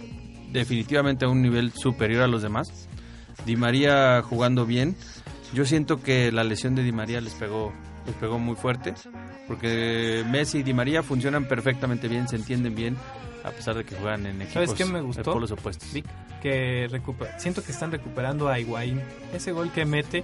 definitivamente 0.53 1.25
a 1.25 1.29
un 1.29 1.43
nivel 1.43 1.73
superior 1.73 2.23
a 2.23 2.29
los 2.29 2.43
demás. 2.43 2.89
Di 3.47 3.57
María 3.57 4.23
jugando 4.23 4.67
bien. 4.67 4.97
Yo 5.53 5.65
siento 5.65 6.03
que 6.03 6.33
la 6.33 6.45
lesión 6.45 6.75
de 6.75 6.83
Di 6.83 6.93
María 6.93 7.21
les 7.21 7.35
pegó, 7.35 7.73
les 8.07 8.15
pegó 8.17 8.39
muy 8.39 8.57
fuerte. 8.57 8.95
Porque 9.49 10.25
Messi 10.31 10.59
y 10.59 10.63
Di 10.63 10.73
María 10.73 11.03
funcionan 11.03 11.47
perfectamente 11.47 12.09
bien, 12.09 12.29
se 12.29 12.37
entienden 12.37 12.75
bien. 12.75 12.97
A 13.45 13.51
pesar 13.51 13.75
de 13.75 13.85
que 13.85 13.97
juegan 13.97 14.25
en 14.27 14.37
equipos 14.43 14.53
¿Sabes 14.55 14.73
qué 14.75 14.85
me 14.85 15.01
gustó? 15.01 15.23
de 15.23 15.33
polos 15.35 15.51
opuestos. 15.51 15.93
Vic, 15.93 16.07
que 16.41 16.89
recuper- 16.89 17.37
siento 17.39 17.63
que 17.65 17.73
están 17.73 17.91
recuperando 17.91 18.49
a 18.49 18.59
Higuaín. 18.61 19.01
Ese 19.35 19.51
gol 19.51 19.73
que 19.73 19.85
mete 19.85 20.23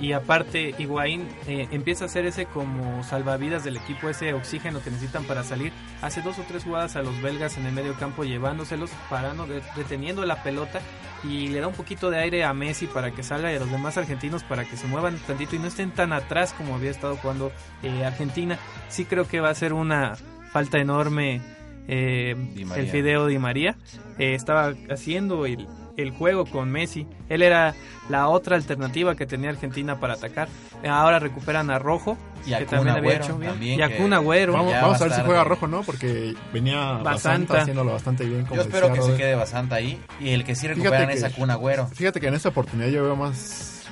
y 0.00 0.12
aparte 0.12 0.74
Higuaín 0.78 1.28
eh, 1.46 1.68
empieza 1.70 2.04
a 2.04 2.06
hacer 2.06 2.24
ese 2.26 2.46
como 2.46 3.04
salvavidas 3.04 3.64
del 3.64 3.76
equipo, 3.76 4.08
ese 4.08 4.32
oxígeno 4.32 4.80
que 4.82 4.90
necesitan 4.90 5.24
para 5.24 5.42
salir. 5.44 5.72
Hace 6.02 6.22
dos 6.22 6.38
o 6.38 6.42
tres 6.48 6.64
jugadas 6.64 6.96
a 6.96 7.02
los 7.02 7.20
belgas 7.20 7.58
en 7.58 7.66
el 7.66 7.72
medio 7.72 7.94
campo 7.94 8.24
llevándoselos, 8.24 8.90
parando, 9.10 9.46
de- 9.46 9.62
deteniendo 9.76 10.24
la 10.24 10.42
pelota 10.42 10.80
y 11.22 11.48
le 11.48 11.60
da 11.60 11.66
un 11.68 11.74
poquito 11.74 12.10
de 12.10 12.18
aire 12.18 12.44
a 12.44 12.54
Messi 12.54 12.86
para 12.86 13.10
que 13.10 13.22
salga 13.22 13.52
y 13.52 13.56
a 13.56 13.58
los 13.60 13.70
demás 13.70 13.98
argentinos 13.98 14.42
para 14.42 14.64
que 14.64 14.76
se 14.78 14.86
muevan 14.86 15.18
tantito 15.26 15.54
y 15.54 15.58
no 15.58 15.66
estén 15.66 15.90
tan 15.90 16.14
atrás 16.14 16.54
como 16.54 16.74
había 16.76 16.90
estado 16.90 17.16
jugando 17.16 17.52
eh, 17.82 18.04
Argentina. 18.04 18.58
Sí 18.88 19.04
creo 19.04 19.28
que 19.28 19.40
va 19.40 19.50
a 19.50 19.54
ser 19.54 19.74
una 19.74 20.14
falta 20.50 20.78
enorme 20.78 21.42
eh, 21.88 22.34
el. 22.74 22.88
Fideo 22.88 23.26
Di 23.26 23.38
María. 23.38 23.76
Eh, 24.18 24.34
estaba 24.34 24.72
haciendo 24.90 25.44
el, 25.44 25.68
el 26.02 26.10
juego 26.12 26.44
con 26.46 26.70
Messi. 26.70 27.06
Él 27.28 27.42
era 27.42 27.74
la 28.08 28.28
otra 28.28 28.56
alternativa 28.56 29.14
que 29.14 29.26
tenía 29.26 29.50
Argentina 29.50 30.00
para 30.00 30.14
atacar. 30.14 30.48
Ahora 30.88 31.18
recuperan 31.18 31.70
a 31.70 31.78
Rojo, 31.78 32.16
Y 32.46 32.54
a 32.54 32.58
que 32.58 32.64
también 32.66 32.96
había 32.96 33.16
hecho 33.16 33.36
bien. 33.36 33.50
también, 33.52 33.78
y 33.78 33.82
a 33.82 33.96
Kun 33.96 34.12
Agüero. 34.12 34.52
Vamos, 34.54 34.72
vamos 34.72 34.92
va 34.92 34.96
a 34.96 35.08
ver 35.08 35.12
si 35.12 35.22
juega 35.22 35.44
rojo, 35.44 35.66
¿no? 35.66 35.82
Porque 35.82 36.34
venía 36.52 36.94
Basanta. 36.94 37.60
Haciéndolo 37.62 37.92
bastante 37.92 38.24
bien. 38.24 38.42
Como 38.46 38.56
Yo 38.56 38.62
espero 38.62 38.88
decía 38.88 39.02
que 39.02 39.10
se 39.12 39.16
quede 39.16 39.34
Basanta 39.34 39.74
ahí. 39.76 40.00
Y 40.20 40.30
el 40.30 40.44
que 40.44 40.54
sí 40.54 40.62
Fíjate 40.62 40.80
recuperan 40.80 41.10
es 41.10 41.20
que- 41.20 41.26
a 41.26 41.30
Kun 41.34 41.50
Agüero. 41.50 41.86
Fíjate 41.88 42.20
que 42.20 42.28
en 42.28 42.34
esta 42.34 42.48
oportunidad 42.48 42.88
yo 42.88 43.02
veo 43.04 43.16
más 43.16 43.86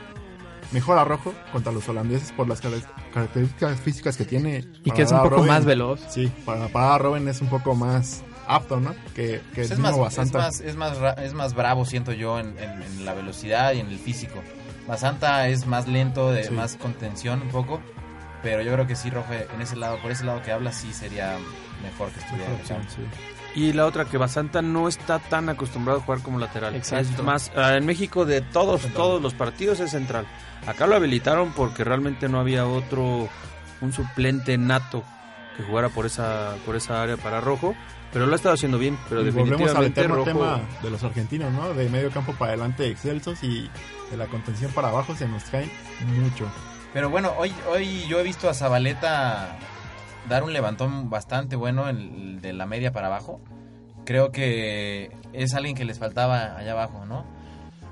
mejor 0.73 0.99
a 0.99 1.05
Rojo 1.05 1.33
contra 1.53 1.73
los 1.73 1.89
holandeses 1.89 2.33
por 2.33 2.47
las 2.49 2.61
car- 2.61 2.73
características 3.15 3.81
físicas 3.81 4.17
que 4.17 4.25
tiene. 4.25 4.59
Y 4.85 4.89
Para 4.91 4.97
que 4.97 5.03
es 5.03 5.13
un 5.13 5.23
poco 5.23 5.43
más 5.45 5.65
veloz. 5.65 6.01
Sí, 6.09 6.31
para 6.45 6.69
parar 6.69 6.93
a 6.93 6.99
Robin 6.99 7.27
es 7.29 7.41
un 7.41 7.49
poco 7.49 7.75
más 7.75 8.23
apto, 8.49 8.81
¿no? 8.81 8.95
Que, 9.15 9.41
que 9.55 9.63
Pues 9.63 9.71
es, 9.71 9.79
más, 9.79 9.93
es, 9.93 9.99
Basanta. 10.01 10.39
más, 10.39 10.61
es, 10.61 10.75
más, 10.77 10.99
es 11.19 11.35
más 11.35 11.55
bravo, 11.55 11.85
siento 11.85 12.13
yo, 12.13 12.39
en, 12.41 12.59
en- 12.59 12.83
en 12.83 13.05
la 13.05 13.15
velocidad 13.15 13.73
y 13.75 13.81
en 13.81 13.89
el 13.89 13.99
físico. 13.99 14.43
Basanta 14.87 15.47
es 15.49 15.67
más 15.67 15.87
lento, 15.87 16.33
de 16.33 16.45
Sí. 16.45 16.51
más 16.53 16.77
contención 16.77 17.43
un 17.43 17.49
poco. 17.51 17.81
Pero 18.43 18.63
yo 18.63 18.73
creo 18.73 18.87
que 18.87 18.95
sí, 18.97 19.11
Rojo, 19.11 19.33
en 19.33 19.61
ese 19.61 19.75
lado, 19.77 20.01
por 20.01 20.11
ese 20.13 20.25
lado 20.25 20.41
que 20.43 20.53
habla, 20.53 20.71
sí 20.73 20.93
sería 20.93 21.37
mejor 21.83 22.09
que 22.11 22.21
estuviera 22.21 22.51
sí. 22.89 23.03
Y 23.55 23.73
la 23.73 23.85
otra, 23.87 24.05
que 24.05 24.17
Basanta 24.17 24.63
no 24.63 24.87
está 24.87 25.19
tan 25.19 25.49
acostumbrado 25.49 25.99
a 25.99 26.03
jugar 26.03 26.21
como 26.23 26.39
lateral. 26.39 26.77
Exacto. 26.77 27.09
Es 27.17 27.23
más, 27.23 27.51
ah, 27.57 27.75
en 27.75 27.85
México 27.85 28.25
de 28.25 28.41
todos, 28.41 28.83
todos 28.95 29.21
los 29.21 29.35
partidos 29.35 29.81
es 29.81 29.91
central. 29.91 30.27
Acá 30.67 30.87
lo 30.87 30.95
habilitaron 30.95 31.53
porque 31.53 31.83
realmente 31.83 32.29
no 32.29 32.39
había 32.39 32.65
otro, 32.67 33.29
un 33.81 33.93
suplente 33.93 34.57
nato 34.57 35.03
que 35.57 35.65
jugara 35.65 35.89
por 35.89 36.07
esa, 36.07 36.55
por 36.65 36.77
esa 36.77 37.03
área 37.03 37.17
para 37.17 37.41
Rojo. 37.41 37.75
Pero 38.13 38.27
lo 38.27 38.33
ha 38.33 38.37
estado 38.37 38.55
haciendo 38.55 38.79
bien. 38.79 38.97
Pero 39.09 39.21
Y 39.23 39.31
volvemos 39.31 39.51
al 39.75 39.85
definitivamente 39.85 40.01
eterno 40.01 40.17
Rojo... 40.17 40.27
tema 40.27 40.61
de 40.83 40.91
los 40.91 41.03
argentinos, 41.05 41.53
¿no? 41.53 41.75
De 41.75 41.89
medio 41.89 42.11
campo 42.11 42.33
para 42.33 42.53
adelante 42.53 42.89
excelsos 42.89 43.43
y 43.45 43.71
de 44.11 44.17
la 44.17 44.27
contención 44.27 44.71
para 44.73 44.89
abajo 44.89 45.15
se 45.15 45.29
nos 45.29 45.45
caen 45.45 45.71
mucho. 46.21 46.47
Pero 46.95 47.11
bueno, 47.11 47.33
hoy, 47.39 47.53
hoy 47.71 48.07
yo 48.09 48.19
he 48.19 48.23
visto 48.23 48.49
a 48.49 48.55
Zabaleta 48.55 49.59
dar 50.29 50.43
un 50.43 50.53
levantón 50.53 51.11
bastante 51.11 51.55
bueno 51.57 51.89
en- 51.89 52.41
de 52.41 52.53
la 52.55 52.65
media 52.67 52.93
para 52.93 53.09
abajo. 53.09 53.41
Creo 54.07 54.33
que 54.33 55.11
es 55.35 55.53
alguien 55.55 55.77
que 55.77 55.85
les 55.85 55.99
faltaba 55.99 56.57
allá 56.57 56.73
abajo, 56.73 57.05
¿no? 57.05 57.27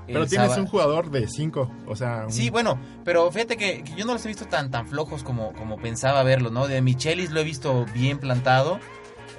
Pero 0.07 0.23
El 0.23 0.29
tienes 0.29 0.57
un 0.57 0.65
jugador 0.67 1.11
de 1.11 1.27
5, 1.27 1.69
o 1.85 1.95
sea... 1.95 2.23
un- 2.25 2.31
Sí, 2.31 2.49
bueno, 2.49 2.79
pero 3.03 3.29
fíjate 3.29 3.57
que, 3.57 3.83
que 3.83 3.93
yo 3.95 4.05
no 4.05 4.13
los 4.13 4.25
he 4.25 4.29
visto 4.29 4.45
tan 4.47 4.71
tan 4.71 4.87
flojos 4.87 5.21
como, 5.23 5.51
como 5.53 5.77
pensaba 5.77 6.23
verlos, 6.23 6.51
¿no? 6.51 6.67
De 6.67 6.81
Michelis 6.81 7.29
lo 7.29 7.41
he 7.41 7.43
visto 7.43 7.85
bien 7.93 8.17
plantado, 8.17 8.79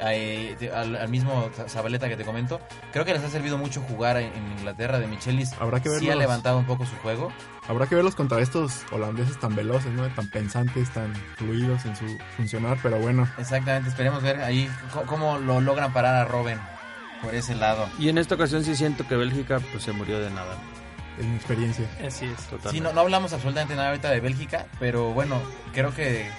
al, 0.00 0.96
al 0.96 1.08
mismo 1.08 1.50
Zabaleta 1.68 2.08
que 2.08 2.16
te 2.16 2.24
comento. 2.24 2.60
Creo 2.92 3.04
que 3.04 3.12
les 3.14 3.22
ha 3.24 3.30
servido 3.30 3.58
mucho 3.58 3.80
jugar 3.82 4.16
en, 4.18 4.32
en 4.32 4.52
Inglaterra. 4.58 4.98
De 4.98 5.06
Michelis 5.06 5.52
Habrá 5.60 5.80
que 5.80 5.88
sí 5.90 5.96
ha 5.96 5.98
verlos. 6.00 6.18
levantado 6.18 6.58
un 6.58 6.66
poco 6.66 6.86
su 6.86 6.96
juego. 6.96 7.32
Habrá 7.68 7.86
que 7.86 7.94
verlos 7.94 8.14
contra 8.14 8.40
estos 8.40 8.84
holandeses 8.92 9.38
tan 9.38 9.54
veloces, 9.54 9.92
¿no? 9.92 10.06
Tan 10.14 10.28
pensantes, 10.30 10.88
tan 10.90 11.14
fluidos 11.36 11.84
en 11.84 11.94
su 11.96 12.06
funcionar, 12.36 12.78
pero 12.82 12.98
bueno, 12.98 13.28
Exactamente, 13.38 13.90
esperemos 13.90 14.22
ver 14.22 14.40
ahí 14.40 14.70
cómo 15.06 15.38
lo 15.38 15.60
logran 15.60 15.92
parar 15.92 16.14
a 16.14 16.24
Robin 16.24 16.58
por 17.22 17.34
ese 17.34 17.54
lado. 17.54 17.86
Y 17.98 18.08
en 18.08 18.16
esta 18.18 18.36
ocasión 18.36 18.64
sí 18.64 18.74
siento 18.74 19.06
que 19.06 19.16
Bélgica 19.16 19.60
pues 19.72 19.82
se 19.82 19.92
murió 19.92 20.18
de 20.18 20.30
nada. 20.30 20.54
es 21.18 21.26
mi 21.26 21.34
experiencia. 21.36 21.84
Así 22.06 22.24
es. 22.24 22.36
Totalmente. 22.44 22.70
Sí, 22.70 22.80
no, 22.80 22.92
no 22.94 23.00
hablamos 23.02 23.32
absolutamente 23.34 23.74
nada 23.76 23.88
ahorita 23.88 24.08
de 24.10 24.20
Bélgica, 24.20 24.66
pero 24.80 25.12
bueno, 25.12 25.42
creo 25.74 25.92
que 25.94 26.30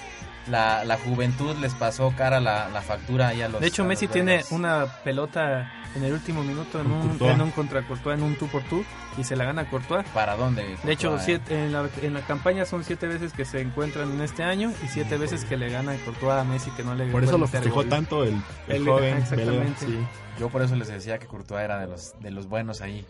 la, 0.47 0.83
la 0.85 0.97
juventud 0.97 1.55
les 1.59 1.73
pasó 1.75 2.13
cara 2.17 2.39
la, 2.39 2.69
la 2.69 2.81
factura 2.81 3.29
ahí 3.29 3.41
a 3.41 3.49
los 3.49 3.61
De 3.61 3.67
hecho, 3.67 3.83
Messi 3.85 4.05
los 4.05 4.13
tiene 4.13 4.41
una 4.51 4.85
pelota 5.03 5.71
en 5.95 6.03
el 6.03 6.13
último 6.13 6.43
minuto 6.43 6.79
en 6.79 6.91
un, 6.91 7.01
Courtois. 7.09 7.31
en 7.33 7.41
un 7.41 7.51
contra 7.51 7.81
Courtois, 7.87 8.17
en 8.17 8.23
un 8.23 8.35
tú 8.35 8.47
por 8.47 8.61
tú, 8.63 8.83
y 9.17 9.23
se 9.23 9.35
la 9.35 9.43
gana 9.45 9.69
Courtois. 9.69 10.05
¿Para 10.13 10.35
dónde? 10.35 10.77
De 10.83 10.91
hecho, 10.91 11.17
siete- 11.19 11.65
en, 11.65 11.71
la, 11.73 11.89
en 12.01 12.13
la 12.13 12.21
campaña 12.21 12.65
son 12.65 12.83
siete 12.83 13.07
veces 13.07 13.33
que 13.33 13.43
se 13.45 13.59
encuentran 13.61 14.11
en 14.11 14.21
este 14.21 14.43
año 14.43 14.71
y 14.83 14.87
siete 14.87 15.17
veces 15.17 15.45
que 15.45 15.57
le 15.57 15.69
gana 15.69 15.95
Courtois 16.05 16.33
a 16.33 16.43
Messi 16.43 16.69
que 16.71 16.83
no 16.83 16.93
le 16.95 17.07
Por 17.07 17.23
eso 17.23 17.37
lo 17.37 17.47
festejó 17.47 17.85
tanto 17.85 18.23
el, 18.23 18.35
el 18.67 18.77
El- 18.77 18.85
joven 18.85 19.17
exactamente. 19.17 19.85
belga, 19.85 20.01
sí. 20.01 20.07
Yo 20.39 20.49
por 20.49 20.61
eso 20.61 20.75
les 20.75 20.87
decía 20.87 21.17
que 21.19 21.27
Courtois 21.27 21.63
era 21.63 21.79
de 21.79 21.87
los, 21.87 22.13
de 22.21 22.31
los 22.31 22.47
buenos 22.47 22.81
ahí. 22.81 23.05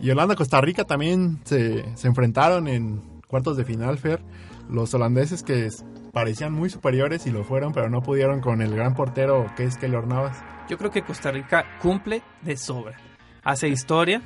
Y 0.00 0.10
Holanda-Costa 0.10 0.60
Rica 0.60 0.84
también 0.84 1.40
se, 1.44 1.84
se 1.96 2.06
enfrentaron 2.08 2.68
en 2.68 3.00
cuartos 3.28 3.56
de 3.56 3.64
final, 3.64 3.96
Fer. 3.98 4.20
Los 4.68 4.92
holandeses 4.94 5.42
que 5.42 5.66
parecían 6.14 6.52
muy 6.54 6.70
superiores 6.70 7.26
y 7.26 7.30
lo 7.30 7.44
fueron, 7.44 7.72
pero 7.74 7.90
no 7.90 8.00
pudieron 8.00 8.40
con 8.40 8.62
el 8.62 8.74
gran 8.74 8.94
portero 8.94 9.52
que 9.56 9.64
es 9.64 9.76
Keylor 9.76 10.06
Navas. 10.06 10.42
Yo 10.70 10.78
creo 10.78 10.90
que 10.90 11.02
Costa 11.02 11.30
Rica 11.30 11.66
cumple 11.82 12.22
de 12.40 12.56
sobra. 12.56 12.96
Hace 13.42 13.68
historia, 13.68 14.22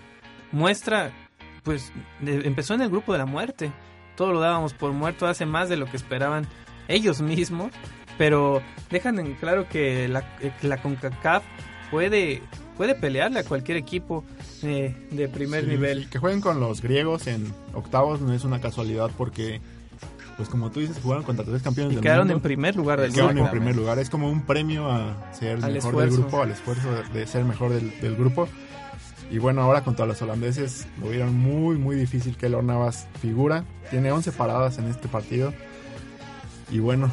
muestra, 0.53 1.11
pues 1.64 1.92
empezó 2.24 2.74
en 2.74 2.83
el 2.83 2.90
grupo 2.90 3.12
de 3.12 3.18
la 3.18 3.27
muerte. 3.27 3.72
Todo 4.16 4.33
lo 4.33 4.40
dábamos 4.40 4.74
por 4.74 4.92
muerto 4.92 5.27
hace 5.27 5.46
más 5.46 5.68
de 5.68 5.77
lo 5.77 5.87
que 5.87 5.96
esperaban 5.96 6.46
ellos 6.87 7.20
mismos, 7.20 7.72
pero 8.16 8.62
dejan 8.90 9.18
en 9.18 9.35
claro 9.35 9.68
que 9.68 10.09
la, 10.09 10.24
la 10.62 10.77
CONCACAF 10.79 11.42
puede, 11.90 12.42
puede 12.77 12.94
pelearle 12.94 13.40
a 13.40 13.44
cualquier 13.44 13.77
equipo 13.77 14.24
eh, 14.62 14.94
de 15.11 15.29
primer 15.29 15.64
Sí, 15.64 15.70
nivel. 15.70 16.09
que 16.11 16.18
jueguen 16.18 16.40
con 16.40 16.61
los 16.61 16.81
griegos 16.83 17.27
en 17.27 17.53
octavos 17.74 18.20
no 18.20 18.33
es 18.33 18.44
una 18.44 18.61
casualidad 18.61 19.11
porque, 19.16 19.61
pues 20.38 20.48
como 20.48 20.70
tú 20.70 20.81
dices, 20.81 20.96
jugaron 21.03 21.24
contra 21.24 21.44
tres 21.44 21.62
campeones 21.62 21.92
Y 21.92 21.96
del 21.96 22.03
quedaron 22.03 22.29
mundo. 22.29 22.35
en 22.37 22.40
primer 22.40 22.74
lugar 22.77 23.01
del 23.01 23.12
Quedaron 23.12 23.33
en 23.33 23.37
grupo. 23.38 23.51
primer 23.51 23.77
lugar. 23.77 23.98
Es 23.98 24.09
como 24.09 24.31
un 24.31 24.40
premio 24.42 24.90
a 24.90 25.31
ser 25.35 25.57
Al 25.62 25.72
mejor 25.72 25.77
esfuerzo. 25.77 26.01
del 26.01 26.11
grupo, 26.22 26.42
al 26.42 26.51
esfuerzo 26.53 26.88
de, 26.94 27.03
de 27.20 27.27
ser 27.27 27.44
mejor 27.44 27.72
del, 27.72 28.01
del 28.01 28.16
grupo. 28.16 28.48
Y 29.31 29.37
bueno, 29.38 29.61
ahora 29.62 29.83
contra 29.85 30.07
los 30.07 30.22
holandeses 30.22 30.87
lo 31.03 31.11
vieron 31.11 31.37
muy, 31.37 31.77
muy 31.77 31.96
difícil 31.96 32.33
que 32.33 32.42
Keylor 32.46 32.64
Navas 32.64 33.07
figura. 33.20 33.64
Tiene 33.90 34.11
11 34.11 34.33
paradas 34.33 34.79
en 34.79 34.87
este 34.88 35.07
partido. 35.09 35.53
Y 36.70 36.79
bueno, 36.79 37.11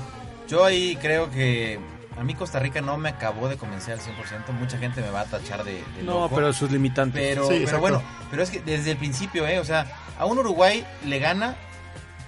Yo 0.47 0.63
ahí 0.63 0.95
creo 1.01 1.29
que 1.31 1.79
a 2.17 2.23
mí 2.23 2.33
Costa 2.35 2.59
Rica 2.59 2.79
no 2.81 2.97
me 2.97 3.09
acabó 3.09 3.49
de 3.49 3.57
convencer 3.57 3.95
al 3.95 3.99
100%. 3.99 4.53
Mucha 4.59 4.77
gente 4.77 5.01
me 5.01 5.09
va 5.09 5.21
a 5.21 5.25
tachar 5.25 5.63
de, 5.65 5.73
de 5.97 6.03
No, 6.03 6.21
loco. 6.21 6.35
pero 6.35 6.53
sus 6.53 6.71
limitantes. 6.71 7.21
Pero, 7.21 7.47
Sí, 7.49 7.63
pero 7.65 7.79
bueno, 7.79 8.01
pero 8.29 8.43
es 8.43 8.49
que 8.51 8.59
desde 8.61 8.91
el 8.91 8.97
principio, 8.97 9.47
¿eh? 9.47 9.59
O 9.59 9.65
sea, 9.65 9.85
a 10.17 10.25
un 10.25 10.38
Uruguay 10.38 10.85
le 11.05 11.19
gana 11.19 11.55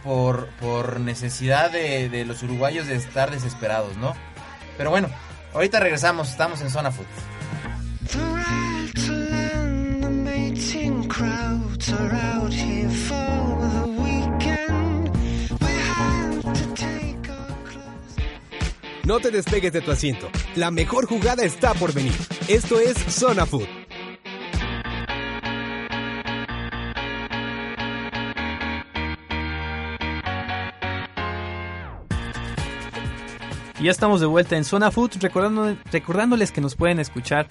por, 0.08 1.00
necesidad 1.02 1.70
de, 1.70 2.08
de 2.10 2.24
los 2.26 2.41
uruguayos 2.41 2.88
de 2.88 2.96
estar 2.96 3.29
desesperados, 3.29 3.98
¿no? 3.98 4.15
Pero 4.77 4.90
bueno, 4.90 5.10
ahorita 5.54 5.79
regresamos, 5.79 6.29
estamos 6.29 6.62
en 6.62 6.69
Zona 6.69 6.92
Food. 6.92 7.06
No 19.04 19.19
te 19.19 19.31
despegues 19.31 19.71
de 19.71 19.81
tu 19.81 19.92
asiento. 19.92 20.29
La 20.56 20.69
mejor 20.69 21.06
jugada 21.06 21.44
está 21.44 21.73
por 21.73 21.94
venir. 21.94 22.13
Esto 22.50 22.79
es 22.79 22.98
Zona 22.98 23.46
Food. 23.46 23.77
Y 33.80 33.84
ya 33.84 33.92
estamos 33.92 34.19
de 34.19 34.25
vuelta 34.25 34.58
en 34.58 34.63
Zona 34.63 34.92
Food, 34.92 35.17
recordando, 35.19 35.75
recordándoles 35.92 36.52
que 36.52 36.62
nos 36.62 36.75
pueden 36.75 37.00
escuchar 37.00 37.48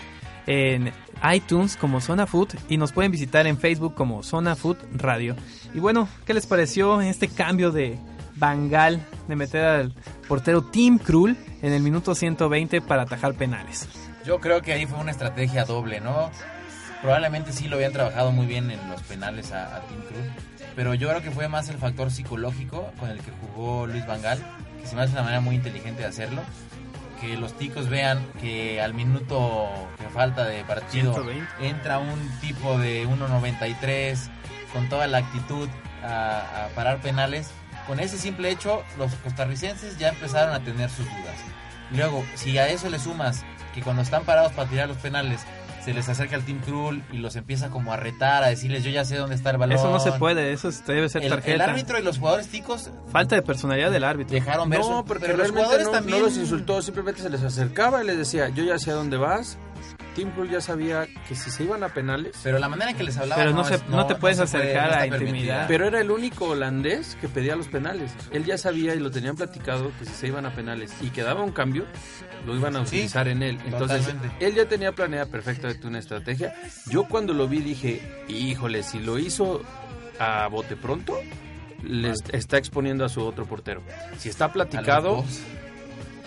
en 0.47 0.93
iTunes 1.33 1.77
como 1.77 2.01
Zona 2.01 2.27
Food 2.27 2.55
y 2.69 2.77
nos 2.77 2.93
pueden 2.93 3.13
visitar 3.13 3.47
en 3.47 3.59
Facebook 3.59 3.95
como 3.95 4.23
Zona 4.23 4.57
Food 4.57 4.79
Radio. 4.93 5.37
Y 5.75 5.81
bueno, 5.81 6.09
¿qué 6.25 6.35
les 6.35 6.47
pareció 6.47 7.01
este 7.01 7.29
cambio 7.29 7.71
de 7.71 7.99
Bangal 8.37 9.01
de 9.29 9.37
meter 9.37 9.65
al 9.65 9.93
portero 10.29 10.63
Tim 10.63 10.99
Krul 10.99 11.37
en 11.63 11.73
el 11.73 11.83
minuto 11.83 12.15
120 12.15 12.83
para 12.83 13.03
atajar 13.03 13.35
penales. 13.35 13.89
Yo 14.25 14.41
creo 14.41 14.63
que 14.63 14.73
ahí 14.73 14.87
fue 14.87 14.99
una 14.99 15.11
estrategia 15.11 15.65
doble, 15.65 16.01
¿no? 16.01 16.31
Probablemente 17.01 17.53
sí 17.53 17.69
lo 17.69 17.77
habían 17.77 17.93
trabajado 17.93 18.33
muy 18.33 18.47
bien 18.47 18.71
en 18.71 18.91
los 18.91 19.03
penales 19.03 19.53
a, 19.53 19.81
Tim 19.89 20.01
Cruz, 20.01 20.27
pero 20.75 20.95
yo 20.95 21.09
creo 21.09 21.23
que 21.23 21.31
fue 21.31 21.49
más 21.49 21.69
el 21.69 21.79
factor 21.79 22.11
psicológico 22.11 22.91
con 22.99 23.11
el 23.11 23.19
que 23.21 23.31
jugó 23.31 23.87
Luis 23.87 24.07
Vangal, 24.07 24.39
que 24.87 24.91
se 24.91 24.97
me 24.97 25.03
hace 25.03 25.13
una 25.13 25.23
manera 25.23 25.41
muy 25.41 25.57
inteligente 25.57 26.03
de 26.03 26.09
hacerlo. 26.09 26.43
Que 27.21 27.37
los 27.37 27.57
ticos 27.57 27.89
vean 27.89 28.25
que 28.41 28.81
al 28.81 28.95
minuto 28.95 29.69
que 29.99 30.09
falta 30.11 30.45
de 30.45 30.63
partido 30.65 31.15
120. 31.15 31.69
entra 31.69 31.99
un 31.99 32.31
tipo 32.41 32.79
de 32.79 33.07
1.93 33.07 34.31
con 34.73 34.89
toda 34.89 35.07
la 35.07 35.19
actitud 35.19 35.69
a, 36.05 36.67
a 36.67 36.69
parar 36.75 37.01
penales. 37.01 37.51
Con 37.87 38.01
ese 38.01 38.19
simple 38.19 38.51
hecho, 38.51 38.85
los 38.99 39.15
costarricenses 39.17 39.99
ya 39.99 40.09
empezaron 40.09 40.55
a 40.55 40.63
tener 40.63 40.91
sus 40.91 41.07
dudas. 41.07 41.37
Luego, 41.91 42.25
si 42.35 42.59
a 42.59 42.69
eso 42.69 42.91
le 42.91 42.99
sumas 42.99 43.45
que 43.75 43.83
cuando 43.83 44.03
están 44.03 44.25
parados 44.25 44.53
para 44.53 44.69
tirar 44.69 44.89
los 44.89 44.99
penales, 44.99 45.41
se 45.87 45.95
les 45.95 46.09
acerca 46.09 46.35
el 46.35 46.45
Team 46.45 46.61
Krul 46.63 47.03
y 47.13 47.19
los 47.19 47.37
empieza 47.37 47.71
como 47.71 47.93
a 47.93 47.97
retar, 47.97 48.43
a 48.43 48.49
decirles 48.49 48.83
yo 48.83 48.91
ya 48.91 49.05
sé 49.05 49.17
dónde 49.17 49.37
está 49.37 49.51
el 49.51 49.57
balón. 49.57 49.77
Eso 49.79 49.89
no 49.89 50.01
se 50.01 50.11
puede, 50.13 50.53
eso 50.53 50.69
es- 50.69 50.85
debe 50.85 51.09
ser 51.09 51.23
El, 51.23 51.31
tarjeta. 51.31 51.55
el 51.55 51.71
árbitro 51.71 51.99
y 51.99 52.03
los 52.03 52.19
jugadores 52.19 52.49
ticos 52.49 52.91
Falta 53.13 53.37
de 53.37 53.43
personalidad 53.43 53.93
del 53.93 54.03
árbitro. 54.03 54.35
dejaron 54.35 54.69
ver 54.69 54.81
No, 54.81 54.85
su- 55.01 55.05
porque 55.05 55.27
pero 55.27 55.37
los 55.37 55.47
realmente 55.47 55.63
jugadores 55.65 55.87
no, 55.87 55.93
también 55.93 56.19
no 56.19 56.25
los 56.25 56.37
insultó, 56.37 56.83
simplemente 56.83 57.23
se 57.23 57.31
les 57.31 57.43
acercaba 57.45 58.03
y 58.03 58.07
les 58.09 58.19
decía, 58.19 58.49
yo 58.49 58.65
ya 58.65 58.79
sé 58.81 58.91
a 58.91 58.95
dónde 58.95 59.17
vas. 59.17 59.59
Tim 60.15 60.31
Krul 60.31 60.51
ya 60.51 60.61
sabía 60.61 61.07
que 61.29 61.35
si 61.35 61.51
se 61.51 61.65
iban 61.65 61.83
a 61.85 61.89
penales, 61.91 62.37
Pero 62.43 62.59
la 62.59 62.69
manera 62.69 62.91
en 62.93 62.97
que 62.97 63.03
les 63.05 63.17
hablaba 63.19 63.43
Pero 63.43 63.55
no 63.55 63.65
se- 63.65 63.79
no 63.89 64.07
te 64.07 64.15
puedes 64.15 64.39
puede, 64.39 64.45
acercar 64.45 64.93
a 64.95 64.99
permitida. 65.01 65.19
intimidad. 65.29 65.65
pero 65.69 65.87
era 65.87 66.01
el 66.01 66.11
único 66.11 66.47
holandés 66.47 67.17
que 67.21 67.29
pedía 67.29 67.55
los 67.57 67.69
penales. 67.69 68.13
Él 68.33 68.45
ya 68.45 68.57
sabía 68.59 68.95
y 68.95 68.99
lo 68.99 69.11
tenían 69.11 69.37
platicado 69.37 69.91
que 69.99 70.05
si 70.07 70.13
se 70.15 70.27
iban 70.29 70.47
a 70.47 70.55
penales 70.55 70.93
y 71.03 71.11
quedaba 71.11 71.43
un 71.43 71.53
cambio, 71.53 71.85
lo 72.47 72.55
iban 72.57 72.77
a 72.77 72.81
Sí, 72.87 72.97
utilizar 72.97 73.29
en 73.29 73.43
él. 73.43 73.59
Entonces, 73.67 74.07
totalmente. 74.07 74.45
él 74.47 74.55
ya 74.55 74.65
tenía 74.67 74.93
planeada 74.93 75.27
perfectamente 75.27 75.87
una 75.87 75.99
estrategia. 75.99 76.55
Yo 76.87 77.05
cuando 77.05 77.35
lo 77.35 77.47
vi 77.49 77.59
dije, 77.61 78.01
híjole, 78.29 78.83
si 78.83 78.99
lo 79.01 79.19
hizo 79.19 79.63
a 80.19 80.47
bote 80.49 80.77
pronto, 80.77 81.19
les 81.83 82.19
está 82.33 82.57
exponiendo 82.57 83.05
a 83.05 83.09
su 83.09 83.23
otro 83.23 83.45
portero. 83.45 83.83
Si 84.19 84.29
está 84.31 84.51
platicado, 84.53 85.25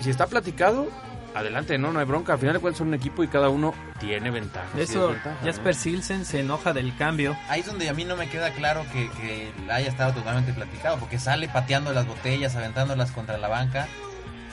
si 0.01 0.09
está 0.09 0.27
platicado, 0.27 0.89
adelante, 1.35 1.77
no, 1.77 1.91
no 1.91 1.99
hay 1.99 2.05
bronca. 2.05 2.33
Al 2.33 2.39
final 2.39 2.55
de 2.55 2.59
cuentas 2.59 2.77
son 2.79 2.87
un 2.89 2.93
equipo 2.95 3.23
y 3.23 3.27
cada 3.27 3.49
uno 3.49 3.73
tiene 3.99 4.31
ventaja. 4.31 4.67
sí 4.75 4.81
Eso. 4.81 5.15
Jasper 5.43 5.75
Silsen 5.75 6.25
se 6.25 6.39
enoja 6.41 6.73
del 6.73 6.95
cambio. 6.97 7.37
Ahí 7.49 7.61
es 7.61 7.65
donde 7.65 7.87
a 7.89 7.93
mí 7.93 8.03
no 8.05 8.15
me 8.15 8.27
queda 8.29 8.51
claro 8.51 8.83
que, 8.91 9.09
que 9.11 9.51
haya 9.71 9.87
estado 9.89 10.13
totalmente 10.13 10.53
platicado, 10.53 10.97
porque 10.97 11.19
sale 11.19 11.47
pateando 11.49 11.93
las 11.93 12.07
botellas, 12.07 12.55
aventándolas 12.55 13.11
contra 13.11 13.37
la 13.37 13.47
banca. 13.47 13.87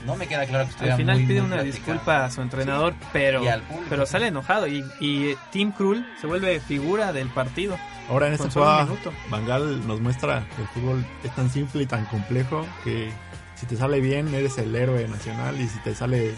No 0.04 0.14
me 0.14 0.28
queda 0.28 0.46
claro 0.46 0.64
que 0.66 0.70
estuviera 0.70 0.94
Al 0.94 1.00
final 1.00 1.16
muy, 1.18 1.26
pide 1.26 1.40
muy 1.40 1.46
una 1.48 1.56
platicado. 1.62 1.84
disculpa 1.92 2.24
a 2.24 2.30
su 2.30 2.40
entrenador, 2.40 2.94
pero, 3.12 3.42
Y 3.42 3.48
al 3.48 3.62
público. 3.62 3.86
pero 3.90 4.06
sale 4.06 4.28
enojado 4.28 4.68
y, 4.68 4.84
y 5.00 5.30
eh, 5.30 5.36
Tim 5.50 5.72
Krul 5.72 6.06
se 6.20 6.28
vuelve 6.28 6.60
figura 6.60 7.12
del 7.12 7.28
partido. 7.28 7.76
Ahora 8.08 8.28
en 8.28 8.34
esta 8.34 8.48
jugada, 8.48 8.84
minuto. 8.84 9.12
Bangal 9.30 9.84
nos 9.88 10.00
muestra 10.00 10.46
que 10.54 10.62
el 10.62 10.68
fútbol 10.68 11.04
es 11.24 11.34
tan 11.34 11.50
simple 11.50 11.82
y 11.82 11.86
tan 11.86 12.04
complejo 12.04 12.64
que 12.84 13.10
si 13.56 13.66
te 13.66 13.74
sale 13.76 13.98
bien 14.00 14.32
eres 14.32 14.58
el 14.58 14.76
héroe 14.76 15.08
nacional 15.08 15.60
y 15.60 15.66
si 15.66 15.78
te 15.80 15.92
sale 15.92 16.34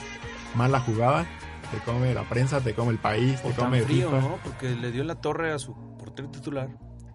mal 0.58 0.72
la 0.72 0.80
jugada, 0.80 1.24
te 1.70 1.78
come 1.78 2.12
la 2.12 2.22
prensa, 2.24 2.60
te 2.60 2.74
come 2.74 2.92
el 2.92 2.98
país, 2.98 3.40
te 3.40 3.48
O 3.48 3.52
tan 3.52 3.66
come 3.66 3.82
frío, 3.82 4.10
FIFA. 4.10 4.20
¿no? 4.20 4.38
Porque 4.44 4.70
le 4.70 4.90
dio 4.92 5.04
la 5.04 5.14
torre 5.14 5.52
a 5.52 5.58
su 5.58 5.74
portero 5.98 6.28
titular 6.28 6.68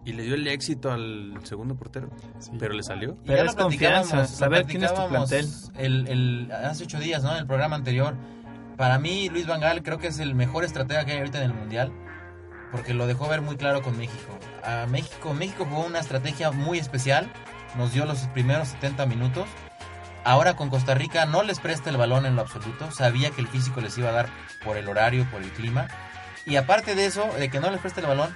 y 0.05 0.13
le 0.13 0.23
dio 0.23 0.35
el 0.35 0.47
éxito 0.47 0.91
al 0.91 1.33
segundo 1.43 1.75
portero. 1.75 2.09
Sí. 2.39 2.51
Pero 2.59 2.73
le 2.73 2.83
salió. 2.83 3.17
Pero 3.25 3.37
ya 3.43 3.49
es 3.49 3.55
lo 3.55 3.63
confianza, 3.63 4.25
saber 4.25 4.65
quién 4.65 4.83
es 4.83 4.93
tu 4.93 5.07
plantel. 5.07 5.47
El, 5.77 6.07
el- 6.07 6.51
hace 6.51 6.83
ocho 6.85 6.99
días, 6.99 7.21
¿no? 7.23 7.31
En 7.31 7.37
el 7.37 7.47
programa 7.47 7.75
anterior. 7.75 8.15
Para 8.77 8.97
mí, 8.97 9.29
Luis 9.29 9.45
Vangal 9.45 9.83
creo 9.83 9.99
que 9.99 10.07
es 10.07 10.17
el 10.19 10.33
mejor 10.35 10.63
estratega 10.63 11.05
que 11.05 11.11
hay 11.11 11.19
ahorita 11.19 11.37
en 11.37 11.51
el 11.51 11.53
Mundial. 11.53 11.91
Porque 12.71 12.93
lo 12.95 13.05
dejó 13.05 13.27
ver 13.29 13.41
muy 13.41 13.55
claro 13.55 13.83
con 13.83 13.95
México. 13.97 14.37
A 14.63 14.87
México, 14.87 15.33
México 15.35 15.65
jugó 15.69 15.85
una 15.85 15.99
estrategia 15.99 16.49
muy 16.51 16.79
especial. 16.79 17.31
Nos 17.77 17.93
dio 17.93 18.05
los 18.05 18.19
primeros 18.29 18.69
70 18.69 19.05
minutos. 19.05 19.45
Ahora 20.25 20.55
con 20.55 20.69
Costa 20.69 20.93
Rica 20.93 21.25
no 21.25 21.43
les 21.43 21.59
presta 21.59 21.89
el 21.89 21.97
balón 21.97 22.25
en 22.25 22.35
lo 22.35 22.41
absoluto. 22.41 22.91
Sabía 22.91 23.31
que 23.31 23.41
el 23.41 23.47
físico 23.47 23.81
les 23.81 23.97
iba 23.97 24.09
a 24.09 24.13
dar 24.13 24.29
por 24.63 24.77
el 24.77 24.87
horario, 24.87 25.29
por 25.29 25.41
el 25.41 25.51
clima. 25.51 25.87
Y 26.45 26.55
aparte 26.55 26.95
de 26.95 27.05
eso, 27.05 27.29
de 27.37 27.49
que 27.49 27.59
no 27.59 27.69
les 27.71 27.79
presta 27.79 28.01
el 28.01 28.07
balón, 28.07 28.33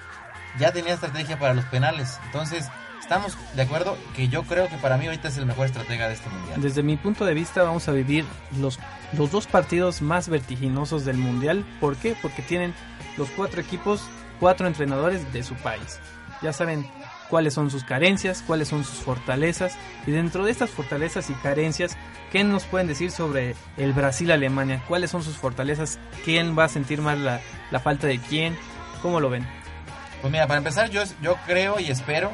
ya 0.59 0.71
tenía 0.71 0.93
estrategia 0.93 1.39
para 1.39 1.53
los 1.53 1.65
penales. 1.65 2.19
Entonces, 2.25 2.67
estamos 2.99 3.38
de 3.55 3.61
acuerdo 3.61 3.97
que 4.15 4.27
yo 4.27 4.43
creo 4.43 4.67
que 4.67 4.77
para 4.77 4.97
mí 4.97 5.05
ahorita 5.05 5.29
es 5.29 5.38
el 5.38 5.45
mejor 5.45 5.67
estratega 5.67 6.07
de 6.07 6.15
este 6.15 6.29
mundial. 6.29 6.61
Desde 6.61 6.83
mi 6.83 6.97
punto 6.97 7.25
de 7.25 7.33
vista 7.33 7.63
vamos 7.63 7.88
a 7.88 7.91
vivir 7.93 8.25
los, 8.59 8.79
los 9.13 9.31
dos 9.31 9.47
partidos 9.47 10.01
más 10.01 10.27
vertiginosos 10.27 11.05
del 11.05 11.17
Mundial. 11.17 11.65
¿Por 11.79 11.95
qué? 11.95 12.15
Porque 12.21 12.41
tienen 12.41 12.73
los 13.17 13.29
cuatro 13.29 13.61
equipos, 13.61 14.01
cuatro 14.39 14.67
entrenadores 14.67 15.31
de 15.31 15.43
su 15.43 15.55
país. 15.55 15.99
Ya 16.41 16.53
saben 16.53 16.85
cuáles 17.30 17.53
son 17.53 17.69
sus 17.71 17.84
carencias, 17.84 18.43
cuáles 18.45 18.67
son 18.67 18.84
sus 18.84 18.99
fortalezas. 18.99 19.78
Y 20.05 20.11
dentro 20.11 20.45
de 20.45 20.51
estas 20.51 20.69
fortalezas 20.69 21.30
y 21.30 21.34
carencias, 21.34 21.97
¿qué 22.32 22.43
nos 22.43 22.65
pueden 22.65 22.88
decir 22.88 23.11
sobre 23.11 23.55
el 23.78 23.93
Brasil-Alemania? 23.93 24.84
¿Cuáles 24.88 25.11
son 25.11 25.23
sus 25.23 25.36
fortalezas? 25.38 25.99
¿Quién 26.25 26.57
va 26.57 26.65
a 26.65 26.69
sentir 26.69 27.01
más 27.01 27.17
la, 27.17 27.41
la 27.71 27.80
falta 27.80 28.07
de 28.07 28.19
quién? 28.19 28.55
¿Cómo 29.01 29.19
lo 29.19 29.30
ven? 29.30 29.45
Pues 30.21 30.32
mira, 30.32 30.47
para 30.47 30.57
empezar, 30.57 30.89
yo, 30.89 31.03
yo 31.21 31.36
creo 31.45 31.80
y 31.80 31.91
espero 31.91 32.32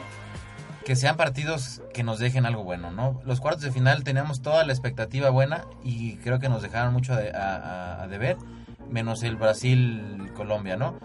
que 0.85 0.95
sean 0.95 1.15
partidos 1.17 1.81
que 1.93 2.03
nos 2.03 2.19
dejen 2.19 2.45
algo 2.45 2.63
bueno, 2.63 2.91
¿no? 2.91 3.21
Los 3.25 3.39
cuartos 3.39 3.63
de 3.63 3.71
final 3.71 4.03
teníamos 4.03 4.41
toda 4.41 4.65
la 4.65 4.73
expectativa 4.73 5.29
buena 5.29 5.65
y 5.83 6.15
creo 6.17 6.39
que 6.39 6.49
nos 6.49 6.61
dejaron 6.61 6.93
mucho 6.93 7.13
a, 7.13 7.17
a- 7.17 8.03
a 8.03 8.07
deber, 8.07 8.37
menos 8.89 9.23
el 9.23 9.37
Brasil-Colombia, 9.37 10.75
¿no? 10.77 10.97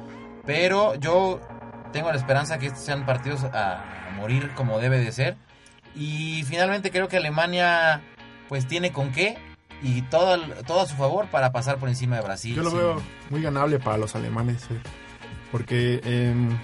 Pero 0.47 0.95
yo 0.97 1.41
tengo 1.93 2.11
la 2.11 2.17
esperanza 2.17 2.59
que 2.59 2.67
estos 2.67 2.83
sean 2.85 3.05
partidos 3.07 3.45
a, 3.45 4.09
a 4.09 4.11
morir 4.17 4.51
como 4.55 4.79
debe 4.79 4.99
de 4.99 5.13
ser. 5.13 5.37
Y 5.95 6.43
finalmente 6.47 6.91
creo 6.91 7.09
que 7.09 7.17
Alemania 7.17 8.01
pues 8.49 8.67
tiene 8.67 8.93
con 8.93 9.11
qué 9.13 9.37
y 9.83 10.03
todo, 10.03 10.39
todo 10.67 10.81
a 10.81 10.87
su 10.87 10.95
favor 10.97 11.27
para 11.29 11.53
pasar 11.53 11.79
por 11.79 11.89
encima 11.89 12.17
de 12.17 12.23
Brasil. 12.23 12.55
Yo 12.55 12.63
lo 12.63 12.71
veo 12.73 13.03
muy 13.31 13.43
ganable 13.43 13.79
para 13.79 13.97
los 13.99 14.15
alemanes, 14.17 14.65
eh, 14.71 14.81
porque 15.53 16.01
em, 16.05 16.57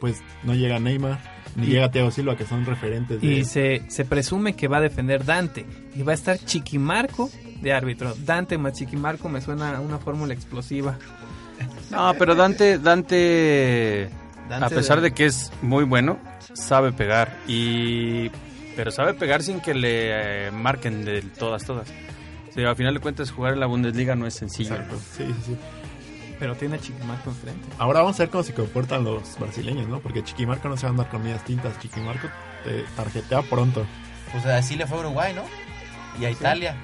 pues 0.00 0.22
no 0.44 0.54
llega 0.54 0.78
Neymar, 0.78 1.18
ni 1.56 1.66
Y- 1.66 1.70
llega 1.70 1.90
Thiago 1.90 2.10
Silva, 2.10 2.36
que 2.36 2.44
son 2.46 2.64
referentes 2.66 3.20
de... 3.20 3.26
Y 3.26 3.44
se, 3.44 3.82
se 3.88 4.04
presume 4.04 4.54
que 4.56 4.66
va 4.68 4.78
a 4.78 4.80
defender 4.80 5.24
Dante. 5.24 5.66
Y 5.94 6.02
va 6.02 6.12
a 6.12 6.14
estar 6.14 6.38
Chiquimarco 6.38 7.30
de 7.60 7.72
árbitro. 7.72 8.14
Dante 8.24 8.58
más 8.58 8.72
Chiquimarco 8.74 9.28
me 9.28 9.40
suena 9.40 9.76
a 9.76 9.80
una 9.80 9.98
fórmula 9.98 10.34
explosiva. 10.34 10.98
No, 11.90 12.14
pero 12.18 12.34
Dante, 12.34 12.78
Dante, 12.78 14.08
Dante 14.48 14.66
a 14.66 14.68
pesar 14.68 15.00
de 15.00 15.12
que 15.12 15.26
es 15.26 15.50
muy 15.62 15.84
bueno, 15.84 16.18
sabe 16.54 16.92
pegar 16.92 17.36
y 17.46 18.30
pero 18.76 18.90
sabe 18.90 19.14
pegar 19.14 19.42
sin 19.42 19.60
que 19.60 19.74
le 19.74 20.46
eh, 20.46 20.50
marquen 20.50 21.04
de 21.04 21.22
todas 21.22 21.64
todas. 21.64 21.88
O 22.50 22.52
sea, 22.52 22.70
a 22.70 22.74
final 22.74 22.94
de 22.94 23.00
cuentas 23.00 23.30
jugar 23.30 23.54
en 23.54 23.60
la 23.60 23.66
Bundesliga 23.66 24.14
no 24.14 24.26
es 24.26 24.34
sencillo. 24.34 24.74
Exacto, 24.74 24.96
sí, 25.16 25.24
sí, 25.26 25.42
sí. 25.46 25.56
Pero 26.38 26.56
tiene 26.56 26.76
a 26.76 26.78
Chiquimarco 26.78 27.30
enfrente. 27.30 27.68
Ahora 27.78 28.00
vamos 28.00 28.18
a 28.18 28.24
ver 28.24 28.30
cómo 28.30 28.42
se 28.42 28.54
comportan 28.54 29.04
los 29.04 29.38
brasileños, 29.38 29.88
¿no? 29.88 30.00
Porque 30.00 30.22
Chiquimarco 30.22 30.68
no 30.68 30.76
se 30.76 30.82
va 30.82 30.88
a 30.88 30.90
andar 30.90 31.08
con 31.08 31.22
medias 31.22 31.44
tintas, 31.44 31.78
Chiquimarco 31.78 32.28
te 32.64 32.84
tarjetea 32.96 33.42
pronto. 33.42 33.86
Pues 34.32 34.44
así 34.46 34.76
le 34.76 34.86
fue 34.86 34.98
a 34.98 35.00
Uruguay, 35.00 35.32
¿no? 35.34 35.44
Y 36.20 36.24
a 36.24 36.30
Italia. 36.30 36.76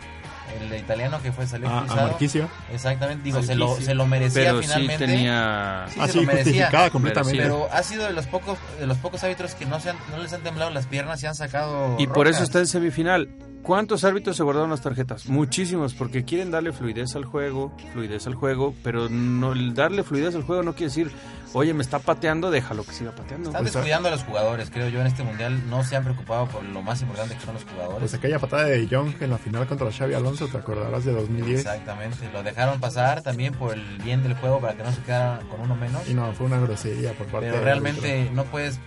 El 0.59 0.75
italiano 0.79 1.21
que 1.23 1.33
fue 1.33 1.47
salió 1.47 1.69
A, 1.69 1.73
a 1.73 1.79
expulsado. 1.81 2.09
Marquicio. 2.11 2.49
Exactamente, 2.73 3.23
digo, 3.25 3.43
se 3.43 3.55
lo, 3.55 3.77
se 3.77 3.95
lo 3.95 4.07
merecía 4.07 4.43
Pero 4.43 4.57
sí 4.63 4.69
finalmente. 4.69 5.07
tenía 5.07 5.87
Sí, 5.89 5.99
Ah, 6.01 6.07
se 6.07 6.13
sí, 6.13 6.19
lo 6.21 6.25
merecía. 6.27 6.45
justificada 6.53 6.91
completamente. 6.91 7.43
Pero 7.43 7.69
ha 7.73 7.83
sido 7.83 8.05
de 8.07 8.13
los 8.13 8.27
pocos 8.27 8.59
de 8.79 8.87
los 8.87 8.99
pocos 8.99 9.23
árbitros 9.25 9.55
que 9.55 9.67
no 9.67 9.81
se 9.81 9.91
han, 9.91 9.97
no 10.11 10.19
les 10.23 10.33
han 10.33 10.43
temblado 10.43 10.71
las 10.71 10.87
piernas 10.87 11.23
y 11.23 11.27
han 11.27 11.35
sacado 11.35 11.97
y 11.99 12.07
por 12.07 12.27
eso 12.29 12.43
está 12.43 12.59
en 12.59 12.67
semifinal. 12.67 13.29
¿Cuántos 13.63 14.05
árbitros 14.05 14.37
se 14.37 14.43
guardaron 14.43 14.71
las 14.71 14.81
tarjetas? 14.81 15.27
Muchísimos, 15.29 15.95
porque 15.95 16.25
quieren 16.25 16.51
darle 16.51 16.73
fluidez 16.73 17.15
al 17.15 17.25
juego, 17.25 17.73
fluidez 17.93 18.27
al 18.27 18.35
juego, 18.35 18.75
pero 18.83 19.09
no 19.09 19.53
el 19.53 19.75
darle 19.75 20.03
fluidez 20.03 20.35
al 20.35 20.43
juego 20.43 20.63
no 20.63 20.73
quiere 20.73 20.87
decir, 20.87 21.11
oye, 21.53 21.75
me 21.75 21.83
está 21.83 21.99
pateando, 21.99 22.51
déjalo 22.51 22.85
que 22.85 22.93
siga 22.93 23.13
pateando. 23.13 23.51
Están 23.51 23.63
Pues, 23.63 23.75
descuidando 23.75 24.09
a 24.09 24.13
los 24.13 24.25
jugadores, 24.25 24.71
creo 24.71 24.89
yo, 24.89 25.01
en 25.01 25.07
este 25.07 25.23
mundial. 25.23 25.69
No 25.69 25.85
se 25.85 25.95
han 25.97 26.05
preocupado 26.05 26.47
por 26.47 26.65
lo 26.65 26.83
más 26.83 27.03
importante 27.03 27.35
que 27.35 27.41
son 27.43 27.55
los 27.55 27.65
jugadores. 27.65 27.99
Pues 28.01 28.15
aquella 28.15 28.39
patada 28.39 28.65
de 28.65 28.87
Young 28.87 29.13
en 29.21 29.31
la 29.31 29.39
final 29.39 29.67
contra 29.67 29.93
Xavi 29.93 30.15
Alonso, 30.15 30.49
te 30.49 30.57
acordarás 30.57 31.05
de 31.05 31.13
2010. 31.13 31.61
Exactamente, 31.61 32.31
lo 32.33 32.43
dejaron 32.43 32.81
pasar 32.81 33.23
también 33.23 33.53
por 33.55 33.75
el 33.75 33.99
bien 33.99 34.23
del 34.23 34.35
juego 34.35 34.61
para 34.61 34.75
que 34.75 34.83
no 34.83 34.93
se 34.93 35.03
quedaran 35.03 35.47
con 35.49 35.61
uno 35.61 35.77
menos. 35.77 36.09
Y 36.09 36.15
no, 36.15 36.33
fue 36.33 36.47
una 36.47 36.59
grosería 36.59 37.13
por 37.13 37.27
parte 37.27 37.51
Pero 37.51 37.63
realmente 37.63 38.31
no 38.33 38.45
puedes 38.45 38.81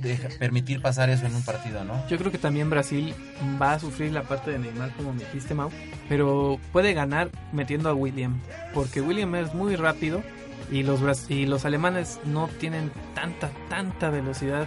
deja- 0.00 0.28
permitir 0.38 0.80
pasar 0.82 1.10
eso 1.10 1.26
en 1.26 1.34
un 1.34 1.42
partido, 1.42 1.84
¿no? 1.84 2.06
Yo 2.08 2.16
creo 2.18 2.30
que 2.32 2.38
también 2.38 2.70
Brasil 2.70 3.14
va 3.60 3.72
a 3.74 3.78
sufrir 3.78 4.12
la 4.12 4.22
parte 4.22 4.50
de 4.50 4.58
Neymar, 4.58 4.90
como 4.96 5.12
me 5.12 5.20
dijiste, 5.24 5.54
Mau. 5.54 5.70
Pero 6.08 6.58
puede 6.72 6.94
ganar 6.94 7.30
metiendo 7.52 7.88
a 7.88 7.94
William. 7.94 8.38
Porque 8.74 9.00
William 9.00 9.34
es 9.34 9.54
muy 9.54 9.76
rápido. 9.76 10.22
Y 10.70 10.82
los, 10.82 11.00
bras- 11.00 11.30
y 11.30 11.46
los 11.46 11.64
alemanes 11.64 12.20
no 12.24 12.48
tienen 12.60 12.92
tanta, 13.14 13.48
tanta 13.70 14.10
velocidad 14.10 14.66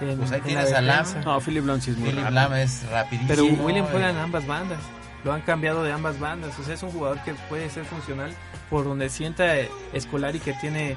en, 0.00 0.18
Pues 0.18 0.30
ahí 0.30 0.38
en 0.38 0.44
tienes 0.44 0.70
la 0.72 0.78
a 0.78 0.82
Lam. 0.82 1.06
No, 1.24 1.40
Philip 1.40 1.64
Lam 1.64 1.80
sí 1.80 1.90
es 1.92 1.96
muy 1.96 2.10
Philip 2.10 2.24
rápido. 2.24 2.40
Lam 2.40 2.54
es 2.54 2.86
rapidísimo. 2.90 3.28
Pero 3.28 3.44
William 3.64 3.86
juega 3.90 4.10
en 4.10 4.16
eh, 4.16 4.20
ambas 4.20 4.46
bandas. 4.46 4.78
Lo 5.24 5.32
han 5.32 5.40
cambiado 5.40 5.82
de 5.82 5.92
ambas 5.92 6.20
bandas. 6.20 6.56
O 6.58 6.62
sea, 6.64 6.74
es 6.74 6.82
un 6.82 6.90
jugador 6.90 7.18
que 7.24 7.34
puede 7.48 7.70
ser 7.70 7.84
funcional 7.86 8.30
por 8.68 8.84
donde 8.84 9.08
sienta 9.08 9.56
eh, 9.58 9.70
Escolari 9.94 10.38
que 10.38 10.52
tiene 10.54 10.96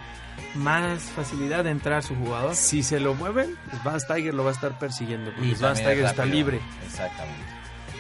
más 0.56 1.02
facilidad 1.04 1.64
de 1.64 1.72
entrar 1.72 2.04
su 2.04 2.16
jugador. 2.16 2.56
Si 2.56 2.84
se 2.84 3.00
lo 3.00 3.14
mueven, 3.16 3.56
Van 3.84 4.00
Tiger 4.00 4.34
lo 4.34 4.44
va 4.44 4.50
a 4.52 4.54
estar 4.54 4.78
persiguiendo. 4.80 5.32
Porque 5.32 5.48
Y 5.50 5.54
Tiger 5.56 6.06
está 6.06 6.26
libre. 6.26 6.60
Exactamente. 6.86 7.42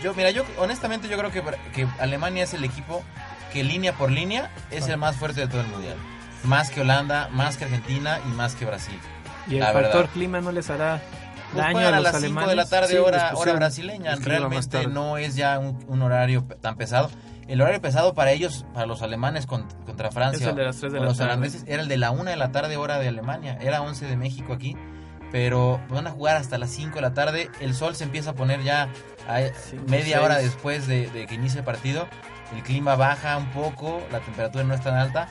Yo, 0.03 0.13
mira, 0.15 0.31
yo 0.31 0.43
honestamente 0.57 1.07
yo 1.07 1.17
creo 1.17 1.31
que, 1.31 1.43
que 1.73 1.87
Alemania 1.99 2.43
es 2.43 2.53
el 2.53 2.63
equipo 2.63 3.03
que 3.53 3.63
línea 3.63 3.93
por 3.93 4.09
línea 4.11 4.49
es 4.71 4.87
el 4.87 4.97
más 4.97 5.15
fuerte 5.15 5.41
de 5.41 5.47
todo 5.47 5.61
el 5.61 5.67
mundial. 5.67 5.95
Más 6.43 6.71
que 6.71 6.81
Holanda, 6.81 7.29
más 7.31 7.57
que 7.57 7.65
Argentina 7.65 8.19
y 8.25 8.29
más 8.29 8.55
que 8.55 8.65
Brasil. 8.65 8.97
Y 9.47 9.55
el 9.55 9.59
La 9.59 9.73
factor 9.73 9.93
verdad. 9.93 10.09
clima 10.13 10.41
no 10.41 10.51
les 10.51 10.69
hará 10.71 10.99
Pues 11.53 11.63
daño 11.63 11.79
a 11.79 11.87
a 11.89 11.91
los 11.91 12.03
las 12.03 12.11
5 12.15 12.17
alemanes. 12.25 12.49
de 12.49 12.55
la 12.55 12.65
tarde, 12.65 12.87
Sí, 12.87 12.97
hora, 12.97 13.31
pusieron- 13.31 13.57
brasileña. 13.59 14.15
Realmente 14.15 14.87
no 14.87 15.17
es 15.17 15.35
ya 15.35 15.59
un, 15.59 15.83
un 15.87 16.01
horario 16.01 16.45
tan 16.61 16.77
pesado. 16.77 17.11
El 17.51 17.59
horario 17.61 17.81
pesado 17.81 18.13
para 18.13 18.31
ellos, 18.31 18.65
para 18.73 18.85
los 18.85 19.01
alemanes 19.01 19.45
con- 19.45 19.67
contra 19.85 20.09
Francia, 20.11 20.45
Es 20.45 20.49
el 20.51 20.55
de 20.55 20.63
las 20.63 20.77
tres 20.77 20.93
de 20.93 20.99
o 20.99 21.01
la 21.01 21.07
los 21.09 21.17
tarde. 21.17 21.31
holandeses, 21.31 21.63
era 21.67 21.81
el 21.81 21.89
de 21.89 21.97
la 21.97 22.11
1 22.11 22.29
de 22.31 22.37
la 22.37 22.51
tarde, 22.51 22.77
hora 22.77 22.97
de 22.97 23.09
Alemania. 23.09 23.57
Era 23.59 23.81
11 23.81 24.05
de 24.05 24.15
México 24.15 24.53
aquí. 24.53 24.77
Pero 25.31 25.81
van 25.89 26.07
a 26.07 26.11
jugar 26.11 26.35
hasta 26.37 26.57
las 26.57 26.69
5 26.71 26.95
de 26.95 27.01
la 27.01 27.13
tarde. 27.13 27.49
El 27.59 27.73
sol 27.73 27.95
se 27.95 28.03
empieza 28.05 28.31
a 28.31 28.33
poner 28.33 28.63
ya 28.63 28.89
a 29.27 29.39
Cinco, 29.53 29.83
media 29.87 30.15
seis. 30.15 30.25
hora 30.25 30.37
después 30.37 30.87
de, 30.87 31.09
de 31.09 31.27
que 31.27 31.35
inicie 31.35 31.59
el 31.59 31.65
partido. 31.65 32.07
El 32.55 32.63
clima 32.63 32.95
baja 32.95 33.37
un 33.37 33.49
poco, 33.51 34.01
la 34.11 34.19
temperatura 34.21 34.63
no 34.63 34.73
es 34.73 34.81
tan 34.81 34.95
alta. 34.95 35.27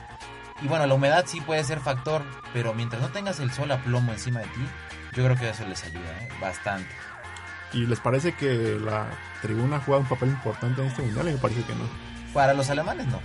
Y 0.61 0.67
bueno, 0.67 0.85
la 0.87 0.93
humedad 0.93 1.25
sí 1.27 1.41
puede 1.41 1.63
ser 1.63 1.79
factor, 1.79 2.23
pero 2.53 2.73
mientras 2.75 3.01
no 3.01 3.09
tengas 3.09 3.39
el 3.39 3.51
sol 3.51 3.71
a 3.71 3.77
plomo 3.83 4.11
encima 4.11 4.39
de 4.41 4.45
ti, 4.47 4.61
yo 5.15 5.23
creo 5.23 5.35
que 5.37 5.49
eso 5.49 5.65
les 5.67 5.83
ayuda 5.83 6.01
¿eh? 6.21 6.29
bastante. 6.39 6.89
¿Y 7.73 7.85
les 7.87 7.99
parece 7.99 8.33
que 8.33 8.77
la 8.83 9.07
tribuna 9.41 9.79
juega 9.83 10.01
un 10.01 10.07
papel 10.07 10.29
importante 10.29 10.81
en 10.81 10.87
este 10.87 11.01
mundial? 11.03 11.29
Y 11.29 11.31
me 11.33 11.37
parece 11.37 11.63
que 11.63 11.73
no. 11.73 12.10
Para 12.33 12.53
los 12.53 12.69
alemanes 12.69 13.07
no. 13.07 13.19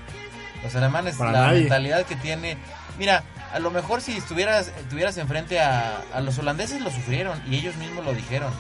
Los 0.63 0.75
alemanes, 0.75 1.17
Para 1.17 1.33
la 1.33 1.41
nadie. 1.49 1.61
mentalidad 1.61 2.05
que 2.07 2.17
tiene... 2.17 2.57
Mira, 2.99 3.23
a 3.53 3.59
lo 3.59 3.71
mejor 3.71 4.01
si 4.01 4.17
estuvieras, 4.17 4.73
estuvieras 4.79 5.17
enfrente 5.19 5.61
a, 5.61 6.03
a 6.15 6.21
los 6.21 6.39
holandeses 6.39 6.81
lo 6.81 6.91
sufrieron 6.91 7.41
y 7.47 7.57
ellos 7.57 7.77
mismos 7.77 8.05
lo 8.05 8.15
dijeron. 8.15 8.53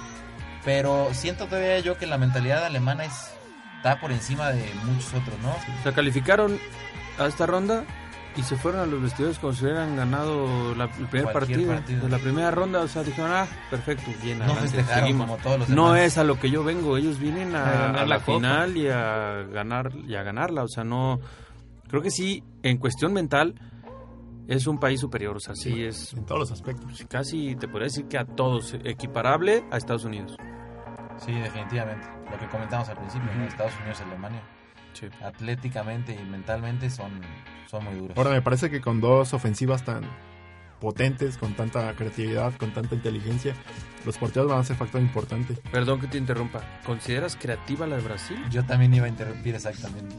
Pero 0.65 1.09
siento 1.15 1.47
todavía 1.47 1.79
yo 1.81 1.97
que 1.97 2.07
la 2.07 2.19
mentalidad 2.19 2.65
alemana 2.65 3.05
es, 3.05 3.13
está 3.79 4.01
por 4.01 4.13
encima 4.13 4.51
de 4.51 4.69
muchos 4.85 5.15
otros, 5.15 5.39
¿no? 5.41 5.51
O 5.51 5.83
sea, 5.83 5.93
calificaron 5.93 6.59
a 7.19 7.27
esta 7.27 7.47
ronda 7.47 7.85
y 8.37 8.43
se 8.43 8.57
fueron 8.57 8.82
a 8.82 8.87
los 8.87 9.01
vestidores 9.03 9.39
como 9.39 9.53
si 9.53 9.64
hubieran 9.64 9.97
ganado 9.97 10.74
la- 10.74 10.84
el 10.84 11.07
primer 11.09 11.32
partido, 11.32 11.72
partido. 11.74 12.03
de 12.03 12.09
la 12.09 12.18
primera 12.18 12.51
ronda. 12.51 12.80
O 12.80 12.89
sea, 12.89 13.03
dijeron, 13.03 13.30
ah, 13.32 13.47
perfecto, 13.70 14.11
bien, 14.22 14.39
No 14.39 14.53
adelante, 14.53 15.14
como 15.16 15.37
todos 15.39 15.59
los 15.61 15.68
No 15.70 15.97
es 15.97 16.18
a 16.18 16.24
lo 16.24 16.39
que 16.39 16.51
yo 16.51 16.62
vengo, 16.64 16.97
ellos 16.97 17.18
vienen 17.18 17.55
a, 17.57 17.66
A 17.66 17.72
ganar 17.87 17.97
a 18.03 18.07
la 18.07 18.20
final 18.20 18.76
y 18.76 18.89
a 18.89 19.43
ganar 19.53 19.93
y 20.07 20.14
a 20.14 20.22
ganarla, 20.22 20.62
o 20.64 20.68
sea, 20.68 20.84
no 20.84 21.20
creo 21.89 22.03
que 22.03 22.11
sí 22.11 22.43
en 22.62 22.78
cuestión 22.78 23.12
mental 23.12 23.55
es 24.49 24.66
un 24.66 24.78
país 24.78 25.01
superior, 25.01 25.37
o 25.37 25.41
sea, 25.41 25.55
sí, 25.55 25.82
es 25.84 26.12
En 26.14 26.24
todos 26.24 26.39
los 26.41 26.53
aspectos. 26.53 27.05
casi 27.09 27.57
te 27.57 27.66
podría 27.68 27.87
decir 27.87 28.07
que 28.07 28.18
a 28.18 28.24
todos 28.24 28.74
equiparable 28.84 29.64
a 29.72 29.76
Estados 29.76 30.05
Unidos. 30.05 30.37
Sí, 31.24 31.32
definitivamente. 31.32 32.07
Lo 32.30 32.39
que 32.39 32.47
comentamos 32.49 32.89
al 32.89 32.97
principio. 32.99 33.28
Estados 33.49 33.72
Unidos 33.80 33.99
y 34.01 34.03
Alemania. 34.09 34.43
Sí. 34.99 35.09
Atléticamente 35.23 36.17
y 36.19 36.25
mentalmente 36.25 36.91
son, 36.91 37.21
son 37.71 37.85
muy 37.85 37.95
duros. 37.95 38.17
Ahora 38.17 38.31
me 38.31 38.43
parece 38.43 38.71
que 38.71 38.81
con 38.81 39.01
dos 39.01 39.35
ofensivas 39.35 39.85
tan 39.85 40.03
potentes, 40.81 41.37
con 41.39 41.55
tanta 41.55 41.93
creatividad, 41.95 42.55
con 42.55 42.73
tanta 42.73 42.95
inteligencia, 42.95 43.55
los 44.05 44.19
porteros 44.19 44.49
van 44.49 44.61
a 44.61 44.65
ser 44.65 44.77
factor 44.77 45.01
importante. 45.01 45.55
Perdón 45.71 46.01
que 46.01 46.07
te 46.07 46.19
interrumpa. 46.19 46.63
¿Consideras 46.85 47.37
creativa 47.37 47.87
la 47.87 47.97
de 47.97 48.03
Brasil? 48.03 48.39
Yo 48.51 48.65
también 48.65 48.95
iba 48.95 49.07
a 49.07 49.09
interrumpir 49.09 49.55
exactamente. 49.55 50.15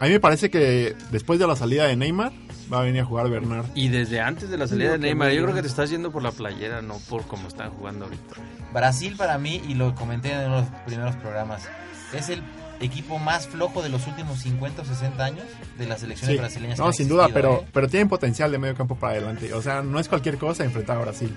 A 0.00 0.06
mí 0.06 0.10
me 0.10 0.20
parece 0.20 0.50
que 0.50 0.94
después 1.10 1.38
de 1.38 1.46
la 1.46 1.56
salida 1.56 1.86
de 1.86 1.96
Neymar 1.96 2.32
va 2.72 2.80
a 2.80 2.82
venir 2.82 3.02
a 3.02 3.04
jugar 3.04 3.28
Bernard. 3.30 3.66
Y 3.74 3.88
desde 3.88 4.20
antes 4.20 4.50
de 4.50 4.58
la 4.58 4.66
salida 4.66 4.92
de 4.92 4.98
Neymar, 4.98 5.30
yo 5.32 5.42
creo 5.44 5.54
que 5.54 5.62
te 5.62 5.68
estás 5.68 5.90
yendo 5.90 6.10
por 6.10 6.22
la 6.22 6.32
playera, 6.32 6.82
no 6.82 6.98
por 7.08 7.26
cómo 7.26 7.48
están 7.48 7.70
jugando 7.70 8.06
ahorita. 8.06 8.36
Brasil 8.72 9.14
para 9.16 9.38
mí, 9.38 9.62
y 9.68 9.74
lo 9.74 9.94
comenté 9.94 10.32
en 10.32 10.50
los 10.50 10.66
primeros 10.84 11.14
programas, 11.16 11.68
es 12.12 12.28
el 12.28 12.42
equipo 12.80 13.18
más 13.18 13.46
flojo 13.46 13.82
de 13.82 13.88
los 13.88 14.06
últimos 14.06 14.40
50 14.40 14.82
o 14.82 14.84
60 14.84 15.24
años 15.24 15.44
de 15.78 15.86
las 15.86 16.00
selecciones 16.00 16.34
Sí, 16.36 16.40
brasileñas. 16.40 16.78
no, 16.78 16.92
sin 16.92 17.08
duda, 17.08 17.28
pero, 17.32 17.60
¿eh? 17.62 17.68
pero 17.72 17.88
tienen 17.88 18.08
potencial 18.08 18.50
de 18.52 18.58
medio 18.58 18.74
campo 18.74 18.96
para 18.96 19.12
adelante. 19.14 19.52
O 19.54 19.62
sea, 19.62 19.82
no 19.82 19.98
es 20.00 20.08
cualquier 20.08 20.38
cosa 20.38 20.64
enfrentar 20.64 20.96
a 20.98 21.00
Brasil. 21.00 21.34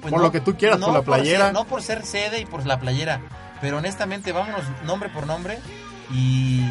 Pues 0.00 0.12
por 0.12 0.22
lo 0.22 0.30
que 0.30 0.40
tú 0.40 0.56
quieras, 0.56 0.78
por 0.78 0.92
la 0.92 1.02
playera. 1.02 1.46
ser- 1.46 1.54
no 1.54 1.64
por 1.66 1.82
ser 1.82 2.04
sede 2.06 2.40
y 2.40 2.44
por 2.46 2.64
la 2.66 2.78
playera, 2.78 3.20
pero 3.60 3.78
honestamente, 3.78 4.30
vámonos 4.32 4.62
nombre 4.84 5.08
por 5.08 5.26
nombre 5.26 5.58
y 6.12 6.62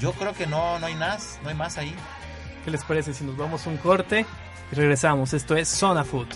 yo 0.00 0.12
creo 0.12 0.32
que 0.32 0.46
no, 0.46 0.78
no 0.78 0.86
hay 0.86 0.94
más, 0.94 1.38
no 1.42 1.48
hay 1.50 1.54
más 1.54 1.76
ahí. 1.78 1.94
¿Qué 2.64 2.70
les 2.70 2.82
parece 2.84 3.12
si 3.14 3.24
nos 3.24 3.36
vamos 3.36 3.66
a 3.66 3.70
un 3.70 3.76
corte 3.76 4.24
y 4.72 4.74
regresamos? 4.74 5.32
Esto 5.34 5.54
es 5.56 5.68
Zona 5.68 6.04
Food. 6.04 6.28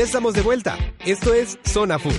Estamos 0.00 0.32
de 0.32 0.40
vuelta. 0.40 0.78
Esto 1.04 1.34
es 1.34 1.58
Zona 1.62 1.98
Food. 1.98 2.14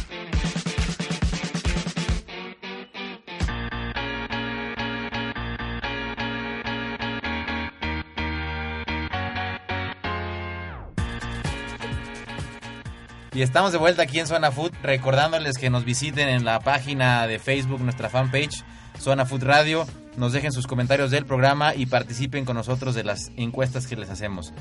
Y 13.33 13.41
estamos 13.41 13.71
de 13.71 13.79
vuelta 13.79 14.03
aquí 14.03 14.19
en 14.19 14.27
Zona 14.27 14.51
Food, 14.51 14.73
recordándoles 14.83 15.57
que 15.57 15.71
nos 15.71 15.83
visiten 15.83 16.29
en 16.29 16.45
la 16.45 16.59
página 16.59 17.25
de 17.25 17.39
Facebook, 17.39 17.81
nuestra 17.81 18.09
fanpage, 18.09 18.63
Zona 18.99 19.25
Food 19.25 19.41
Radio, 19.41 19.87
nos 20.17 20.33
dejen 20.33 20.51
sus 20.51 20.67
comentarios 20.67 21.11
del 21.11 21.25
programa 21.25 21.73
y 21.75 21.85
participen 21.85 22.45
con 22.45 22.55
nosotros 22.55 22.95
de 22.95 23.03
las 23.03 23.31
encuestas 23.37 23.87
que 23.87 23.95
les 23.95 24.09
hacemos. 24.09 24.53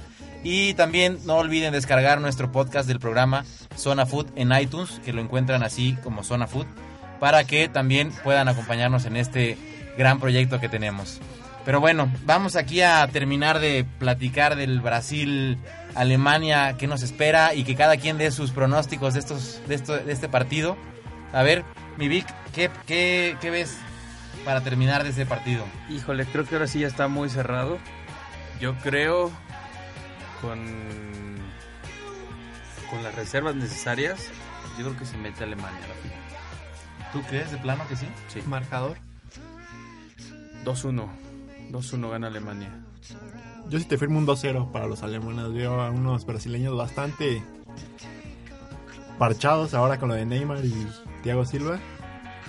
Y 0.45 0.75
también 0.75 1.19
no 1.25 1.37
olviden 1.37 1.73
descargar 1.73 2.21
nuestro 2.21 2.53
podcast 2.53 2.89
del 2.89 3.01
programa 3.01 3.45
Zona 3.77 4.07
Food 4.07 4.29
en 4.37 4.53
iTunes, 4.53 5.01
que 5.05 5.13
lo 5.13 5.21
encuentran 5.21 5.63
así 5.63 5.97
como 6.03 6.25
Zona 6.25 6.47
Food, 6.47 6.67
para 7.19 7.45
que 7.45 7.69
también 7.69 8.13
puedan 8.25 8.49
acompañarnos 8.49 9.05
en 9.05 9.17
este 9.17 9.59
gran 9.99 10.21
proyecto 10.21 10.61
que 10.61 10.69
tenemos. 10.69 11.21
Pero 11.65 11.81
bueno, 11.81 12.11
vamos 12.25 12.57
aquí 12.57 12.81
a 12.81 13.07
terminar 13.09 13.61
de 13.61 13.85
platicar 13.99 14.57
del 14.57 14.81
Brasil, 14.81 15.59
Alemania, 15.95 16.77
qué 16.79 16.87
nos 16.87 17.03
espera 17.03 17.55
y 17.55 17.65
que 17.65 17.77
cada 17.77 17.97
quien 17.99 18.17
dé 18.17 18.31
sus 18.31 18.51
pronósticos 18.51 19.15
de 19.15 19.21
estos, 19.21 19.61
de 19.69 19.75
esto, 19.75 19.97
de 19.99 20.13
este 20.13 20.29
partido. 20.29 20.79
A 21.33 21.43
ver, 21.43 21.65
mi 21.99 22.09
Vic, 22.09 22.27
¿qué, 22.55 22.71
qué, 22.87 23.37
qué 23.41 23.51
ves 23.51 23.77
para 24.45 24.63
terminar 24.63 25.05
de 25.05 25.11
ese 25.11 25.27
partido? 25.27 25.65
Híjole, 25.89 26.27
creo 26.27 26.45
que 26.45 26.55
ahora 26.55 26.67
sí 26.67 26.81
ya 26.81 26.87
está 26.87 27.09
muy 27.09 27.29
cerrado. 27.29 27.79
Yo 28.61 28.77
creo 28.79 29.31
con 30.41 30.61
con 32.91 33.03
las 33.05 33.15
reservas 33.15 33.55
necesarias, 33.55 34.29
yo 34.77 34.85
creo 34.87 34.99
que 34.99 35.07
se 35.07 35.17
mete 35.17 35.45
Alemania 35.45 35.79
a 35.85 35.89
la 35.89 35.95
final. 35.95 36.19
¿Tú 37.13 37.23
crees 37.23 37.51
de 37.51 37.59
plano 37.59 37.87
que 37.89 37.97
sí? 37.97 38.07
Sí. 38.29 38.43
Marcador. 38.47 38.97
2-1. 40.65 41.09
2-1 41.71 42.11
gana 42.11 42.27
Alemania. 42.27 42.71
Yo 43.69 43.79
sí 43.79 43.85
te 43.85 43.97
firmo 43.97 44.19
un 44.19 44.27
2-0 44.27 44.73
para 44.73 44.87
los 44.87 45.03
alemanes. 45.03 45.53
Veo 45.53 45.81
a 45.81 45.91
unos 45.91 46.27
brasileños 46.27 46.77
bastante 46.77 47.43
parchados 49.19 49.75
ahora 49.75 49.99
con 49.99 50.09
lo 50.09 50.15
de 50.15 50.27
Neymar 50.27 50.65
y 50.65 50.87
Thiago 51.23 51.45
Silva. 51.45 51.79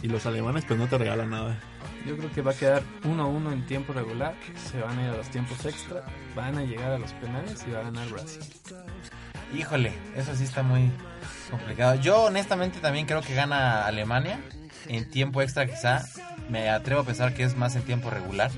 Y 0.02 0.08
los 0.08 0.26
alemanes 0.26 0.66
pues 0.66 0.80
no 0.80 0.88
te 0.88 0.98
regalan 0.98 1.30
nada. 1.30 1.60
Yo 2.06 2.18
creo 2.18 2.32
que 2.32 2.42
va 2.42 2.52
a 2.52 2.56
quedar 2.56 2.84
1-1 3.04 3.54
en 3.54 3.66
tiempo 3.66 3.94
regular. 3.94 4.36
Se 4.72 4.80
van 4.82 4.98
a 4.98 5.04
ir 5.04 5.10
a 5.10 5.18
los 5.18 5.30
tiempos 5.30 5.64
extra. 5.66 6.04
Van 6.36 6.58
a 6.58 6.64
llegar 6.64 6.92
a 6.92 6.98
los 6.98 7.14
penales 7.14 7.64
y 7.68 7.72
va 7.72 7.80
a 7.80 7.84
ganar 7.84 8.10
Brasil. 8.10 8.42
Híjole, 9.56 9.94
eso 10.16 10.36
sí 10.36 10.44
está 10.44 10.64
muy 10.64 10.90
complicado. 11.50 11.96
Yo 11.96 12.24
honestamente 12.24 12.80
también 12.80 13.06
creo 13.06 13.22
que 13.22 13.36
gana 13.36 13.86
Alemania 13.86 14.40
en 14.88 15.10
tiempo 15.10 15.42
extra 15.42 15.68
quizá. 15.68 16.06
Me 16.50 16.70
atrevo 16.70 17.02
a 17.02 17.06
pensar 17.06 17.34
que 17.34 17.44
es 17.44 17.56
más 17.56 17.76
en 17.76 17.84
tiempo 17.84 18.10
regular. 18.10 18.50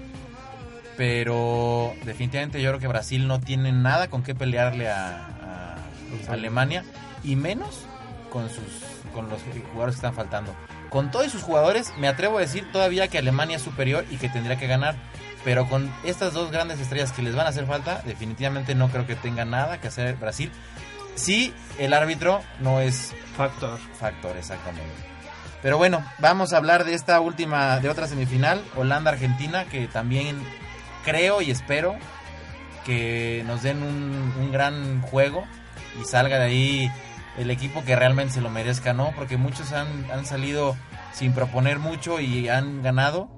Pero 0.95 1.93
definitivamente 2.05 2.61
yo 2.61 2.69
creo 2.69 2.79
que 2.79 2.87
Brasil 2.87 3.27
no 3.27 3.39
tiene 3.39 3.71
nada 3.71 4.09
con 4.09 4.23
qué 4.23 4.35
pelearle 4.35 4.89
a, 4.89 5.77
a 6.27 6.31
Alemania. 6.31 6.85
Y 7.23 7.35
menos 7.35 7.85
con, 8.29 8.49
sus, 8.49 8.65
con 9.13 9.29
los 9.29 9.41
jugadores 9.71 9.95
que 9.95 9.99
están 9.99 10.13
faltando. 10.13 10.55
Con 10.93 11.09
todos 11.09 11.31
sus 11.31 11.41
jugadores 11.41 11.91
me 11.97 12.07
atrevo 12.07 12.37
a 12.37 12.41
decir 12.41 12.71
todavía 12.71 13.07
que 13.07 13.17
Alemania 13.17 13.55
es 13.55 13.63
superior 13.63 14.05
y 14.11 14.17
que 14.17 14.29
tendría 14.29 14.57
que 14.57 14.67
ganar. 14.67 14.93
Pero 15.43 15.67
con 15.67 15.91
estas 16.03 16.33
dos 16.33 16.51
grandes 16.51 16.79
estrellas 16.79 17.11
que 17.11 17.23
les 17.23 17.35
van 17.35 17.47
a 17.47 17.49
hacer 17.49 17.65
falta, 17.65 18.03
definitivamente 18.05 18.75
no 18.75 18.89
creo 18.89 19.07
que 19.07 19.15
tenga 19.15 19.43
nada 19.43 19.81
que 19.81 19.87
hacer 19.87 20.15
Brasil. 20.17 20.51
Sí, 21.15 21.51
el 21.79 21.93
árbitro 21.93 22.41
no 22.59 22.79
es 22.79 23.11
Factor. 23.35 23.79
factor, 23.99 24.37
exactamente. 24.37 24.93
Pero 25.63 25.79
bueno, 25.79 26.05
vamos 26.19 26.53
a 26.53 26.57
hablar 26.57 26.83
de 26.83 26.93
esta 26.93 27.19
última, 27.21 27.79
de 27.79 27.89
otra 27.89 28.05
semifinal, 28.05 28.63
Holanda-Argentina, 28.75 29.65
que 29.65 29.87
también 29.87 30.37
creo 31.03 31.41
y 31.41 31.49
espero 31.49 31.95
que 32.85 33.43
nos 33.47 33.63
den 33.63 33.81
un, 33.81 34.31
un 34.39 34.51
gran 34.51 35.01
juego 35.01 35.43
y 35.99 36.05
salga 36.05 36.37
de 36.37 36.45
ahí 36.45 36.91
el 37.37 37.49
equipo 37.51 37.83
que 37.83 37.95
realmente 37.95 38.33
se 38.33 38.41
lo 38.41 38.49
merezca, 38.49 38.93
¿no? 38.93 39.11
Porque 39.15 39.37
muchos 39.37 39.71
han, 39.71 39.87
han 40.11 40.25
salido 40.25 40.75
sin 41.11 41.33
proponer 41.33 41.79
mucho 41.79 42.19
y 42.19 42.49
han 42.49 42.81
ganado, 42.81 43.29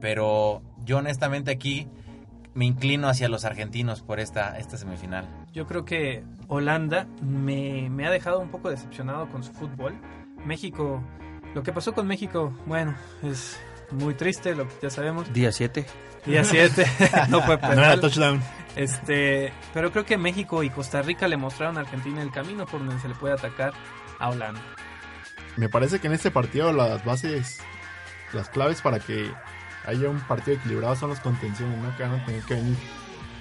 pero 0.00 0.62
yo 0.84 0.98
honestamente 0.98 1.50
aquí 1.50 1.88
me 2.54 2.64
inclino 2.64 3.08
hacia 3.08 3.28
los 3.28 3.44
argentinos 3.44 4.00
por 4.00 4.18
esta, 4.18 4.58
esta 4.58 4.78
semifinal. 4.78 5.28
Yo 5.52 5.66
creo 5.66 5.84
que 5.84 6.24
Holanda 6.48 7.06
me, 7.22 7.90
me 7.90 8.06
ha 8.06 8.10
dejado 8.10 8.40
un 8.40 8.48
poco 8.48 8.70
decepcionado 8.70 9.28
con 9.28 9.44
su 9.44 9.52
fútbol. 9.52 9.94
México, 10.44 11.02
lo 11.54 11.62
que 11.62 11.72
pasó 11.72 11.92
con 11.92 12.06
México, 12.06 12.54
bueno, 12.66 12.94
es 13.22 13.60
muy 13.90 14.14
triste, 14.14 14.54
lo 14.54 14.66
que 14.68 14.74
ya 14.82 14.90
sabemos. 14.90 15.32
Día 15.32 15.52
7. 15.52 15.86
Día 16.24 16.42
7, 16.44 16.84
no 17.28 17.40
fue 17.42 17.56
No 17.56 17.66
era 17.72 17.74
penal. 17.74 18.00
touchdown. 18.00 18.42
Este, 18.74 19.52
pero 19.72 19.90
creo 19.92 20.04
que 20.04 20.18
México 20.18 20.62
y 20.62 20.70
Costa 20.70 21.00
Rica 21.02 21.28
le 21.28 21.36
mostraron 21.36 21.78
a 21.78 21.80
Argentina 21.80 22.20
el 22.20 22.30
camino 22.30 22.66
por 22.66 22.80
donde 22.84 23.00
se 23.00 23.08
le 23.08 23.14
puede 23.14 23.34
atacar 23.34 23.72
a 24.18 24.28
Holanda. 24.30 24.60
Me 25.56 25.68
parece 25.68 26.00
que 26.00 26.08
en 26.08 26.12
este 26.12 26.30
partido 26.30 26.72
las 26.72 27.04
bases, 27.04 27.60
las 28.32 28.48
claves 28.50 28.82
para 28.82 28.98
que 28.98 29.30
haya 29.86 30.10
un 30.10 30.20
partido 30.20 30.56
equilibrado 30.58 30.96
son 30.96 31.10
las 31.10 31.20
contenciones, 31.20 31.78
¿no? 31.78 31.96
Que 31.96 32.02
van 32.02 32.20
a 32.20 32.24
tener 32.26 32.42
que 32.42 32.54
venir 32.54 32.76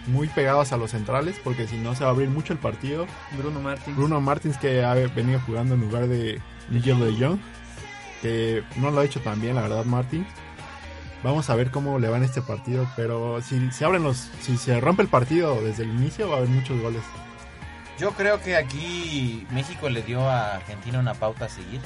muy 0.07 0.27
pegadas 0.27 0.71
a 0.71 0.77
los 0.77 0.91
centrales, 0.91 1.35
porque 1.43 1.67
si 1.67 1.77
no 1.77 1.95
se 1.95 2.03
va 2.03 2.11
a 2.11 2.13
abrir 2.13 2.29
mucho 2.29 2.53
el 2.53 2.59
partido. 2.59 3.07
Bruno 3.37 3.59
Martins. 3.59 3.97
Bruno 3.97 4.21
Martins, 4.21 4.57
que 4.57 4.83
ha 4.83 4.93
venido 4.93 5.39
jugando 5.45 5.73
en 5.73 5.81
lugar 5.81 6.07
de 6.07 6.39
Nigel 6.69 6.99
de 6.99 7.25
Jong, 7.25 7.39
que 8.22 8.63
no 8.78 8.91
lo 8.91 9.01
ha 9.01 9.05
hecho 9.05 9.22
tan 9.22 9.39
bien, 9.41 9.55
la 9.55 9.61
verdad, 9.63 9.86
Martins. 9.86 10.28
Vamos 11.24 11.49
a 11.49 11.55
ver 11.55 11.72
cómo 11.72 11.97
le 11.97 12.07
va 12.07 12.18
en 12.18 12.24
este 12.24 12.41
partido, 12.41 12.88
pero 12.95 13.41
si 13.41 13.72
se 13.72 13.84
abren 13.86 14.03
los, 14.03 14.30
si 14.41 14.57
se 14.57 14.80
rompe 14.80 15.01
el 15.01 15.07
partido 15.07 15.59
desde 15.61 15.84
el 15.84 15.89
inicio, 15.89 16.28
va 16.30 16.36
a 16.36 16.38
haber 16.38 16.49
muchos 16.49 16.80
goles. 16.82 17.01
Yo 17.97 18.11
creo 18.11 18.41
que 18.41 18.55
aquí 18.57 19.47
México 19.51 19.89
le 19.89 20.01
dio 20.03 20.28
a 20.30 20.55
Argentina 20.55 20.99
una 20.99 21.13
pauta 21.13 21.45
a 21.45 21.49
seguir. 21.49 21.80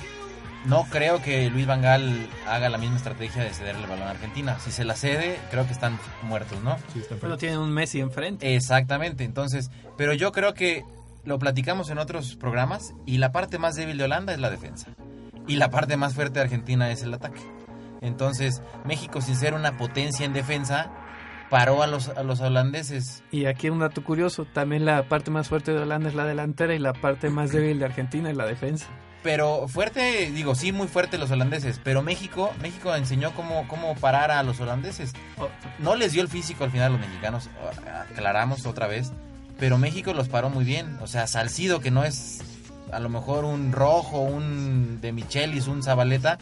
No 0.66 0.84
creo 0.90 1.22
que 1.22 1.50
Luis 1.50 1.66
Vangal 1.68 2.28
haga 2.46 2.68
la 2.68 2.78
misma 2.78 2.98
estrategia 2.98 3.44
de 3.44 3.54
cederle 3.54 3.84
el 3.84 3.90
balón 3.90 4.08
a 4.08 4.12
Argentina. 4.12 4.60
Si 4.60 4.72
se 4.72 4.84
la 4.84 4.96
cede, 4.96 5.40
creo 5.52 5.66
que 5.66 5.72
están 5.72 5.98
muertos, 6.24 6.62
¿no? 6.62 6.76
Sí, 6.92 7.00
está 7.00 7.10
Pero 7.16 7.20
perfecto. 7.22 7.38
tiene 7.38 7.58
un 7.60 7.72
Messi 7.72 8.02
enfrente. 8.02 8.56
Exactamente, 8.56 9.24
entonces, 9.24 9.72
pero 9.98 10.14
yo 10.14 10.34
creo 10.34 10.54
que 10.54 10.84
lo 11.24 11.40
platicamos 11.40 11.90
en 11.92 11.98
otros 12.00 12.36
programas 12.36 12.94
y 13.06 13.20
la 13.20 13.32
parte 13.32 13.58
más 13.58 13.76
débil 13.76 13.98
de 13.98 14.04
Holanda 14.04 14.34
es 14.34 14.40
la 14.40 14.50
defensa. 14.50 14.88
Y 15.50 15.58
la 15.58 15.70
parte 15.70 15.98
más 15.98 16.14
fuerte 16.14 16.36
de 16.36 16.46
Argentina 16.46 16.92
es 16.92 17.04
el 17.04 17.14
ataque. 17.14 17.42
Entonces, 18.02 18.62
México, 18.86 19.20
sin 19.20 19.36
ser 19.36 19.54
una 19.54 19.78
potencia 19.78 20.26
en 20.26 20.32
defensa, 20.32 20.90
paró 21.50 21.84
a 21.84 21.88
los, 21.88 22.10
a 22.10 22.24
los 22.24 22.40
holandeses. 22.40 23.24
Y 23.32 23.46
aquí 23.46 23.70
un 23.70 23.80
dato 23.80 24.04
curioso, 24.04 24.46
también 24.46 24.86
la 24.86 25.10
parte 25.10 25.32
más 25.32 25.50
fuerte 25.50 25.74
de 25.74 25.80
Holanda 25.80 26.10
es 26.10 26.16
la 26.16 26.26
delantera 26.26 26.74
y 26.76 26.80
la 26.80 26.94
parte 26.94 27.30
más 27.30 27.52
débil 27.52 27.80
de 27.80 27.86
Argentina 27.86 28.30
es 28.30 28.38
la 28.38 28.46
defensa. 28.46 28.88
Pero 29.22 29.68
fuerte, 29.68 30.32
digo, 30.32 30.56
sí, 30.56 30.72
muy 30.72 30.88
fuerte 30.88 31.18
los 31.18 31.30
holandeses. 31.32 31.82
Pero 31.84 32.02
México, 32.02 32.54
México 32.62 32.96
enseñó 32.96 33.34
cómo, 33.34 33.68
cómo 33.68 33.96
parar 33.96 34.32
a 34.32 34.44
los 34.44 34.62
holandeses. 34.62 35.14
Oh, 35.38 35.50
No 35.80 35.96
les 35.96 36.14
dio 36.14 36.22
el 36.22 36.30
físico 36.30 36.64
al 36.64 36.72
final 36.72 36.88
a 36.88 36.90
los 36.98 37.02
mexicanos, 37.02 37.50
aclaramos 38.12 38.66
otra 38.66 38.88
vez. 38.88 39.12
Pero 39.58 39.78
México 39.78 40.14
los 40.14 40.30
paró 40.30 40.50
muy 40.50 40.64
bien. 40.64 40.98
O 41.02 41.08
sea, 41.08 41.28
Salcido, 41.28 41.82
que 41.82 41.92
no 41.92 42.06
es 42.06 42.40
a 42.92 43.00
lo 43.00 43.10
mejor 43.10 43.44
un 43.46 43.72
rojo, 43.72 44.20
un 44.22 45.00
de 45.02 45.12
Michelis, 45.12 45.68
un 45.68 45.84
Zabaleta, 45.84 46.38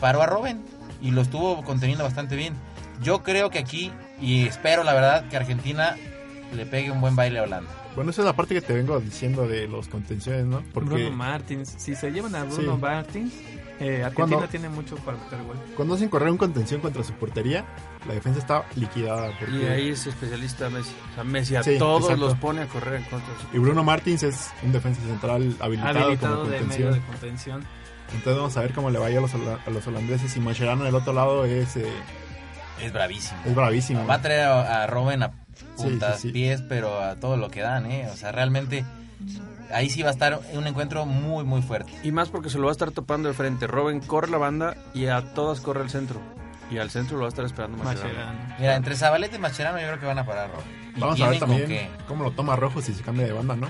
paró 0.00 0.22
a 0.22 0.26
Robin 0.26 0.62
y 1.02 1.10
lo 1.10 1.22
estuvo 1.22 1.62
conteniendo 1.62 2.04
bastante 2.04 2.36
bien. 2.36 2.54
Yo 3.02 3.22
creo 3.22 3.50
que 3.50 3.58
aquí, 3.58 3.92
y 4.20 4.46
espero 4.46 4.82
la 4.84 4.94
verdad, 4.94 5.28
que 5.28 5.36
Argentina 5.36 5.96
le 6.54 6.64
pegue 6.66 6.90
un 6.90 7.00
buen 7.00 7.14
baile 7.16 7.38
a 7.40 7.42
Holanda. 7.42 7.70
Bueno, 7.94 8.10
esa 8.10 8.22
es 8.22 8.26
la 8.26 8.34
parte 8.34 8.54
que 8.54 8.60
te 8.60 8.74
vengo 8.74 8.98
diciendo 9.00 9.46
de 9.48 9.66
los 9.68 9.88
contenciones, 9.88 10.44
¿no? 10.46 10.62
Porque 10.72 10.90
Bruno 10.90 11.10
Martins, 11.12 11.74
si 11.78 11.94
se 11.94 12.10
llevan 12.10 12.34
a 12.34 12.44
Bruno 12.44 12.74
Sí. 12.76 12.80
Martins, 12.80 13.32
eh, 13.80 14.02
Argentina 14.04 14.10
Cuando- 14.14 14.48
tiene 14.48 14.68
mucho 14.68 14.96
para 14.96 15.18
meter 15.18 15.42
gol. 15.42 15.56
cuando 15.76 15.94
hacen 15.94 16.08
correr 16.08 16.30
un 16.30 16.38
contención 16.38 16.80
contra 16.80 17.04
su 17.04 17.12
portería, 17.14 17.64
la 18.08 18.14
defensa 18.14 18.38
está 18.40 18.64
liquidada. 18.76 19.30
Porque... 19.38 19.54
Y 19.56 19.66
ahí 19.66 19.88
es 19.90 20.06
especialista 20.06 20.70
Messi. 20.70 20.94
O 21.12 21.14
sea, 21.14 21.24
Messi 21.24 21.56
a 21.56 21.62
Sí, 21.62 21.76
todos 21.78 22.02
exacto. 22.04 22.24
los 22.26 22.34
pone 22.38 22.62
a 22.62 22.66
correr 22.66 22.94
en 22.94 23.02
contra 23.04 23.34
de 23.34 23.40
su 23.40 23.56
Y 23.56 23.58
Bruno 23.58 23.82
Martins 23.84 24.22
es 24.22 24.50
un 24.62 24.72
defensa 24.72 25.00
central 25.02 25.54
habilitado, 25.60 25.98
Habilitado 26.04 26.38
como 26.40 26.50
de 26.50 26.60
medio 26.60 26.92
de 26.92 27.00
contención. 27.00 27.64
Entonces 28.14 28.36
vamos 28.36 28.56
a 28.56 28.60
ver 28.60 28.72
cómo 28.72 28.88
le 28.90 28.98
vaya 28.98 29.18
a 29.18 29.20
los, 29.22 29.34
a 29.34 29.70
los 29.70 29.86
holandeses. 29.86 30.36
Y 30.36 30.40
Mascherano 30.40 30.84
del 30.84 30.94
otro 30.94 31.12
lado 31.12 31.44
es, 31.44 31.76
eh, 31.76 31.86
Es 32.80 32.92
bravísimo. 32.92 33.40
es 33.44 33.54
bravísimo. 33.54 34.06
Va 34.06 34.14
a 34.14 34.22
traer 34.22 34.42
a, 34.46 34.84
a 34.84 34.86
Robin 34.86 35.22
a 35.22 35.32
puntas, 35.76 36.16
Sí, 36.16 36.22
sí, 36.22 36.28
sí. 36.28 36.32
pies, 36.32 36.62
pero 36.68 37.00
a 37.02 37.16
todo 37.16 37.36
lo 37.36 37.50
que 37.50 37.60
dan, 37.62 37.90
¿eh? 37.90 38.08
O 38.12 38.16
sea, 38.16 38.30
realmente 38.32 38.84
ahí 39.72 39.90
sí 39.90 40.02
va 40.02 40.08
a 40.08 40.12
estar 40.12 40.40
un 40.54 40.66
encuentro 40.66 41.06
muy, 41.06 41.44
muy 41.44 41.62
fuerte. 41.62 41.92
Y 42.02 42.12
más 42.12 42.28
porque 42.28 42.50
se 42.50 42.58
lo 42.58 42.64
va 42.64 42.70
a 42.70 42.72
estar 42.72 42.90
topando 42.90 43.28
de 43.28 43.34
frente. 43.34 43.66
Robin 43.66 44.00
corre 44.00 44.30
la 44.30 44.38
banda 44.38 44.76
y 44.94 45.06
a 45.06 45.34
todas 45.34 45.60
corre 45.60 45.82
el 45.82 45.90
centro. 45.90 46.20
Y 46.70 46.78
al 46.78 46.90
centro 46.90 47.16
lo 47.16 47.22
va 47.22 47.26
a 47.26 47.30
estar 47.30 47.44
esperando 47.44 47.76
Mascherano. 47.78 48.08
Mascherano. 48.14 48.54
Mira, 48.58 48.74
entre 48.76 48.96
Zabaleta 48.96 49.36
y 49.36 49.38
Mascherano 49.38 49.78
yo 49.78 49.86
creo 49.86 50.00
que 50.00 50.06
van 50.06 50.18
a 50.18 50.26
parar 50.26 50.50
a 50.50 50.52
Robin. 50.54 50.66
Vamos 50.98 51.20
a 51.20 51.28
ver 51.28 51.38
también 51.38 51.88
cómo 52.08 52.24
lo 52.24 52.30
toma 52.32 52.56
Rojo 52.56 52.80
si 52.82 52.92
se 52.94 53.02
cambia 53.02 53.26
de 53.26 53.32
banda, 53.32 53.54
¿no? 53.54 53.68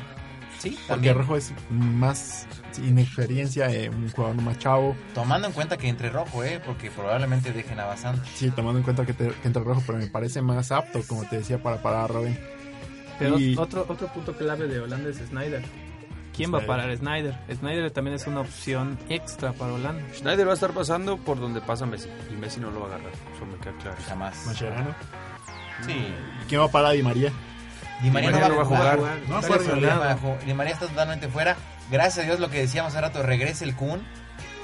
Sí, 0.58 0.78
Porque. 0.88 1.12
Rojo 1.12 1.36
es 1.36 1.52
más 1.70 2.46
inexperiencia, 2.82 3.70
eh, 3.70 3.90
un 3.90 4.10
jugador 4.10 4.40
más 4.40 4.58
chavo. 4.58 4.96
Tomando 5.14 5.46
en 5.48 5.52
cuenta 5.52 5.76
que 5.76 5.88
entre 5.88 6.08
Rojo, 6.08 6.42
¿eh? 6.44 6.60
Porque 6.64 6.90
probablemente 6.90 7.52
dejen 7.52 7.78
a 7.78 7.84
Bazán. 7.84 8.22
Sí, 8.34 8.50
tomando 8.50 8.78
en 8.78 8.84
cuenta 8.84 9.04
que, 9.04 9.12
te- 9.12 9.28
que 9.32 9.46
entra 9.46 9.62
Rojo, 9.62 9.82
pero 9.86 9.98
me 9.98 10.06
parece 10.06 10.40
más 10.40 10.72
apto, 10.72 11.02
como 11.06 11.24
te 11.24 11.36
decía, 11.36 11.62
para 11.62 11.82
parar 11.82 12.04
a 12.04 12.06
Robin. 12.06 12.38
Pero 13.18 13.38
Y- 13.38 13.56
otro, 13.56 13.86
otro 13.88 14.08
punto 14.08 14.32
clave 14.36 14.66
de 14.66 14.80
Holanda 14.80 15.10
es 15.10 15.16
Snyder. 15.18 15.64
¿Quién 16.34 16.52
va 16.52 16.58
a 16.58 16.60
Snyder. 16.60 16.66
parar 16.66 16.96
Snyder? 16.96 17.38
Snyder 17.56 17.90
también 17.90 18.16
es 18.16 18.26
una 18.26 18.40
opción 18.40 18.98
extra 19.08 19.52
para 19.52 19.72
Holanda. 19.72 20.02
Schneider 20.14 20.46
va 20.46 20.50
a 20.50 20.54
estar 20.54 20.72
pasando 20.72 21.16
por 21.16 21.40
donde 21.40 21.60
pasa 21.62 21.86
Messi. 21.86 22.08
Y 22.30 22.34
Messi 22.36 22.60
no 22.60 22.70
lo 22.70 22.80
va 22.80 22.86
a 22.86 22.88
agarrar. 22.96 23.12
Eso 23.34 23.46
me 23.46 23.56
queda 23.58 23.72
claro. 23.82 23.96
Jamás. 24.06 24.46
Mascherano. 24.46 24.94
Sí. 25.84 25.92
¿Y 25.92 26.48
quién 26.48 26.60
va 26.60 26.66
a 26.66 26.70
parar 26.70 26.90
a 26.90 26.94
Di 26.94 27.02
María? 27.02 27.32
Di 28.02 28.10
María 28.10 28.30
no 28.30 28.38
María 28.38 28.40
va 28.40 28.46
a 28.46 28.48
no 28.48 28.56
va 28.56 28.62
a 28.62 28.64
jugar. 28.66 28.98
jugar. 28.98 29.18
No, 29.28 29.38
Está 29.40 29.56
lesionado. 29.56 30.38
Di 30.44 30.54
María 30.54 30.72
está 30.74 30.86
totalmente 30.86 31.28
fuera. 31.28 31.56
Gracias 31.90 32.18
a 32.24 32.28
Dios 32.28 32.40
lo 32.40 32.50
que 32.50 32.58
decíamos 32.58 32.92
hace 32.92 33.00
rato, 33.00 33.22
regrese 33.22 33.64
el 33.64 33.74
Kun. 33.74 34.02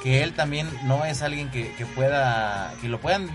Que 0.02 0.22
él 0.24 0.32
también 0.34 0.68
no 0.84 1.04
es 1.04 1.22
alguien 1.22 1.48
que, 1.50 1.72
que 1.76 1.86
pueda, 1.86 2.74
que 2.80 2.88
lo 2.88 2.98
puedan 3.00 3.28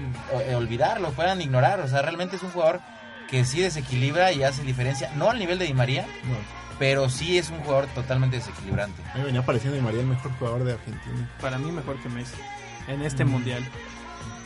eh, 0.48 0.54
olvidar, 0.54 1.00
lo 1.00 1.12
puedan 1.12 1.42
ignorar. 1.42 1.80
O 1.80 1.88
sea, 1.88 2.02
realmente 2.02 2.36
es 2.36 2.44
un 2.44 2.50
jugador 2.52 2.82
que 3.30 3.44
sí 3.46 3.60
desequilibra 3.62 4.32
y 4.32 4.44
hace 4.44 4.64
diferencia. 4.64 5.12
No 5.16 5.30
al 5.30 5.40
nivel 5.40 5.60
de 5.60 5.66
Di 5.66 5.74
María, 5.74 6.04
No. 6.04 6.36
pero 6.80 7.10
sí 7.10 7.38
es 7.38 7.50
un 7.50 7.60
jugador 7.60 7.88
totalmente 7.88 8.38
desequilibrante. 8.38 9.02
A 9.12 9.14
mí 9.16 9.20
me 9.20 9.26
venía 9.26 9.46
pareciendo 9.46 9.76
Di 9.78 9.82
María 9.84 10.02
el 10.02 10.08
mejor 10.08 10.32
jugador 10.34 10.64
de 10.64 10.74
Argentina. 10.74 11.30
Para 11.42 11.58
mí 11.58 11.72
mejor 11.72 11.98
que 12.02 12.10
Messi 12.10 12.38
en 12.88 13.02
este 13.02 13.26
Mm. 13.26 13.30
mundial. 13.30 13.64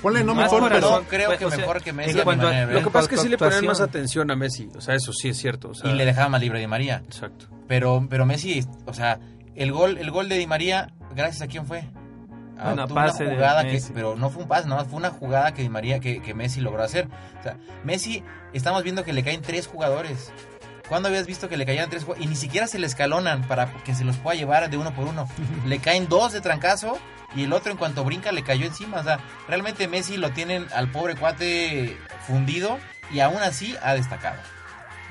Ponle 0.01 0.23
no 0.23 0.34
Más 0.34 0.51
mejor, 0.51 0.71
pero... 0.71 0.89
No 0.89 1.01
creo 1.03 1.27
Pues, 1.27 1.38
que 1.39 1.45
o 1.45 1.49
sea, 1.49 1.59
mejor 1.59 1.82
que 1.84 1.93
Messi. 1.93 2.19
a 2.19 2.25
manera 2.25 2.65
de 2.65 2.73
Lo 2.73 2.82
que 2.84 2.89
pasa 2.89 3.03
es 3.03 3.09
que 3.09 3.17
sí 3.17 3.29
le 3.29 3.36
actuación. 3.36 3.65
más 3.67 3.82
atención 3.82 4.32
a 4.32 4.36
Messi. 4.36 4.67
O 4.75 4.82
sea, 4.82 4.95
eso 4.95 5.13
sí 5.13 5.29
es 5.29 5.38
cierto. 5.38 5.69
O 5.69 5.73
sea, 5.75 5.91
Y 5.91 5.93
le 5.93 6.05
dejaba 6.05 6.27
más 6.29 6.41
libre 6.41 6.57
a 6.57 6.61
Di 6.61 6.67
María. 6.67 7.03
Exacto. 7.05 7.45
Pero, 7.67 8.07
pero 8.09 8.25
Messi, 8.25 8.65
o 8.86 8.93
sea, 8.95 9.19
el 9.55 9.71
gol, 9.71 9.99
el 9.99 10.09
gol 10.09 10.27
de 10.27 10.38
Di 10.39 10.47
María, 10.47 10.91
gracias 11.15 11.43
a 11.43 11.47
quién 11.47 11.67
fue. 11.67 11.84
A 12.62 12.74
Una 12.74 12.88
pase 12.88 13.26
de 13.26 13.36
jugada 13.36 13.64
que, 13.64 13.74
Messi. 13.74 13.91
pero 13.93 14.16
no 14.16 14.30
fue 14.30 14.43
un 14.43 14.47
pase, 14.47 14.68
no, 14.68 14.84
fue 14.86 14.97
una 14.97 15.09
jugada 15.09 15.53
que 15.53 15.64
Di 15.64 15.70
María, 15.70 15.99
que, 15.99 16.22
que 16.22 16.34
Messi 16.36 16.62
logró 16.62 16.84
hacer. 16.84 17.07
O 17.39 17.43
sea, 17.43 17.57
Messi, 17.84 18.24
estamos 18.53 18.84
viendo 18.84 19.03
que 19.03 19.14
le 19.14 19.24
caen 19.24 19.41
tres 19.41 19.66
jugadores. 19.68 20.32
¿Cuándo 20.88 21.07
habías 21.07 21.26
visto 21.26 21.49
que 21.49 21.57
le 21.57 21.66
caían 21.66 21.89
tres 21.89 22.03
jugadores? 22.03 22.28
Y 22.28 22.30
ni 22.30 22.36
siquiera 22.36 22.68
se 22.68 22.78
le 22.78 22.86
escalonan 22.86 23.47
para 23.47 23.72
que 23.84 23.95
se 23.95 24.03
los 24.03 24.18
pueda 24.18 24.36
llevar 24.38 24.70
de 24.70 24.78
uno 24.78 24.93
por 24.93 25.07
uno. 25.07 25.28
le 25.66 25.80
caen 25.80 26.07
dos 26.07 26.34
de 26.34 26.41
trancazo 26.41 26.97
y 27.34 27.43
el 27.43 27.53
otro 27.53 27.72
en 27.72 27.78
cuanto 27.78 28.03
brinca 28.03 28.32
le 28.32 28.43
cayó 28.43 28.66
encima. 28.66 28.99
O 28.99 29.03
sea, 29.03 29.20
realmente 29.47 29.88
Messi 29.88 30.18
lo 30.18 30.32
tienen 30.32 30.68
al 30.76 30.91
pobre 30.91 31.16
cuate 31.16 31.97
fundido 32.28 32.78
y 33.12 33.22
aún 33.22 33.38
así 33.38 33.76
ha 33.82 33.93
destacado. 33.93 34.39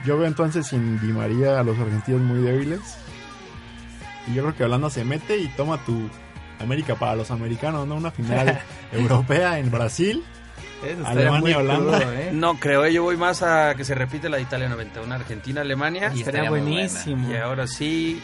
Yo 0.05 0.17
veo 0.17 0.27
entonces 0.27 0.67
sin 0.67 1.01
Di 1.01 1.13
María 1.13 1.59
a 1.59 1.65
los 1.65 1.79
argentinos 1.79 2.21
muy 2.21 2.43
débiles. 2.43 2.81
Y 4.27 4.35
yo 4.35 4.43
creo 4.43 4.55
que 4.55 4.65
Holanda 4.65 4.91
se 4.91 5.05
mete 5.05 5.39
y 5.39 5.49
toma 5.49 5.79
tu 5.85 6.09
América 6.61 6.95
para 6.95 7.17
los 7.17 7.31
americanos, 7.31 7.87
¿no? 7.87 7.97
Una 7.97 8.11
final 8.11 8.61
europea 8.93 9.59
en 9.59 9.71
Brasil. 9.71 10.23
Eso 10.85 11.07
Alemania, 11.07 11.59
Holanda. 11.59 11.99
crudo, 11.99 12.13
¿eh? 12.15 12.31
No 12.33 12.55
creo, 12.59 12.85
eh, 12.87 12.93
yo 12.93 13.03
voy 13.03 13.17
más 13.17 13.43
a 13.43 13.75
que 13.75 13.85
se 13.85 13.95
repite 13.95 14.29
la 14.31 14.39
de 14.39 14.45
Italia 14.45 14.69
91, 14.69 15.15
Argentina, 15.15 15.61
Alemania. 15.61 16.11
Y 16.15 16.21
Estaría 16.21 16.49
buenísimo. 16.49 17.31
Y 17.31 17.37
ahora 17.37 17.67
sí, 17.67 18.23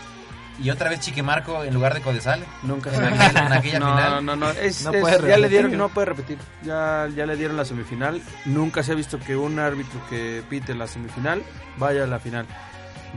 Y 0.59 0.71
otra 0.71 0.89
vez 0.89 1.01
Chiquimarco 1.01 1.63
en 1.65 1.75
lugar 1.75 1.93
de 1.93 2.01
Codesal. 2.01 2.43
nunca 2.63 2.89
En 2.95 3.05
aquella- 3.05 3.47
en 3.47 3.53
aquella 3.53 3.79
no, 3.79 3.95
final. 3.95 4.25
No, 4.25 4.37
no, 4.37 4.51
es, 4.53 4.85
No 4.85 4.91
es- 4.95 5.01
puede 5.03 5.29
ya 5.29 5.37
le 5.37 5.51
dieron, 5.51 5.77
no 5.77 5.91
puede 5.91 6.07
repetir. 6.07 6.39
Ya, 6.63 7.07
ya 7.15 7.27
le 7.27 7.37
dieron 7.37 7.59
la 7.59 7.67
semifinal. 7.67 8.23
Nunca 8.47 8.83
se 8.83 8.93
ha 8.93 8.95
visto 8.95 9.19
que 9.21 9.37
un 9.37 9.59
árbitro 9.59 10.01
que 10.09 10.43
pite 10.49 10.75
la 10.75 10.87
semifinal 10.87 11.43
vaya 11.77 12.05
a 12.05 12.07
la 12.07 12.19
final. 12.21 12.47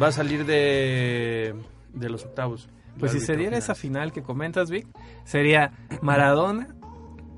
va 0.01 0.07
a 0.07 0.11
salir 0.11 0.45
de, 0.45 1.55
de 1.93 2.09
los 2.09 2.23
octavos. 2.25 2.67
Pues 2.99 3.11
si 3.13 3.19
se 3.19 3.33
diera 3.33 3.51
final. 3.51 3.59
esa 3.59 3.75
final 3.75 4.11
que 4.11 4.21
comentas, 4.23 4.69
Vic, 4.69 4.87
sería 5.23 5.71
Maradona 6.01 6.67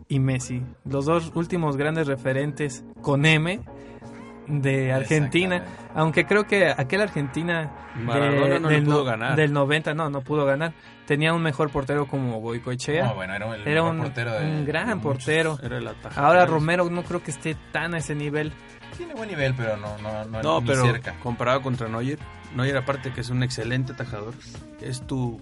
y 0.08 0.20
Messi, 0.20 0.62
los 0.86 1.06
dos 1.06 1.32
últimos 1.36 1.78
grandes 1.78 2.08
referentes 2.08 2.84
con 3.02 3.26
M 3.26 3.62
de 4.48 4.92
Argentina, 4.92 5.64
aunque 5.96 6.26
creo 6.26 6.46
que 6.46 6.68
aquel 6.68 7.02
Argentina 7.02 7.72
Maradona 7.96 8.60
no 8.60 8.68
del, 8.68 8.84
pudo 8.84 8.98
no- 9.00 9.04
ganar. 9.06 9.36
del 9.38 9.54
90 9.54 9.94
no, 9.94 10.10
no 10.10 10.22
pudo 10.22 10.46
ganar. 10.46 10.74
Tenía 11.06 11.34
un 11.34 11.42
mejor 11.42 11.70
portero 11.70 12.08
como 12.08 12.40
Goicoechea. 12.40 13.06
No, 13.06 13.16
bueno, 13.16 13.34
era, 13.36 13.54
el 13.56 13.62
Era 13.68 13.82
mejor 13.84 13.92
un, 13.96 14.02
portero 14.02 14.32
de- 14.34 14.46
un 14.46 14.66
gran 14.66 14.88
de 14.90 14.96
portero. 14.98 15.58
Era. 15.62 15.80
Ahora 16.16 16.46
Romero 16.46 16.90
no 16.90 17.04
creo 17.04 17.22
que 17.24 17.32
esté 17.32 17.56
tan 17.72 17.94
a 17.94 18.00
ese 18.00 18.16
nivel. 18.16 18.52
Tiene 18.98 19.14
buen 19.14 19.30
nivel, 19.30 19.54
pero 19.56 19.78
no, 19.78 19.98
no, 20.00 20.26
no, 20.26 20.42
No, 20.42 20.60
ni 20.62 20.68
pero 20.68 20.82
cerca. 20.86 21.16
comparado 21.24 21.62
contra 21.62 21.88
Neuer, 21.88 22.20
Neuer 22.56 22.78
aparte 22.78 23.12
que 23.14 23.22
es 23.22 23.30
un 23.30 23.44
excelente 23.44 23.94
atajador, 23.94 24.34
es 24.82 25.02
tu 25.08 25.40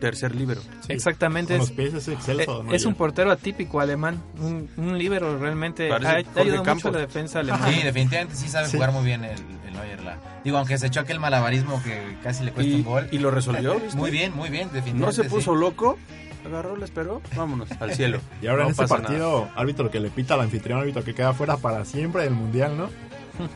tercer 0.00 0.34
líbero. 0.34 0.60
Exactamente. 0.88 1.54
Con 1.54 1.62
Es, 1.62 1.68
los 1.70 1.76
pies 1.76 1.94
es 1.94 2.08
eh, 2.28 2.46
es 2.72 2.84
un 2.84 2.94
portero 2.94 3.30
atípico 3.30 3.80
alemán, 3.80 4.22
un, 4.38 4.68
un 4.76 4.98
líbero 4.98 5.38
realmente 5.38 5.88
Parece 5.88 6.08
ha, 6.08 6.12
ha 6.18 6.22
Jorge 6.24 6.40
ayudado 6.40 6.58
mucho 6.58 6.64
Campos. 6.64 6.86
a 6.86 6.90
la 6.92 6.98
defensa 6.98 7.40
alemana. 7.40 7.68
Sí, 7.68 7.82
definitivamente 7.82 8.34
sí 8.36 8.48
sabe 8.48 8.66
Sí. 8.68 8.76
jugar 8.76 8.92
muy 8.92 9.04
bien 9.04 9.24
el, 9.24 9.38
el 9.66 9.72
Neuer. 9.72 10.02
La... 10.02 10.18
Digo, 10.44 10.58
aunque 10.58 10.76
se 10.78 10.86
echó 10.88 11.00
aquel 11.00 11.18
malabarismo 11.18 11.82
que 11.82 12.16
casi 12.22 12.44
le 12.44 12.52
cuesta 12.52 12.70
Y, 12.70 12.74
un 12.76 12.84
gol. 12.84 13.08
y 13.10 13.18
lo 13.18 13.30
resolvió, 13.30 13.74
¿viste? 13.80 13.96
Muy 13.96 14.10
bien, 14.10 14.34
muy 14.36 14.50
bien, 14.50 14.68
definitivamente. 14.72 15.06
No 15.06 15.12
se 15.12 15.24
puso 15.24 15.54
sí. 15.54 15.60
loco, 15.60 15.98
agarró, 16.44 16.76
le 16.76 16.84
esperó, 16.84 17.22
vámonos 17.34 17.68
al 17.80 17.92
cielo. 17.96 18.20
Y 18.42 18.46
ahora 18.48 18.62
No 18.64 18.68
en 18.68 18.72
este 18.72 18.86
partido, 18.86 19.48
árbitro 19.56 19.90
que 19.90 19.98
le 20.00 20.10
pita 20.10 20.34
al 20.34 20.40
anfitrión, 20.42 20.80
árbitro 20.80 21.02
que 21.02 21.14
queda 21.14 21.32
fuera 21.32 21.56
para 21.56 21.84
siempre 21.84 22.24
del 22.24 22.34
mundial, 22.34 22.76
¿no? 22.76 22.90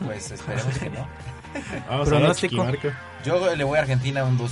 Pues 0.05 0.31
esperemos 0.31 0.77
que 0.79 0.89
no. 0.89 1.07
Vamos 1.89 2.07
Pronóstico. 2.09 2.61
a 2.61 2.65
a. 2.69 2.93
Yo 3.25 3.55
le 3.55 3.63
voy 3.63 3.77
a 3.77 3.81
Argentina 3.81 4.23
un 4.23 4.37
2-1. 4.37 4.49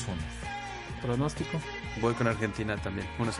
Pronóstico. 1.02 1.60
Voy 2.02 2.14
con 2.14 2.28
Argentina 2.28 2.76
también, 2.78 3.08
1-0. 3.20 3.32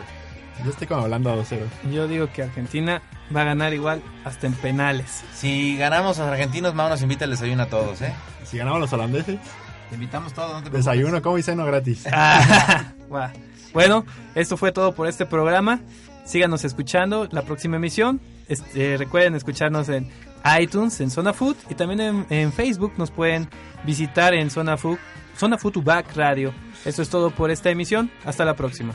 Yo 0.64 0.72
estoy 0.72 0.88
como 0.88 1.04
hablando 1.04 1.30
a 1.32 1.36
2-0. 1.36 1.60
Yo 1.92 2.08
digo 2.08 2.28
que 2.34 2.44
Argentina 2.44 3.02
va 3.36 3.42
a 3.42 3.46
ganar 3.46 3.74
igual 3.74 4.02
hasta 4.26 4.48
en 4.48 4.54
penales. 4.54 5.24
Si 5.34 5.78
ganamos 5.78 6.20
a 6.20 6.24
los 6.24 6.32
argentinos, 6.32 6.74
Mau 6.76 6.90
nos 6.90 7.02
invita 7.02 7.26
al 7.26 7.32
desayuno 7.32 7.64
a 7.64 7.68
todos, 7.68 8.02
¿eh? 8.02 8.14
Si 8.44 8.58
ganamos 8.58 8.82
los 8.82 8.92
holandeses, 8.92 9.40
Te 9.90 9.96
invitamos 9.96 10.34
todos, 10.34 10.50
no 10.50 10.56
te 10.58 10.70
preocupes. 10.70 10.86
desayuno, 10.86 11.22
como 11.22 11.38
y 11.38 11.44
ceno 11.44 11.66
gratis. 11.66 12.06
Ah, 12.12 13.32
bueno, 13.74 14.06
esto 14.36 14.56
fue 14.58 14.72
todo 14.72 14.94
por 14.94 15.08
este 15.08 15.26
programa. 15.26 15.80
Síganos 16.26 16.64
escuchando 16.64 17.28
la 17.32 17.42
próxima 17.44 17.78
emisión. 17.78 18.20
Este, 18.48 18.98
recuerden 18.98 19.36
escucharnos 19.36 19.90
en 19.90 20.10
iTunes, 20.60 21.00
en 21.02 21.10
Zona 21.12 21.34
Food 21.34 21.56
y 21.70 21.76
también 21.76 22.26
en, 22.30 22.54
Facebook. 22.54 22.94
Nos 22.98 23.12
pueden 23.12 23.50
visitar 23.84 24.34
en 24.34 24.50
Zona 24.50 24.78
Food, 24.78 24.98
Zona 25.38 25.58
Food 25.58 25.84
Back 25.84 26.16
Radio. 26.16 26.54
Esto 26.86 27.02
es 27.02 27.10
todo 27.10 27.32
por 27.32 27.52
esta 27.52 27.70
emisión. 27.70 28.10
Hasta 28.26 28.46
la 28.46 28.56
próxima. 28.56 28.94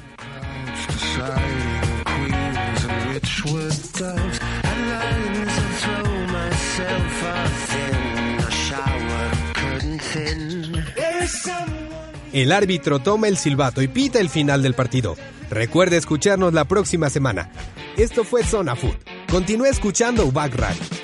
El 12.32 12.51
árbitro 12.53 12.99
toma 12.99 13.28
el 13.28 13.36
silbato 13.36 13.80
y 13.80 13.88
pita 13.88 14.18
el 14.18 14.28
final 14.28 14.62
del 14.62 14.74
partido. 14.74 15.16
Recuerde 15.51 15.97
escucharnos 15.97 16.53
la 16.53 16.64
próxima 16.64 17.09
semana. 17.09 17.51
Esto 17.97 18.24
fue 18.24 18.42
Zona 18.42 18.74
Food. 18.74 18.97
Continúe 19.30 19.66
escuchando 19.66 20.26
UBAC 20.26 20.55
Radio. 20.57 21.04